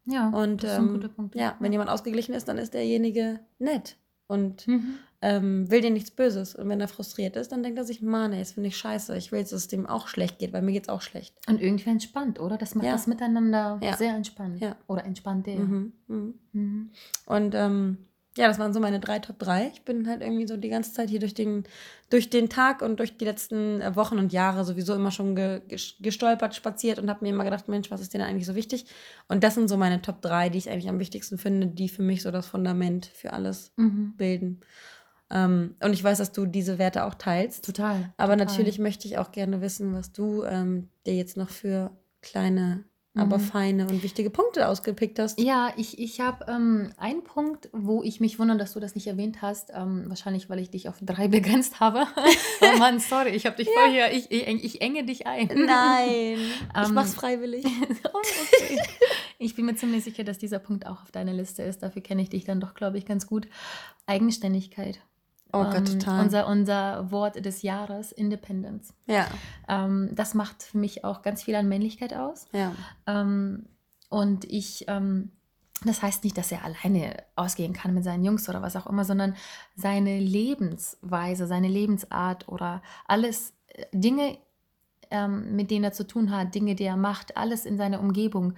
Ja, 0.05 0.31
Und 0.31 0.65
das 0.65 0.73
ist 0.73 0.79
ein 0.79 0.87
ähm, 0.87 0.95
guter 0.95 1.09
Punkt. 1.11 1.37
ja, 1.37 1.55
wenn 1.61 1.71
jemand 1.71 1.91
ausgeglichen 1.91 2.35
ist, 2.35 2.49
dann 2.49 2.59
ist 2.59 2.75
derjenige 2.75 3.39
nett 3.61 3.97
und 4.27 4.67
Mhm. 4.67 4.95
ähm, 5.21 5.71
will 5.71 5.81
dir 5.83 5.91
nichts 5.91 6.11
Böses. 6.11 6.55
Und 6.55 6.69
wenn 6.69 6.81
er 6.81 6.89
frustriert 6.89 7.37
ist, 7.37 7.53
dann 7.53 7.63
denkt 7.63 7.79
er 7.79 7.85
sich, 7.85 8.03
Mann, 8.03 8.33
das 8.33 8.53
finde 8.53 8.69
ich 8.69 8.77
scheiße. 8.77 9.17
Ich 9.17 9.31
will 9.33 9.39
jetzt, 9.41 9.53
dass 9.53 9.63
es 9.63 9.69
dem 9.69 9.87
auch 9.87 10.09
schlecht 10.09 10.39
geht, 10.39 10.53
weil 10.53 10.63
mir 10.63 10.73
geht 10.73 10.85
es 10.85 10.89
auch 10.89 11.03
schlecht. 11.03 11.35
Und 11.49 11.61
irgendwie 11.61 11.91
entspannt, 11.91 12.41
oder? 12.41 12.57
Das 12.59 12.75
macht 12.75 12.87
Ja. 12.87 12.93
das 12.93 13.07
Miteinander 13.07 13.79
Ja. 13.83 13.97
sehr 13.97 14.15
entspannt. 14.15 14.61
Ja. 14.61 14.77
Oder 14.89 15.05
entspannt 15.05 15.47
der. 15.47 15.61
Mhm. 15.61 15.93
Mhm. 16.09 16.35
Mhm. 16.53 16.91
Und 17.27 17.55
ähm, 17.55 17.99
ja, 18.39 18.49
das 18.49 18.59
waren 18.59 18.73
so 18.73 18.81
meine 18.81 18.99
drei 19.01 19.19
Top 19.19 19.39
3. 19.39 19.71
Ich 19.75 19.83
bin 19.83 20.09
halt 20.09 20.23
irgendwie 20.23 20.47
so 20.47 20.57
die 20.57 20.69
ganze 20.71 20.93
Zeit 20.93 21.11
hier 21.11 21.21
durch 21.21 21.35
den, 21.35 21.65
durch 22.11 22.31
den 22.31 22.49
Tag 22.49 22.81
und 22.81 22.99
durch 22.99 23.17
die 23.19 23.25
letzten 23.27 23.81
äh, 23.81 23.95
Wochen 23.95 24.19
und 24.19 24.33
Jahre 24.33 24.65
sowieso 24.65 24.95
immer 24.95 25.11
schon 25.11 25.37
ge, 25.37 25.61
ges- 25.69 25.95
gestolpert, 26.01 26.55
spaziert 26.55 26.99
und 26.99 27.11
habe 27.11 27.25
mir 27.25 27.31
immer 27.31 27.45
gedacht, 27.45 27.69
Mensch, 27.69 27.91
was 27.91 28.01
ist 28.01 28.15
denn 28.15 28.23
eigentlich 28.23 28.47
so 28.47 28.55
wichtig? 28.55 28.87
Und 29.29 29.45
das 29.45 29.55
sind 29.55 29.69
so 29.69 29.77
meine 29.77 30.01
Top 30.01 30.23
3, 30.23 30.49
die 30.49 30.59
ich 30.59 30.71
eigentlich 30.71 30.89
am 30.89 30.99
wichtigsten 30.99 31.37
finde, 31.37 31.67
die 31.67 31.89
für 31.89 32.03
mich 32.03 32.23
so 32.23 32.31
das 32.31 32.47
Fundament 32.47 33.07
für 33.07 33.33
alles 33.33 33.73
Mhm. 33.77 34.15
bilden. 34.17 34.61
Ähm, 35.31 35.77
und 35.83 35.93
ich 35.93 36.05
weiß, 36.05 36.19
dass 36.19 36.33
du 36.33 36.47
diese 36.47 36.79
Werte 36.79 37.05
auch 37.05 37.15
teilst. 37.15 37.65
Total. 37.65 38.13
Aber 38.17 38.37
total. 38.37 38.47
natürlich 38.47 38.79
möchte 38.79 39.09
ich 39.09 39.19
auch 39.19 39.33
gerne 39.33 39.61
wissen, 39.61 39.95
was 39.95 40.13
du 40.13 40.45
ähm, 40.45 40.89
dir 41.07 41.15
jetzt 41.17 41.37
noch 41.37 41.49
für 41.49 41.91
kleine, 42.21 42.85
aber 43.15 43.37
Mhm. 43.37 43.43
feine 43.43 43.87
und 43.89 44.03
wichtige 44.03 44.31
Punkte 44.31 44.69
ausgepickt 44.69 45.19
hast. 45.19 45.39
Ja, 45.39 45.73
ich, 45.77 45.99
ich 45.99 46.21
habe 46.21 46.47
ähm, 46.49 46.93
einen 46.97 47.23
Punkt, 47.25 47.69
wo 47.73 48.03
ich 48.03 48.21
mich 48.21 48.39
wundere, 48.39 48.57
dass 48.57 48.73
du 48.73 48.81
das 48.81 48.95
nicht 48.95 49.07
erwähnt 49.07 49.43
hast. 49.43 49.71
Ähm, 49.75 50.05
wahrscheinlich, 50.09 50.49
weil 50.49 50.59
ich 50.61 50.71
dich 50.71 50.89
auf 50.89 50.97
drei 51.03 51.29
begrenzt 51.29 51.79
habe. 51.81 52.07
oh 52.63 52.79
Mann, 52.79 53.01
sorry, 53.01 53.31
ich 53.31 53.45
habe 53.45 53.57
dich 53.57 53.69
vorher, 53.69 54.15
ich, 54.15 54.31
ich, 54.31 54.47
ich 54.47 54.81
enge 54.81 55.05
dich 55.05 55.27
ein. 55.27 55.49
Nein, 55.55 56.39
ich 56.39 56.89
Ähm, 56.89 56.95
mach's 56.95 57.15
freiwillig. 57.15 57.65
Oh, 58.15 58.19
okay. 58.19 58.81
Ich 59.39 59.55
bin 59.57 59.67
mir 59.67 59.75
ziemlich 59.75 60.05
sicher, 60.05 60.25
dass 60.25 60.39
dieser 60.39 60.59
Punkt 60.59 60.87
auch 60.87 61.03
auf 61.03 61.11
deiner 61.11 61.33
Liste 61.33 61.63
ist. 61.63 61.83
Dafür 61.83 62.03
kenne 62.03 62.23
ich 62.23 62.29
dich 62.31 62.45
dann 62.45 62.61
doch, 62.61 62.75
glaube 62.75 62.97
ich, 62.99 63.05
ganz 63.07 63.27
gut. 63.27 63.47
Eigenständigkeit. 64.07 65.01
Oh 65.53 65.65
Gott, 65.65 65.77
Ähm, 65.77 65.99
total. 65.99 66.21
Unser, 66.25 66.47
unser 66.47 67.11
Wort 67.11 67.45
des 67.45 67.63
Jahres, 67.63 68.11
Independence. 68.13 68.95
Ja, 69.07 69.27
Ähm, 69.69 70.11
das 70.13 70.35
macht 70.35 70.63
für 70.63 70.79
mich 70.79 71.05
auch 71.05 71.23
ganz 71.23 71.43
viel 71.43 71.55
an 71.55 71.69
Männlichkeit 71.69 72.15
aus. 72.15 72.47
ja. 72.53 72.73
Ähm, 73.07 73.67
und 74.09 74.45
ich, 74.45 74.85
das 75.85 76.03
heißt 76.03 76.23
nicht, 76.25 76.37
dass 76.37 76.53
er 76.53 76.65
alleine 76.65 77.17
ausgehen 77.35 77.73
kann 77.73 77.95
mit 77.95 78.05
seinen 78.05 78.25
Jungs 78.25 78.47
oder 78.47 78.61
was 78.61 78.77
auch 78.77 78.87
immer, 78.87 79.05
sondern 79.07 79.35
seine 79.75 80.19
Lebensweise, 80.19 81.47
seine 81.47 81.69
Lebensart 81.69 82.47
oder 82.49 82.83
alles 83.07 83.55
äh, 83.69 83.87
Dinge, 83.93 84.37
mit 85.29 85.71
denen 85.71 85.85
er 85.85 85.93
zu 85.93 86.07
tun 86.07 86.31
hat, 86.31 86.55
Dinge, 86.55 86.75
die 86.75 86.85
er 86.85 86.97
macht, 86.97 87.37
alles 87.37 87.67
in 87.67 87.77
seiner 87.77 88.01
Umgebung. 88.01 88.55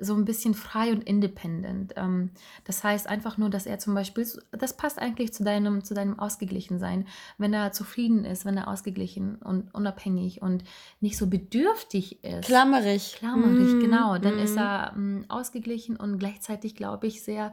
So 0.00 0.14
ein 0.14 0.24
bisschen 0.24 0.54
frei 0.54 0.92
und 0.92 1.02
independent. 1.04 1.92
Ähm, 1.96 2.30
das 2.64 2.82
heißt 2.82 3.06
einfach 3.06 3.36
nur, 3.38 3.50
dass 3.50 3.66
er 3.66 3.78
zum 3.78 3.94
Beispiel, 3.94 4.26
das 4.52 4.76
passt 4.76 4.98
eigentlich 4.98 5.32
zu 5.34 5.44
deinem, 5.44 5.84
zu 5.84 5.94
deinem 5.94 6.18
Ausgeglichensein, 6.18 7.06
wenn 7.38 7.52
er 7.52 7.72
zufrieden 7.72 8.24
ist, 8.24 8.44
wenn 8.44 8.56
er 8.56 8.68
ausgeglichen 8.68 9.36
und 9.36 9.72
unabhängig 9.74 10.42
und 10.42 10.64
nicht 11.00 11.16
so 11.18 11.26
bedürftig 11.26 12.24
ist. 12.24 12.46
Klammerig. 12.46 13.16
Klammerig, 13.18 13.74
Mm, 13.74 13.80
genau. 13.80 14.18
Dann 14.18 14.38
ist 14.38 14.54
mm. 14.54 14.58
er 14.58 14.92
ähm, 14.96 15.24
ausgeglichen 15.28 15.96
und 15.96 16.18
gleichzeitig, 16.18 16.74
glaube 16.74 17.06
ich, 17.06 17.22
sehr 17.22 17.52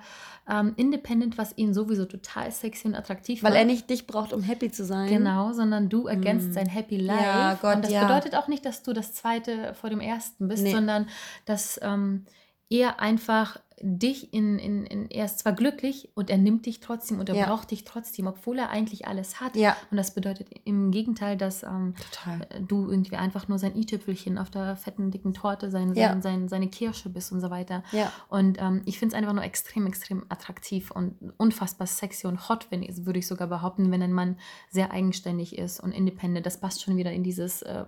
ähm, 0.50 0.74
independent, 0.78 1.38
was 1.38 1.58
ihn 1.58 1.74
sowieso 1.74 2.06
total 2.06 2.52
sexy 2.52 2.88
und 2.88 2.96
attraktiv 2.96 3.44
Weil 3.44 3.52
macht. 3.52 3.60
er 3.60 3.66
nicht 3.66 3.90
dich 3.90 4.08
braucht, 4.08 4.34
um 4.34 4.42
happy 4.44 4.72
zu 4.72 4.86
sein. 4.86 5.10
Genau, 5.10 5.54
sondern 5.54 5.90
du 5.90 6.08
ergänzt 6.08 6.50
Mm. 6.50 6.54
sein 6.54 6.68
Happy 6.68 6.98
Life. 6.98 7.24
Ja, 7.24 7.54
Gott, 7.62 7.76
und 7.76 7.86
das 7.86 7.92
ja. 7.92 8.04
bedeutet 8.08 8.36
auch 8.36 8.48
nicht, 8.48 8.66
dass 8.66 8.84
du 8.84 8.94
das 8.94 9.14
zweite 9.14 9.74
vor 9.74 9.90
dem 9.90 10.00
ersten 10.00 10.48
bist, 10.48 10.64
Nee. 10.64 10.72
sondern 10.72 11.08
dass 11.46 11.80
ähm, 11.84 12.26
er 12.70 13.00
einfach 13.00 13.60
dich 13.82 14.34
in, 14.34 14.58
in, 14.58 14.86
in, 14.86 15.10
er 15.12 15.26
ist 15.26 15.40
zwar 15.40 15.54
glücklich 15.54 16.10
und 16.16 16.30
er 16.32 16.38
nimmt 16.38 16.66
dich 16.66 16.80
trotzdem 16.80 17.20
und 17.20 17.30
er 17.30 17.36
Ja. 17.36 17.46
braucht 17.46 17.70
dich 17.70 17.84
trotzdem, 17.84 18.26
obwohl 18.26 18.58
er 18.58 18.70
eigentlich 18.70 19.08
alles 19.08 19.40
hat. 19.40 19.56
Ja, 19.56 19.78
Und 19.92 19.98
das 19.98 20.16
bedeutet 20.16 20.48
im 20.66 20.90
Gegenteil, 20.90 21.38
dass 21.38 21.62
ähm, 21.62 21.94
total. 22.12 22.48
du 22.68 22.90
irgendwie 22.90 23.18
einfach 23.18 23.48
nur 23.48 23.60
sein 23.60 23.76
i-Tüpfelchen 23.76 24.38
auf 24.40 24.50
der 24.50 24.76
fetten, 24.78 25.12
dicken 25.12 25.34
Torte, 25.36 25.70
sein, 25.70 25.94
Ja. 25.94 26.10
sein, 26.10 26.22
sein, 26.24 26.48
seine 26.50 26.70
Kirsche 26.70 27.10
bist 27.10 27.32
und 27.32 27.40
so 27.40 27.52
weiter. 27.52 27.84
Und 28.30 28.58
ähm, 28.60 28.82
ich 28.86 28.98
finde 28.98 29.16
es 29.16 29.20
einfach 29.20 29.34
nur 29.34 29.44
extrem, 29.44 29.86
extrem 29.86 30.26
attraktiv 30.30 30.90
und 30.90 31.16
unfassbar 31.38 31.86
sexy 31.88 32.26
und 32.26 32.50
hot, 32.50 32.68
wenn 32.72 32.82
ich, 32.82 33.06
würde 33.06 33.20
ich 33.20 33.28
sogar 33.28 33.48
behaupten, 33.48 33.92
wenn 33.92 34.02
ein 34.02 34.14
Mann 34.14 34.38
sehr 34.72 34.92
eigenständig 34.92 35.58
ist 35.58 35.80
und 35.80 35.92
independent. 35.92 36.46
Das 36.48 36.60
passt 36.60 36.82
schon 36.82 36.98
wieder 36.98 37.12
in 37.12 37.24
dieses 37.24 37.62
äh, 37.62 37.86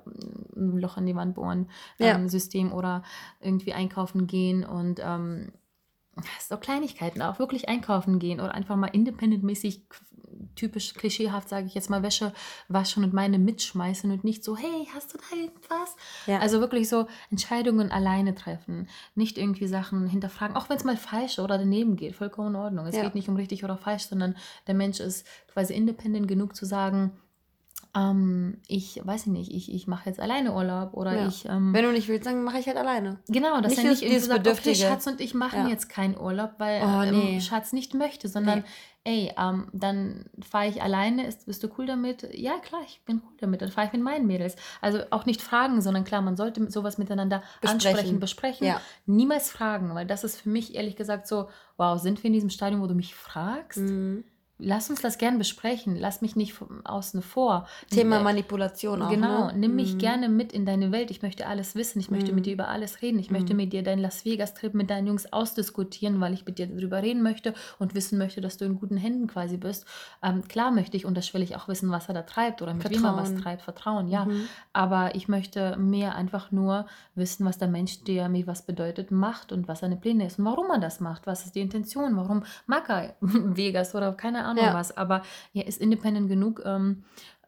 Loch 0.54 0.98
an 0.98 1.08
die 1.08 1.16
Wand 1.16 1.34
bohren 1.36 1.68
ähm, 2.00 2.30
System 2.30 2.72
oder 2.74 3.02
irgendwie 3.40 3.74
einkaufen 3.74 4.28
gehen 4.28 4.64
und 4.64 5.00
ähm, 5.04 5.52
so 6.40 6.58
Kleinigkeiten 6.58 7.22
auch 7.22 7.40
wirklich 7.40 7.70
einkaufen 7.70 8.20
gehen 8.20 8.40
oder 8.40 8.54
einfach 8.54 8.76
mal 8.76 8.88
independentmäßig 8.88 9.84
typisch 10.56 10.94
klischeehaft 10.94 11.50
sage 11.50 11.68
ich 11.68 11.74
jetzt 11.74 11.90
mal 11.90 12.04
Wäsche 12.04 12.34
waschen 12.68 13.04
und 13.04 13.14
meine 13.14 13.40
mitschmeißen 13.40 14.12
und 14.12 14.24
nicht 14.24 14.44
so 14.44 14.58
hey 14.58 14.88
hast 14.94 15.14
du 15.14 15.18
da 15.18 15.36
irgendwas 15.36 15.96
ja. 16.28 16.40
also 16.40 16.60
wirklich 16.60 16.90
so 16.90 17.08
Entscheidungen 17.32 17.92
alleine 17.92 18.36
treffen, 18.36 18.88
nicht 19.16 19.38
irgendwie 19.38 19.68
Sachen 19.68 20.08
hinterfragen, 20.08 20.56
auch 20.56 20.70
wenn 20.70 20.78
es 20.78 20.84
mal 20.84 20.98
falsch 20.98 21.40
oder 21.40 21.58
daneben 21.58 21.96
geht, 21.96 22.16
vollkommen 22.16 22.50
in 22.50 22.56
Ordnung. 22.56 22.86
Es 22.88 22.96
Ja. 22.96 23.04
geht 23.04 23.16
nicht 23.16 23.30
um 23.30 23.36
richtig 23.36 23.64
oder 23.64 23.78
falsch, 23.78 24.04
sondern 24.04 24.36
der 24.68 24.76
Mensch 24.76 25.00
ist 25.00 25.26
quasi 25.52 25.74
independent 25.74 26.28
genug 26.28 26.56
zu 26.56 26.66
sagen, 26.66 27.12
ähm, 27.96 28.58
ich 28.68 29.02
weiß 29.04 29.26
nicht, 29.28 29.52
ich, 29.52 29.74
ich 29.74 29.88
mache 29.88 30.08
jetzt 30.10 30.20
alleine 30.20 30.54
Urlaub 30.54 30.94
oder 30.94 31.16
Ja. 31.16 31.28
ich. 31.28 31.46
Ähm, 31.46 31.74
Wenn 31.74 31.84
du 31.86 31.92
nicht 31.92 32.08
willst, 32.08 32.28
dann 32.28 32.44
mache 32.44 32.60
ich 32.60 32.68
halt 32.68 32.78
alleine. 32.78 33.20
Genau, 33.28 33.60
dass 33.62 33.72
Nicht 33.72 33.78
er 33.80 33.84
dieses- 33.90 34.02
nicht 34.02 34.12
irgendwie 34.12 34.26
sagt, 34.28 34.48
okay. 34.48 34.76
Schatz 34.76 35.08
und 35.08 35.20
ich 35.22 35.34
machen 35.34 35.62
Ja. 35.64 35.68
jetzt 35.70 35.90
keinen 35.90 36.16
Urlaub, 36.18 36.52
weil 36.60 36.82
Oh, 36.84 37.02
ähm, 37.02 37.18
nee. 37.20 37.42
Schatz 37.42 37.74
nicht 37.74 37.96
möchte, 37.96 38.28
sondern 38.28 38.60
Nee. 38.60 38.66
ey, 39.06 39.34
ähm, 39.40 39.70
dann 39.74 40.26
fahre 40.48 40.68
ich 40.68 40.84
alleine, 40.84 41.26
ist, 41.26 41.48
bist 41.48 41.64
du 41.64 41.70
cool 41.80 41.88
damit? 41.88 42.28
Ja, 42.34 42.60
klar, 42.60 42.82
ich 42.86 43.02
bin 43.06 43.22
cool 43.26 43.38
damit, 43.40 43.62
dann 43.64 43.72
fahre 43.72 43.88
ich 43.88 43.94
mit 43.94 44.04
meinen 44.04 44.28
Mädels. 44.28 44.56
Also 44.82 45.00
auch 45.10 45.26
nicht 45.26 45.42
fragen, 45.42 45.82
sondern 45.82 46.04
klar, 46.04 46.22
man 46.22 46.38
sollte 46.38 46.70
sowas 46.70 47.00
miteinander 47.00 47.42
Besprechen. 47.62 47.90
ansprechen, 47.90 48.20
besprechen. 48.20 48.68
Ja. 48.68 48.82
Niemals 49.08 49.50
fragen, 49.50 49.96
weil 49.96 50.06
das 50.06 50.24
ist 50.24 50.40
für 50.42 50.50
mich 50.50 50.76
ehrlich 50.76 50.96
gesagt 50.96 51.28
so, 51.28 51.50
wow, 51.78 52.00
sind 52.00 52.22
wir 52.22 52.28
in 52.28 52.34
diesem 52.34 52.52
Stadium, 52.52 52.82
wo 52.82 52.88
du 52.88 52.94
mich 52.94 53.16
fragst? 53.16 53.80
Mhm. 53.80 54.26
Lass 54.62 54.90
uns 54.90 55.02
das 55.02 55.18
gern 55.18 55.38
besprechen, 55.38 55.96
lass 55.96 56.22
mich 56.22 56.36
nicht 56.36 56.54
außen 56.84 57.22
vor. 57.22 57.66
Thema 57.90 58.18
Äh, 58.20 58.24
Manipulation 58.24 59.02
auch. 59.02 59.10
Genau, 59.10 59.48
ne? 59.48 59.54
nimm 59.58 59.76
mich 59.78 59.94
Mhm. 59.96 59.98
gerne 60.00 60.28
mit 60.30 60.52
in 60.52 60.66
deine 60.66 60.92
Welt. 60.92 61.12
Ich 61.12 61.22
möchte 61.22 61.48
alles 61.48 61.76
wissen. 61.76 62.00
Ich 62.02 62.12
möchte 62.12 62.34
mit 62.34 62.42
Mhm. 62.42 62.44
dir 62.44 62.54
über 62.54 62.68
alles 62.68 63.02
reden. 63.02 63.20
Ich 63.20 63.32
möchte 63.32 63.54
Mhm. 63.54 63.58
mit 63.58 63.72
dir 63.74 63.84
deinen 63.84 64.00
Las 64.00 64.26
Vegas-Trip 64.26 64.74
mit 64.74 64.90
deinen 64.90 65.08
Jungs 65.08 65.32
ausdiskutieren, 65.32 66.20
weil 66.20 66.34
ich 66.34 66.46
mit 66.46 66.58
dir 66.60 66.68
darüber 66.68 67.02
reden 67.02 67.24
möchte 67.24 67.54
und 67.80 67.96
wissen 67.96 68.18
möchte, 68.18 68.42
dass 68.42 68.58
du 68.58 68.66
in 68.66 68.76
guten 68.76 68.98
Händen 68.98 69.28
quasi 69.28 69.56
bist. 69.56 69.86
Ähm, 70.22 70.46
klar 70.48 70.72
möchte 70.72 70.98
ich 70.98 71.06
unterschwellig 71.06 71.56
auch 71.56 71.70
wissen, 71.70 71.90
was 71.90 72.10
er 72.10 72.14
da 72.14 72.24
treibt 72.24 72.62
oder 72.62 72.74
mit 72.74 72.84
wem 72.90 73.06
er 73.06 73.16
was 73.16 73.30
Vertrauen. 73.30 73.42
treibt. 73.44 73.62
Vertrauen, 73.62 74.08
ja. 74.10 74.26
Mhm. 74.26 74.48
Aber 74.74 75.16
ich 75.16 75.30
möchte 75.30 75.78
mehr 75.78 76.16
einfach 76.16 76.52
nur 76.52 76.86
wissen, 77.16 77.46
was 77.46 77.58
der 77.58 77.70
Mensch, 77.70 78.04
der 78.04 78.28
mir 78.28 78.46
was 78.46 78.64
bedeutet, 78.66 79.10
macht 79.10 79.54
und 79.54 79.70
was 79.70 79.80
seine 79.80 79.96
Pläne 79.96 80.26
ist 80.26 80.38
und 80.38 80.44
warum 80.46 80.70
er 80.70 80.80
das 80.80 81.00
macht. 81.00 81.28
Was 81.28 81.46
ist 81.46 81.56
die 81.56 81.62
Intention? 81.62 82.18
Warum 82.18 82.44
mag 82.68 82.90
er 82.90 83.16
Vegas 83.22 83.96
oder 83.96 84.12
keine 84.14 84.40
Ahnung 84.40 84.49
Ja. 84.58 84.74
was? 84.74 84.96
Aber 84.96 85.22
er 85.54 85.68
ist 85.68 85.80
independent 85.82 86.30
genug, 86.30 86.62
ähm, 86.66 87.04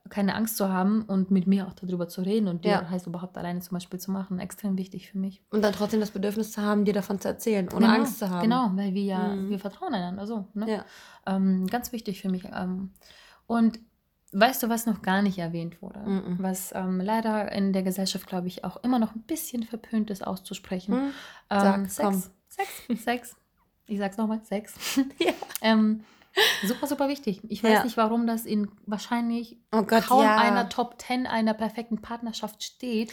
keine 0.09 0.33
Angst 0.35 0.57
zu 0.57 0.67
haben 0.67 1.03
und 1.03 1.29
mit 1.29 1.45
mir 1.45 1.67
auch 1.67 1.73
darüber 1.73 2.07
zu 2.07 2.21
reden 2.21 2.47
und 2.47 2.65
Ja. 2.65 2.81
dir 2.81 2.89
heißt 2.89 3.05
überhaupt 3.07 3.37
alleine 3.37 3.59
zum 3.59 3.75
Beispiel 3.75 3.99
zu 3.99 4.11
machen. 4.11 4.39
Extrem 4.39 4.75
wichtig 4.77 5.11
für 5.11 5.17
mich. 5.19 5.43
Und 5.51 5.61
dann 5.63 5.73
trotzdem 5.73 5.99
das 5.99 6.09
Bedürfnis 6.11 6.51
zu 6.51 6.61
haben, 6.63 6.85
dir 6.85 6.93
davon 6.93 7.19
zu 7.19 7.27
erzählen, 7.27 7.69
ohne 7.69 7.85
genau, 7.85 7.97
Angst 7.99 8.17
zu 8.19 8.29
haben. 8.29 8.41
Genau, 8.41 8.71
weil 8.73 8.93
wir 8.95 9.03
ja, 9.03 9.27
Mhm. 9.35 9.49
wir 9.49 9.59
vertrauen 9.59 9.93
einander 9.93 10.25
so. 10.25 10.47
Ne? 10.55 10.69
Ja. 10.69 10.85
Ähm, 11.27 11.67
ganz 11.67 11.91
wichtig 11.91 12.19
für 12.19 12.29
mich. 12.29 12.45
Ähm, 12.45 12.91
und 13.45 13.79
weißt 14.33 14.63
du, 14.63 14.69
was 14.69 14.85
noch 14.87 15.03
gar 15.03 15.21
nicht 15.21 15.37
erwähnt 15.37 15.81
wurde? 15.83 15.99
Mhm. 15.99 16.37
Was 16.39 16.71
ähm, 16.73 16.99
leider 16.99 17.51
in 17.51 17.71
der 17.71 17.83
Gesellschaft, 17.83 18.25
glaube 18.25 18.47
ich, 18.47 18.63
auch 18.65 18.77
immer 18.83 18.97
noch 18.97 19.13
ein 19.13 19.21
bisschen 19.21 19.61
verpönt 19.63 20.09
ist 20.09 20.25
auszusprechen. 20.25 20.95
Mhm. 20.95 21.11
Ähm, 21.51 21.85
Sag, 21.87 22.05
komm. 22.05 22.13
Sex, 22.15 22.31
Sex, 22.87 23.03
Sex. 23.03 23.35
Ich 23.85 23.99
sag's 23.99 24.17
nochmal, 24.17 24.41
Sex. 24.45 24.73
Ja. 25.19 25.33
Super, 26.65 26.87
super 26.87 27.07
wichtig. 27.09 27.41
Ich 27.49 27.63
weiß 27.63 27.71
Ja. 27.73 27.83
nicht, 27.83 27.97
warum 27.97 28.25
das 28.27 28.45
in 28.45 28.69
wahrscheinlich 28.85 29.57
Oh 29.71 29.83
Gott, 29.83 30.05
kaum 30.05 30.23
ja. 30.23 30.37
einer 30.37 30.69
Top 30.69 31.01
10 31.01 31.27
einer 31.27 31.53
perfekten 31.53 32.01
Partnerschaft 32.01 32.63
steht. 32.63 33.11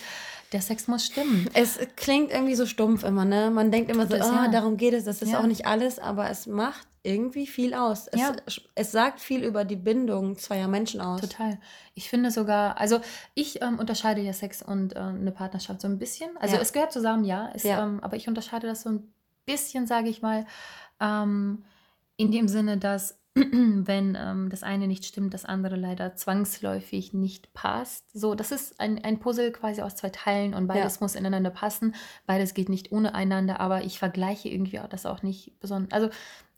Der 0.52 0.60
Sex 0.62 0.88
muss 0.88 1.04
stimmen. 1.06 1.48
Es 1.54 1.78
klingt 1.96 2.30
irgendwie 2.30 2.54
so 2.54 2.64
stumpf 2.66 3.02
immer, 3.04 3.24
ne? 3.24 3.50
Man 3.50 3.70
denkt 3.70 3.90
immer 3.90 4.06
so, 4.06 4.16
Das, 4.16 4.26
ah, 4.30 4.44
ja. 4.44 4.48
darum 4.50 4.76
geht 4.76 4.94
es. 4.94 5.04
Das 5.04 5.20
ist 5.22 5.34
auch 5.34 5.46
nicht 5.46 5.66
alles, 5.66 5.98
aber 5.98 6.30
es 6.30 6.46
macht 6.46 6.86
irgendwie 7.02 7.46
viel 7.46 7.74
aus. 7.74 8.06
Es, 8.08 8.20
Ja. 8.20 8.34
es 8.74 8.92
sagt 8.92 9.20
viel 9.20 9.42
über 9.44 9.64
die 9.64 9.76
Bindung 9.76 10.36
zweier 10.36 10.68
Menschen 10.68 11.00
aus. 11.00 11.20
Total. 11.20 11.58
Ich 11.94 12.08
finde 12.08 12.30
sogar, 12.30 12.78
also 12.78 13.00
ich 13.34 13.62
ähm, 13.62 13.78
unterscheide 13.78 14.20
ja 14.20 14.32
Sex 14.32 14.62
und 14.62 14.94
äh, 14.96 14.98
eine 15.00 15.32
Partnerschaft 15.32 15.80
so 15.80 15.88
ein 15.88 15.98
bisschen. 15.98 16.30
Also 16.38 16.56
es 16.56 16.72
gehört 16.72 16.92
zusammen, 16.92 17.24
ja. 17.24 17.50
Es, 17.54 17.62
Ja. 17.62 17.82
Ähm, 17.84 18.00
aber 18.02 18.16
ich 18.16 18.28
unterscheide 18.28 18.66
das 18.66 18.82
so 18.82 18.90
ein 18.90 19.12
bisschen, 19.46 19.86
sage 19.86 20.08
ich 20.08 20.22
mal, 20.22 20.46
ähm, 21.00 21.64
in 22.18 22.30
dem 22.30 22.48
Sinne, 22.48 22.76
dass 22.76 23.18
wenn 23.34 24.16
ähm, 24.20 24.48
das 24.50 24.62
eine 24.62 24.88
nicht 24.88 25.04
stimmt, 25.04 25.32
das 25.32 25.44
andere 25.44 25.76
leider 25.76 26.16
zwangsläufig 26.16 27.12
nicht 27.14 27.54
passt. 27.54 28.04
So, 28.12 28.34
das 28.34 28.50
ist 28.52 28.80
ein, 28.80 29.02
ein 29.04 29.20
Puzzle 29.20 29.52
quasi 29.52 29.80
aus 29.80 29.94
zwei 29.94 30.10
Teilen 30.10 30.54
und 30.54 30.66
beides 30.66 31.00
muss 31.00 31.14
ineinander 31.14 31.50
passen. 31.50 31.94
Beides 32.26 32.52
geht 32.52 32.68
nicht 32.68 32.90
ohne 32.90 33.14
einander, 33.14 33.60
aber 33.60 33.84
ich 33.84 33.98
vergleiche 33.98 34.48
irgendwie 34.48 34.80
auch 34.80 34.88
das 34.88 35.06
auch 35.06 35.22
nicht 35.22 35.58
besonders. 35.60 35.92
Also, 35.92 36.08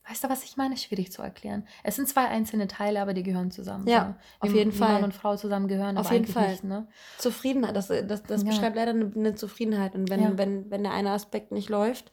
weißt 0.09 0.25
du, 0.25 0.29
was 0.31 0.43
ich 0.43 0.57
meine? 0.57 0.79
Schwierig 0.79 1.13
zu 1.13 1.21
erklären. 1.21 1.67
Es 1.85 1.97
sind 1.97 2.09
zwei 2.09 2.27
einzelne 2.29 2.67
Teile, 2.67 3.03
aber 3.03 3.13
die 3.13 3.23
gehören 3.25 3.51
zusammen. 3.51 3.87
Ja, 3.87 4.17
so. 4.41 4.49
auf 4.49 4.55
jeden 4.55 4.73
Fall. 4.73 4.95
Mann 4.95 5.05
und 5.05 5.15
Frau 5.15 5.37
zusammen 5.37 5.69
gehören, 5.69 5.99
Auf 5.99 6.07
aber 6.07 6.15
jeden 6.15 6.33
Fall. 6.33 6.51
nicht. 6.53 6.65
Ne? 6.65 6.89
Zufriedenheit, 7.19 7.77
das, 7.77 7.89
das, 7.89 8.23
das 8.23 8.43
Ja. 8.43 8.49
beschreibt 8.49 8.77
leider 8.77 8.93
eine, 8.93 9.13
eine 9.15 9.35
Zufriedenheit. 9.35 9.95
Und 9.95 10.09
wenn, 10.09 10.21
Ja. 10.23 10.39
wenn, 10.39 10.71
wenn 10.71 10.83
der 10.83 10.93
eine 10.93 11.11
Aspekt 11.11 11.53
nicht 11.53 11.69
läuft, 11.69 12.11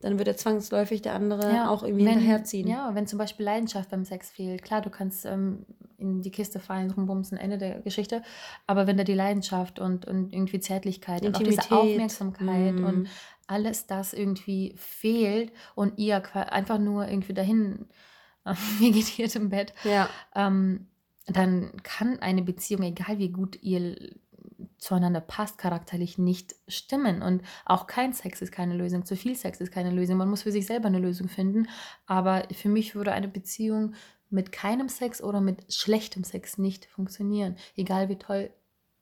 dann 0.00 0.18
wird 0.18 0.28
er 0.28 0.36
zwangsläufig 0.36 1.02
der 1.02 1.14
andere 1.14 1.52
Ja, 1.54 1.68
auch 1.70 1.82
irgendwie 1.82 2.06
wenn, 2.06 2.18
hinterherziehen. 2.18 2.66
Ja, 2.68 2.94
wenn 2.94 3.06
zum 3.06 3.18
Beispiel 3.18 3.44
Leidenschaft 3.44 3.90
beim 3.90 4.04
Sex 4.04 4.30
fehlt. 4.30 4.62
Klar, 4.62 4.80
du 4.80 4.90
kannst 4.90 5.26
ähm, 5.26 5.66
in 5.98 6.22
die 6.22 6.30
Kiste 6.30 6.58
fallen, 6.58 6.90
rumbumsen, 6.90 7.36
Ende 7.36 7.58
der 7.58 7.80
Geschichte. 7.80 8.22
Aber 8.66 8.86
wenn 8.86 8.96
da 8.96 9.04
die 9.04 9.14
Leidenschaft 9.14 9.78
und, 9.78 10.06
und 10.06 10.32
irgendwie 10.32 10.60
Zärtlichkeit 10.60 11.22
und 11.24 11.36
auch 11.36 11.40
diese 11.40 11.56
Intimität. 11.60 11.72
Aufmerksamkeit 11.72 12.74
Mhm. 12.74 12.84
und 12.84 13.08
alles 13.46 13.86
das 13.86 14.12
irgendwie 14.12 14.74
fehlt 14.76 15.52
und 15.74 15.98
ihr 15.98 16.22
einfach 16.34 16.78
nur 16.78 17.08
irgendwie 17.08 17.34
dahin 17.34 17.86
vegetiert 18.78 19.36
im 19.36 19.50
Bett, 19.50 19.74
Ja, 19.84 20.08
ähm, 20.34 20.86
dann 21.26 21.72
kann 21.82 22.18
eine 22.20 22.42
Beziehung, 22.42 22.82
egal 22.82 23.18
wie 23.18 23.28
gut 23.28 23.58
ihr 23.62 23.96
zueinander 24.78 25.20
passt, 25.20 25.58
charakterlich 25.58 26.18
nicht 26.18 26.54
stimmen. 26.68 27.22
Und 27.22 27.42
auch 27.64 27.86
kein 27.86 28.12
Sex 28.12 28.40
ist 28.42 28.52
keine 28.52 28.74
Lösung. 28.74 29.04
Zu 29.04 29.16
viel 29.16 29.36
Sex 29.36 29.60
ist 29.60 29.72
keine 29.72 29.90
Lösung. 29.90 30.16
Man 30.16 30.30
muss 30.30 30.42
für 30.42 30.52
sich 30.52 30.66
selber 30.66 30.86
eine 30.88 30.98
Lösung 30.98 31.28
finden. 31.28 31.68
Aber 32.06 32.44
für 32.52 32.68
mich 32.68 32.94
würde 32.94 33.12
eine 33.12 33.28
Beziehung 33.28 33.94
mit 34.30 34.52
keinem 34.52 34.88
Sex 34.88 35.22
oder 35.22 35.40
mit 35.40 35.72
schlechtem 35.72 36.24
Sex 36.24 36.56
nicht 36.58 36.86
funktionieren. 36.86 37.56
Egal 37.76 38.08
wie 38.08 38.16
toll 38.16 38.50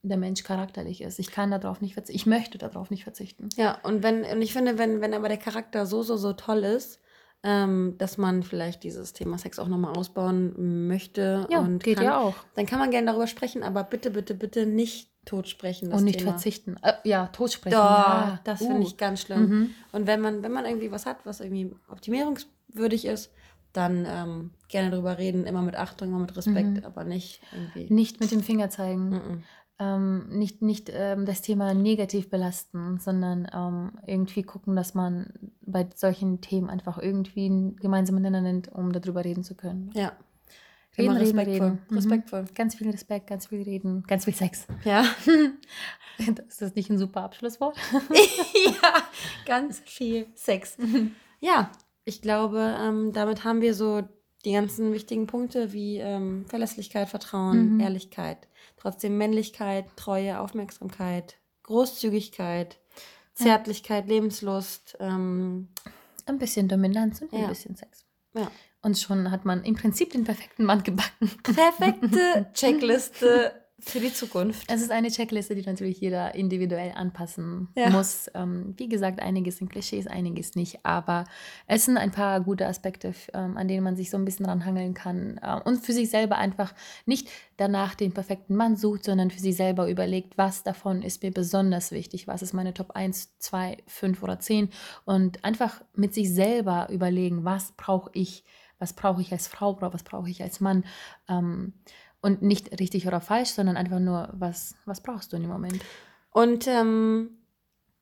der 0.02 0.16
Mensch 0.16 0.42
charakterlich 0.42 1.00
ist. 1.00 1.18
Ich 1.18 1.30
kann 1.30 1.50
darauf 1.50 1.80
nicht 1.80 1.94
verzichten. 1.94 2.16
Ich 2.16 2.26
möchte 2.26 2.56
darauf 2.58 2.90
nicht 2.90 3.04
verzichten. 3.04 3.48
ja. 3.56 3.78
Und 3.82 4.02
wenn, 4.02 4.24
und 4.24 4.42
ich 4.42 4.52
finde, 4.52 4.78
wenn, 4.78 5.00
wenn 5.00 5.12
aber 5.12 5.28
der 5.28 5.38
Charakter 5.38 5.86
so, 5.86 6.02
so, 6.02 6.16
so 6.16 6.32
toll 6.32 6.64
ist, 6.64 7.00
ähm, 7.42 7.94
dass 7.98 8.18
man 8.18 8.42
vielleicht 8.42 8.82
dieses 8.82 9.12
Thema 9.12 9.38
Sex 9.38 9.58
auch 9.58 9.68
nochmal 9.68 9.96
ausbauen 9.96 10.86
möchte 10.88 11.46
Ja, 11.50 11.60
und 11.60 11.82
geht 11.84 11.96
kann, 11.96 12.04
ja 12.04 12.18
auch. 12.18 12.34
dann 12.54 12.66
kann 12.66 12.78
man 12.80 12.90
gerne 12.90 13.06
darüber 13.08 13.26
sprechen, 13.28 13.62
aber 13.62 13.84
bitte, 13.84 14.10
bitte, 14.10 14.34
bitte 14.34 14.66
nicht 14.66 15.10
totsprechen. 15.28 15.90
Das 15.90 16.00
Und 16.00 16.04
nicht 16.04 16.18
Thema. 16.20 16.32
verzichten. 16.32 16.76
Äh, 16.82 16.94
ja, 17.04 17.26
totsprechen. 17.28 17.76
Doch, 17.76 17.84
ja. 17.84 18.40
das 18.44 18.60
Uh. 18.60 18.66
finde 18.68 18.82
ich 18.82 18.96
ganz 18.96 19.20
schlimm. 19.22 19.48
Mhm. 19.48 19.70
Und 19.92 20.06
wenn 20.06 20.20
man, 20.20 20.42
wenn 20.42 20.52
man 20.52 20.64
irgendwie 20.64 20.90
was 20.90 21.06
hat, 21.06 21.18
was 21.24 21.40
irgendwie 21.40 21.70
optimierungswürdig 21.88 23.04
ist, 23.04 23.30
dann 23.72 24.06
ähm, 24.08 24.50
gerne 24.68 24.90
drüber 24.90 25.18
reden, 25.18 25.44
immer 25.44 25.62
mit 25.62 25.76
Achtung, 25.76 26.08
immer 26.08 26.20
mit 26.20 26.36
Respekt, 26.36 26.78
Mhm. 26.78 26.84
aber 26.84 27.04
nicht 27.04 27.40
irgendwie. 27.52 27.92
Nicht 27.92 28.20
mit 28.20 28.30
dem 28.30 28.42
Finger 28.42 28.70
zeigen. 28.70 29.10
Mhm. 29.10 29.42
ähm, 29.80 30.28
nicht, 30.30 30.60
nicht 30.60 30.90
ähm, 30.92 31.24
das 31.24 31.40
Thema 31.40 31.72
negativ 31.74 32.30
belasten, 32.30 32.98
sondern 32.98 33.46
ähm, 33.54 33.92
irgendwie 34.08 34.42
gucken, 34.42 34.74
dass 34.74 34.94
man 34.94 35.32
bei 35.60 35.86
solchen 35.94 36.40
Themen 36.40 36.68
einfach 36.68 36.98
irgendwie 36.98 37.46
einen 37.46 37.76
gemeinsamen 37.76 38.22
Nenner 38.22 38.40
nennt, 38.40 38.72
um 38.72 38.90
darüber 38.92 39.24
reden 39.24 39.44
zu 39.44 39.54
können. 39.54 39.90
Ja. 39.94 40.12
Immer 41.04 41.14
reden, 41.20 41.38
respektvoll. 41.38 41.66
reden. 41.68 41.82
Mhm. 41.88 41.96
Respektvoll. 41.96 42.44
Ganz 42.54 42.74
viel 42.74 42.90
Respekt, 42.90 43.26
ganz 43.26 43.46
viel 43.46 43.62
Reden, 43.62 44.02
ganz 44.06 44.24
viel 44.24 44.34
Sex. 44.34 44.66
Ja. 44.84 45.04
ist 46.48 46.60
das 46.62 46.74
nicht 46.74 46.90
ein 46.90 46.98
super 46.98 47.22
Abschlusswort? 47.22 47.76
ja, 48.12 48.92
ganz 49.46 49.80
viel 49.80 50.26
Sex. 50.34 50.76
Ja, 51.40 51.70
ich 52.04 52.20
glaube, 52.20 52.74
ähm, 52.80 53.12
damit 53.12 53.44
haben 53.44 53.60
wir 53.60 53.72
so 53.72 54.02
die 54.44 54.50
ganzen 54.54 54.92
wichtigen 54.92 55.28
Punkte 55.28 55.72
wie 55.72 55.98
ähm, 55.98 56.46
Verlässlichkeit, 56.48 57.08
Vertrauen, 57.08 57.74
Mhm. 57.74 57.80
Ehrlichkeit, 57.80 58.48
trotzdem 58.76 59.16
Männlichkeit, 59.18 59.84
Treue, 59.94 60.40
Aufmerksamkeit, 60.40 61.36
Großzügigkeit, 61.62 62.80
Zärtlichkeit, 63.34 64.08
Lebenslust. 64.08 64.96
Ähm, 64.98 65.68
Ein 66.26 66.38
bisschen 66.38 66.66
Dominanz 66.66 67.22
und 67.22 67.32
ein 67.32 67.42
Ja. 67.42 67.46
bisschen 67.48 67.76
Sex. 67.76 68.04
ja. 68.34 68.50
Und 68.82 68.98
schon 68.98 69.30
hat 69.30 69.44
man 69.44 69.64
im 69.64 69.74
Prinzip 69.74 70.12
den 70.12 70.24
perfekten 70.24 70.64
Mann 70.64 70.82
gebacken. 70.82 71.30
Perfekte 71.42 72.46
Checkliste 72.54 73.52
für 73.80 74.00
die 74.00 74.12
Zukunft. 74.12 74.64
Es 74.72 74.82
ist 74.82 74.90
eine 74.90 75.08
Checkliste, 75.08 75.54
die 75.54 75.62
natürlich 75.62 76.00
jeder 76.00 76.34
individuell 76.34 76.92
anpassen 76.96 77.68
Ja. 77.76 77.90
muss. 77.90 78.28
Ähm, 78.34 78.74
wie 78.76 78.88
gesagt, 78.88 79.20
einiges 79.20 79.58
sind 79.58 79.70
Klischees, 79.70 80.08
einiges 80.08 80.56
nicht. 80.56 80.84
Aber 80.84 81.24
es 81.68 81.84
sind 81.84 81.96
ein 81.96 82.10
paar 82.10 82.40
gute 82.40 82.66
Aspekte, 82.66 83.14
ähm, 83.34 83.56
an 83.56 83.68
denen 83.68 83.84
man 83.84 83.94
sich 83.96 84.10
so 84.10 84.16
ein 84.16 84.24
bisschen 84.24 84.46
ranhangeln 84.46 84.94
kann. 84.94 85.38
Äh, 85.42 85.60
und 85.64 85.84
für 85.84 85.92
sich 85.92 86.10
selber 86.10 86.38
einfach 86.38 86.74
nicht 87.06 87.28
danach 87.56 87.94
den 87.94 88.12
perfekten 88.12 88.56
Mann 88.56 88.76
sucht, 88.76 89.04
sondern 89.04 89.30
für 89.30 89.40
sich 89.40 89.56
selber 89.56 89.88
überlegt, 89.88 90.36
was 90.38 90.64
davon 90.64 91.02
ist 91.02 91.22
mir 91.22 91.30
besonders 91.30 91.92
wichtig. 91.92 92.26
Was 92.26 92.42
ist 92.42 92.54
meine 92.54 92.74
Top 92.74 92.92
1, 92.92 93.38
2, 93.38 93.76
5 93.86 94.22
oder 94.24 94.40
10? 94.40 94.70
Und 95.04 95.44
einfach 95.44 95.82
mit 95.94 96.14
sich 96.14 96.32
selber 96.34 96.88
überlegen, 96.90 97.44
was 97.44 97.72
brauche 97.76 98.10
ich? 98.12 98.42
Was 98.78 98.92
brauche 98.92 99.20
ich 99.20 99.32
als 99.32 99.48
Frau? 99.48 99.76
Was 99.80 100.02
brauche 100.02 100.30
ich 100.30 100.42
als 100.42 100.60
Mann? 100.60 100.84
Ähm, 101.28 101.74
und 102.20 102.42
nicht 102.42 102.78
richtig 102.80 103.06
oder 103.06 103.20
falsch, 103.20 103.50
sondern 103.50 103.76
einfach 103.76 104.00
nur, 104.00 104.28
was, 104.32 104.74
was 104.84 105.02
brauchst 105.02 105.32
du 105.32 105.36
in 105.36 105.42
dem 105.42 105.52
Moment? 105.52 105.80
Und 106.30 106.66
ähm, 106.66 107.30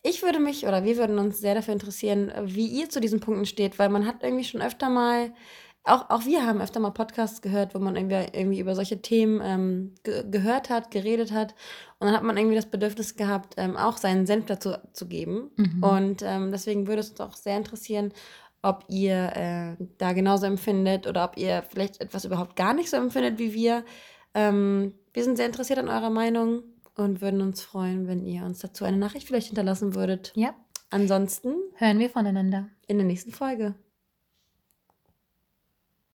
ich 0.03 0.23
würde 0.23 0.39
mich 0.39 0.67
oder 0.67 0.85
wir 0.85 0.97
würden 0.97 1.19
uns 1.19 1.39
sehr 1.39 1.55
dafür 1.55 1.75
interessieren, 1.75 2.33
wie 2.45 2.67
ihr 2.67 2.89
zu 2.89 3.01
diesen 3.01 3.21
Punkten 3.21 3.47
steht, 3.47 3.79
weil 3.79 3.89
man 3.89 4.07
hat 4.07 4.23
irgendwie 4.23 4.45
schon 4.45 4.63
öfter 4.63 4.89
mal 4.89 5.33
auch, 5.87 6.11
auch 6.11 6.25
wir 6.25 6.45
haben 6.45 6.61
öfter 6.61 6.81
mal 6.81 6.91
Podcasts 6.91 7.43
gehört, 7.43 7.75
wo 7.75 7.79
man 7.79 7.95
irgendwie, 7.95 8.27
irgendwie 8.37 8.59
über 8.59 8.75
solche 8.75 9.01
Themen 9.01 9.41
ähm, 9.43 9.95
ge 10.03 10.25
gehört 10.29 10.69
hat, 10.69 10.91
geredet 10.91 11.31
hat. 11.31 11.55
Und 11.99 12.09
dann 12.09 12.17
hat 12.17 12.25
man 12.25 12.37
irgendwie 12.37 12.57
das 12.57 12.67
Bedürfnis 12.67 13.15
gehabt, 13.15 13.55
ähm, 13.57 13.77
auch 13.77 13.97
seinen 13.97 14.27
Senf 14.27 14.47
dazu 14.47 14.75
zu 14.93 15.07
geben. 15.07 15.51
Mhm. 15.57 15.83
Und 15.83 16.23
ähm, 16.23 16.51
deswegen 16.51 16.89
würde 16.89 17.01
es 17.01 17.11
uns 17.11 17.21
auch 17.21 17.35
sehr 17.35 17.57
interessieren, 17.57 18.13
ob 18.63 18.85
ihr 18.89 19.33
äh, 19.37 19.85
da 19.99 20.13
genauso 20.13 20.47
empfindet 20.47 21.07
oder 21.07 21.25
ob 21.25 21.37
ihr 21.37 21.63
vielleicht 21.69 22.01
etwas 22.01 22.25
überhaupt 22.25 22.57
gar 22.57 22.75
nicht 22.75 22.91
so 22.91 22.97
empfindet 22.97 23.39
wie 23.39 23.53
wir. 23.53 23.85
Ähm, 24.35 24.95
wir 25.13 25.25
sind 25.25 25.37
sehr 25.37 25.47
interessiert 25.47 25.79
an 25.79 25.89
eurer 25.89 26.11
Meinung 26.11 26.63
und 26.97 27.21
würden 27.21 27.41
uns 27.41 27.63
freuen, 27.63 28.07
wenn 28.09 28.25
ihr 28.25 28.45
uns 28.45 28.59
dazu 28.59 28.85
eine 28.85 28.97
Nachricht 28.97 29.27
vielleicht 29.27 29.49
hinterlassen 29.49 29.95
würdet. 29.95 30.33
Ja. 30.35 30.55
Ansonsten 30.91 31.55
hören 31.77 31.99
wir 31.99 32.11
voneinander 32.11 32.69
in 32.87 32.99
der 32.99 33.07
nächsten 33.07 33.33
Folge. 33.33 33.75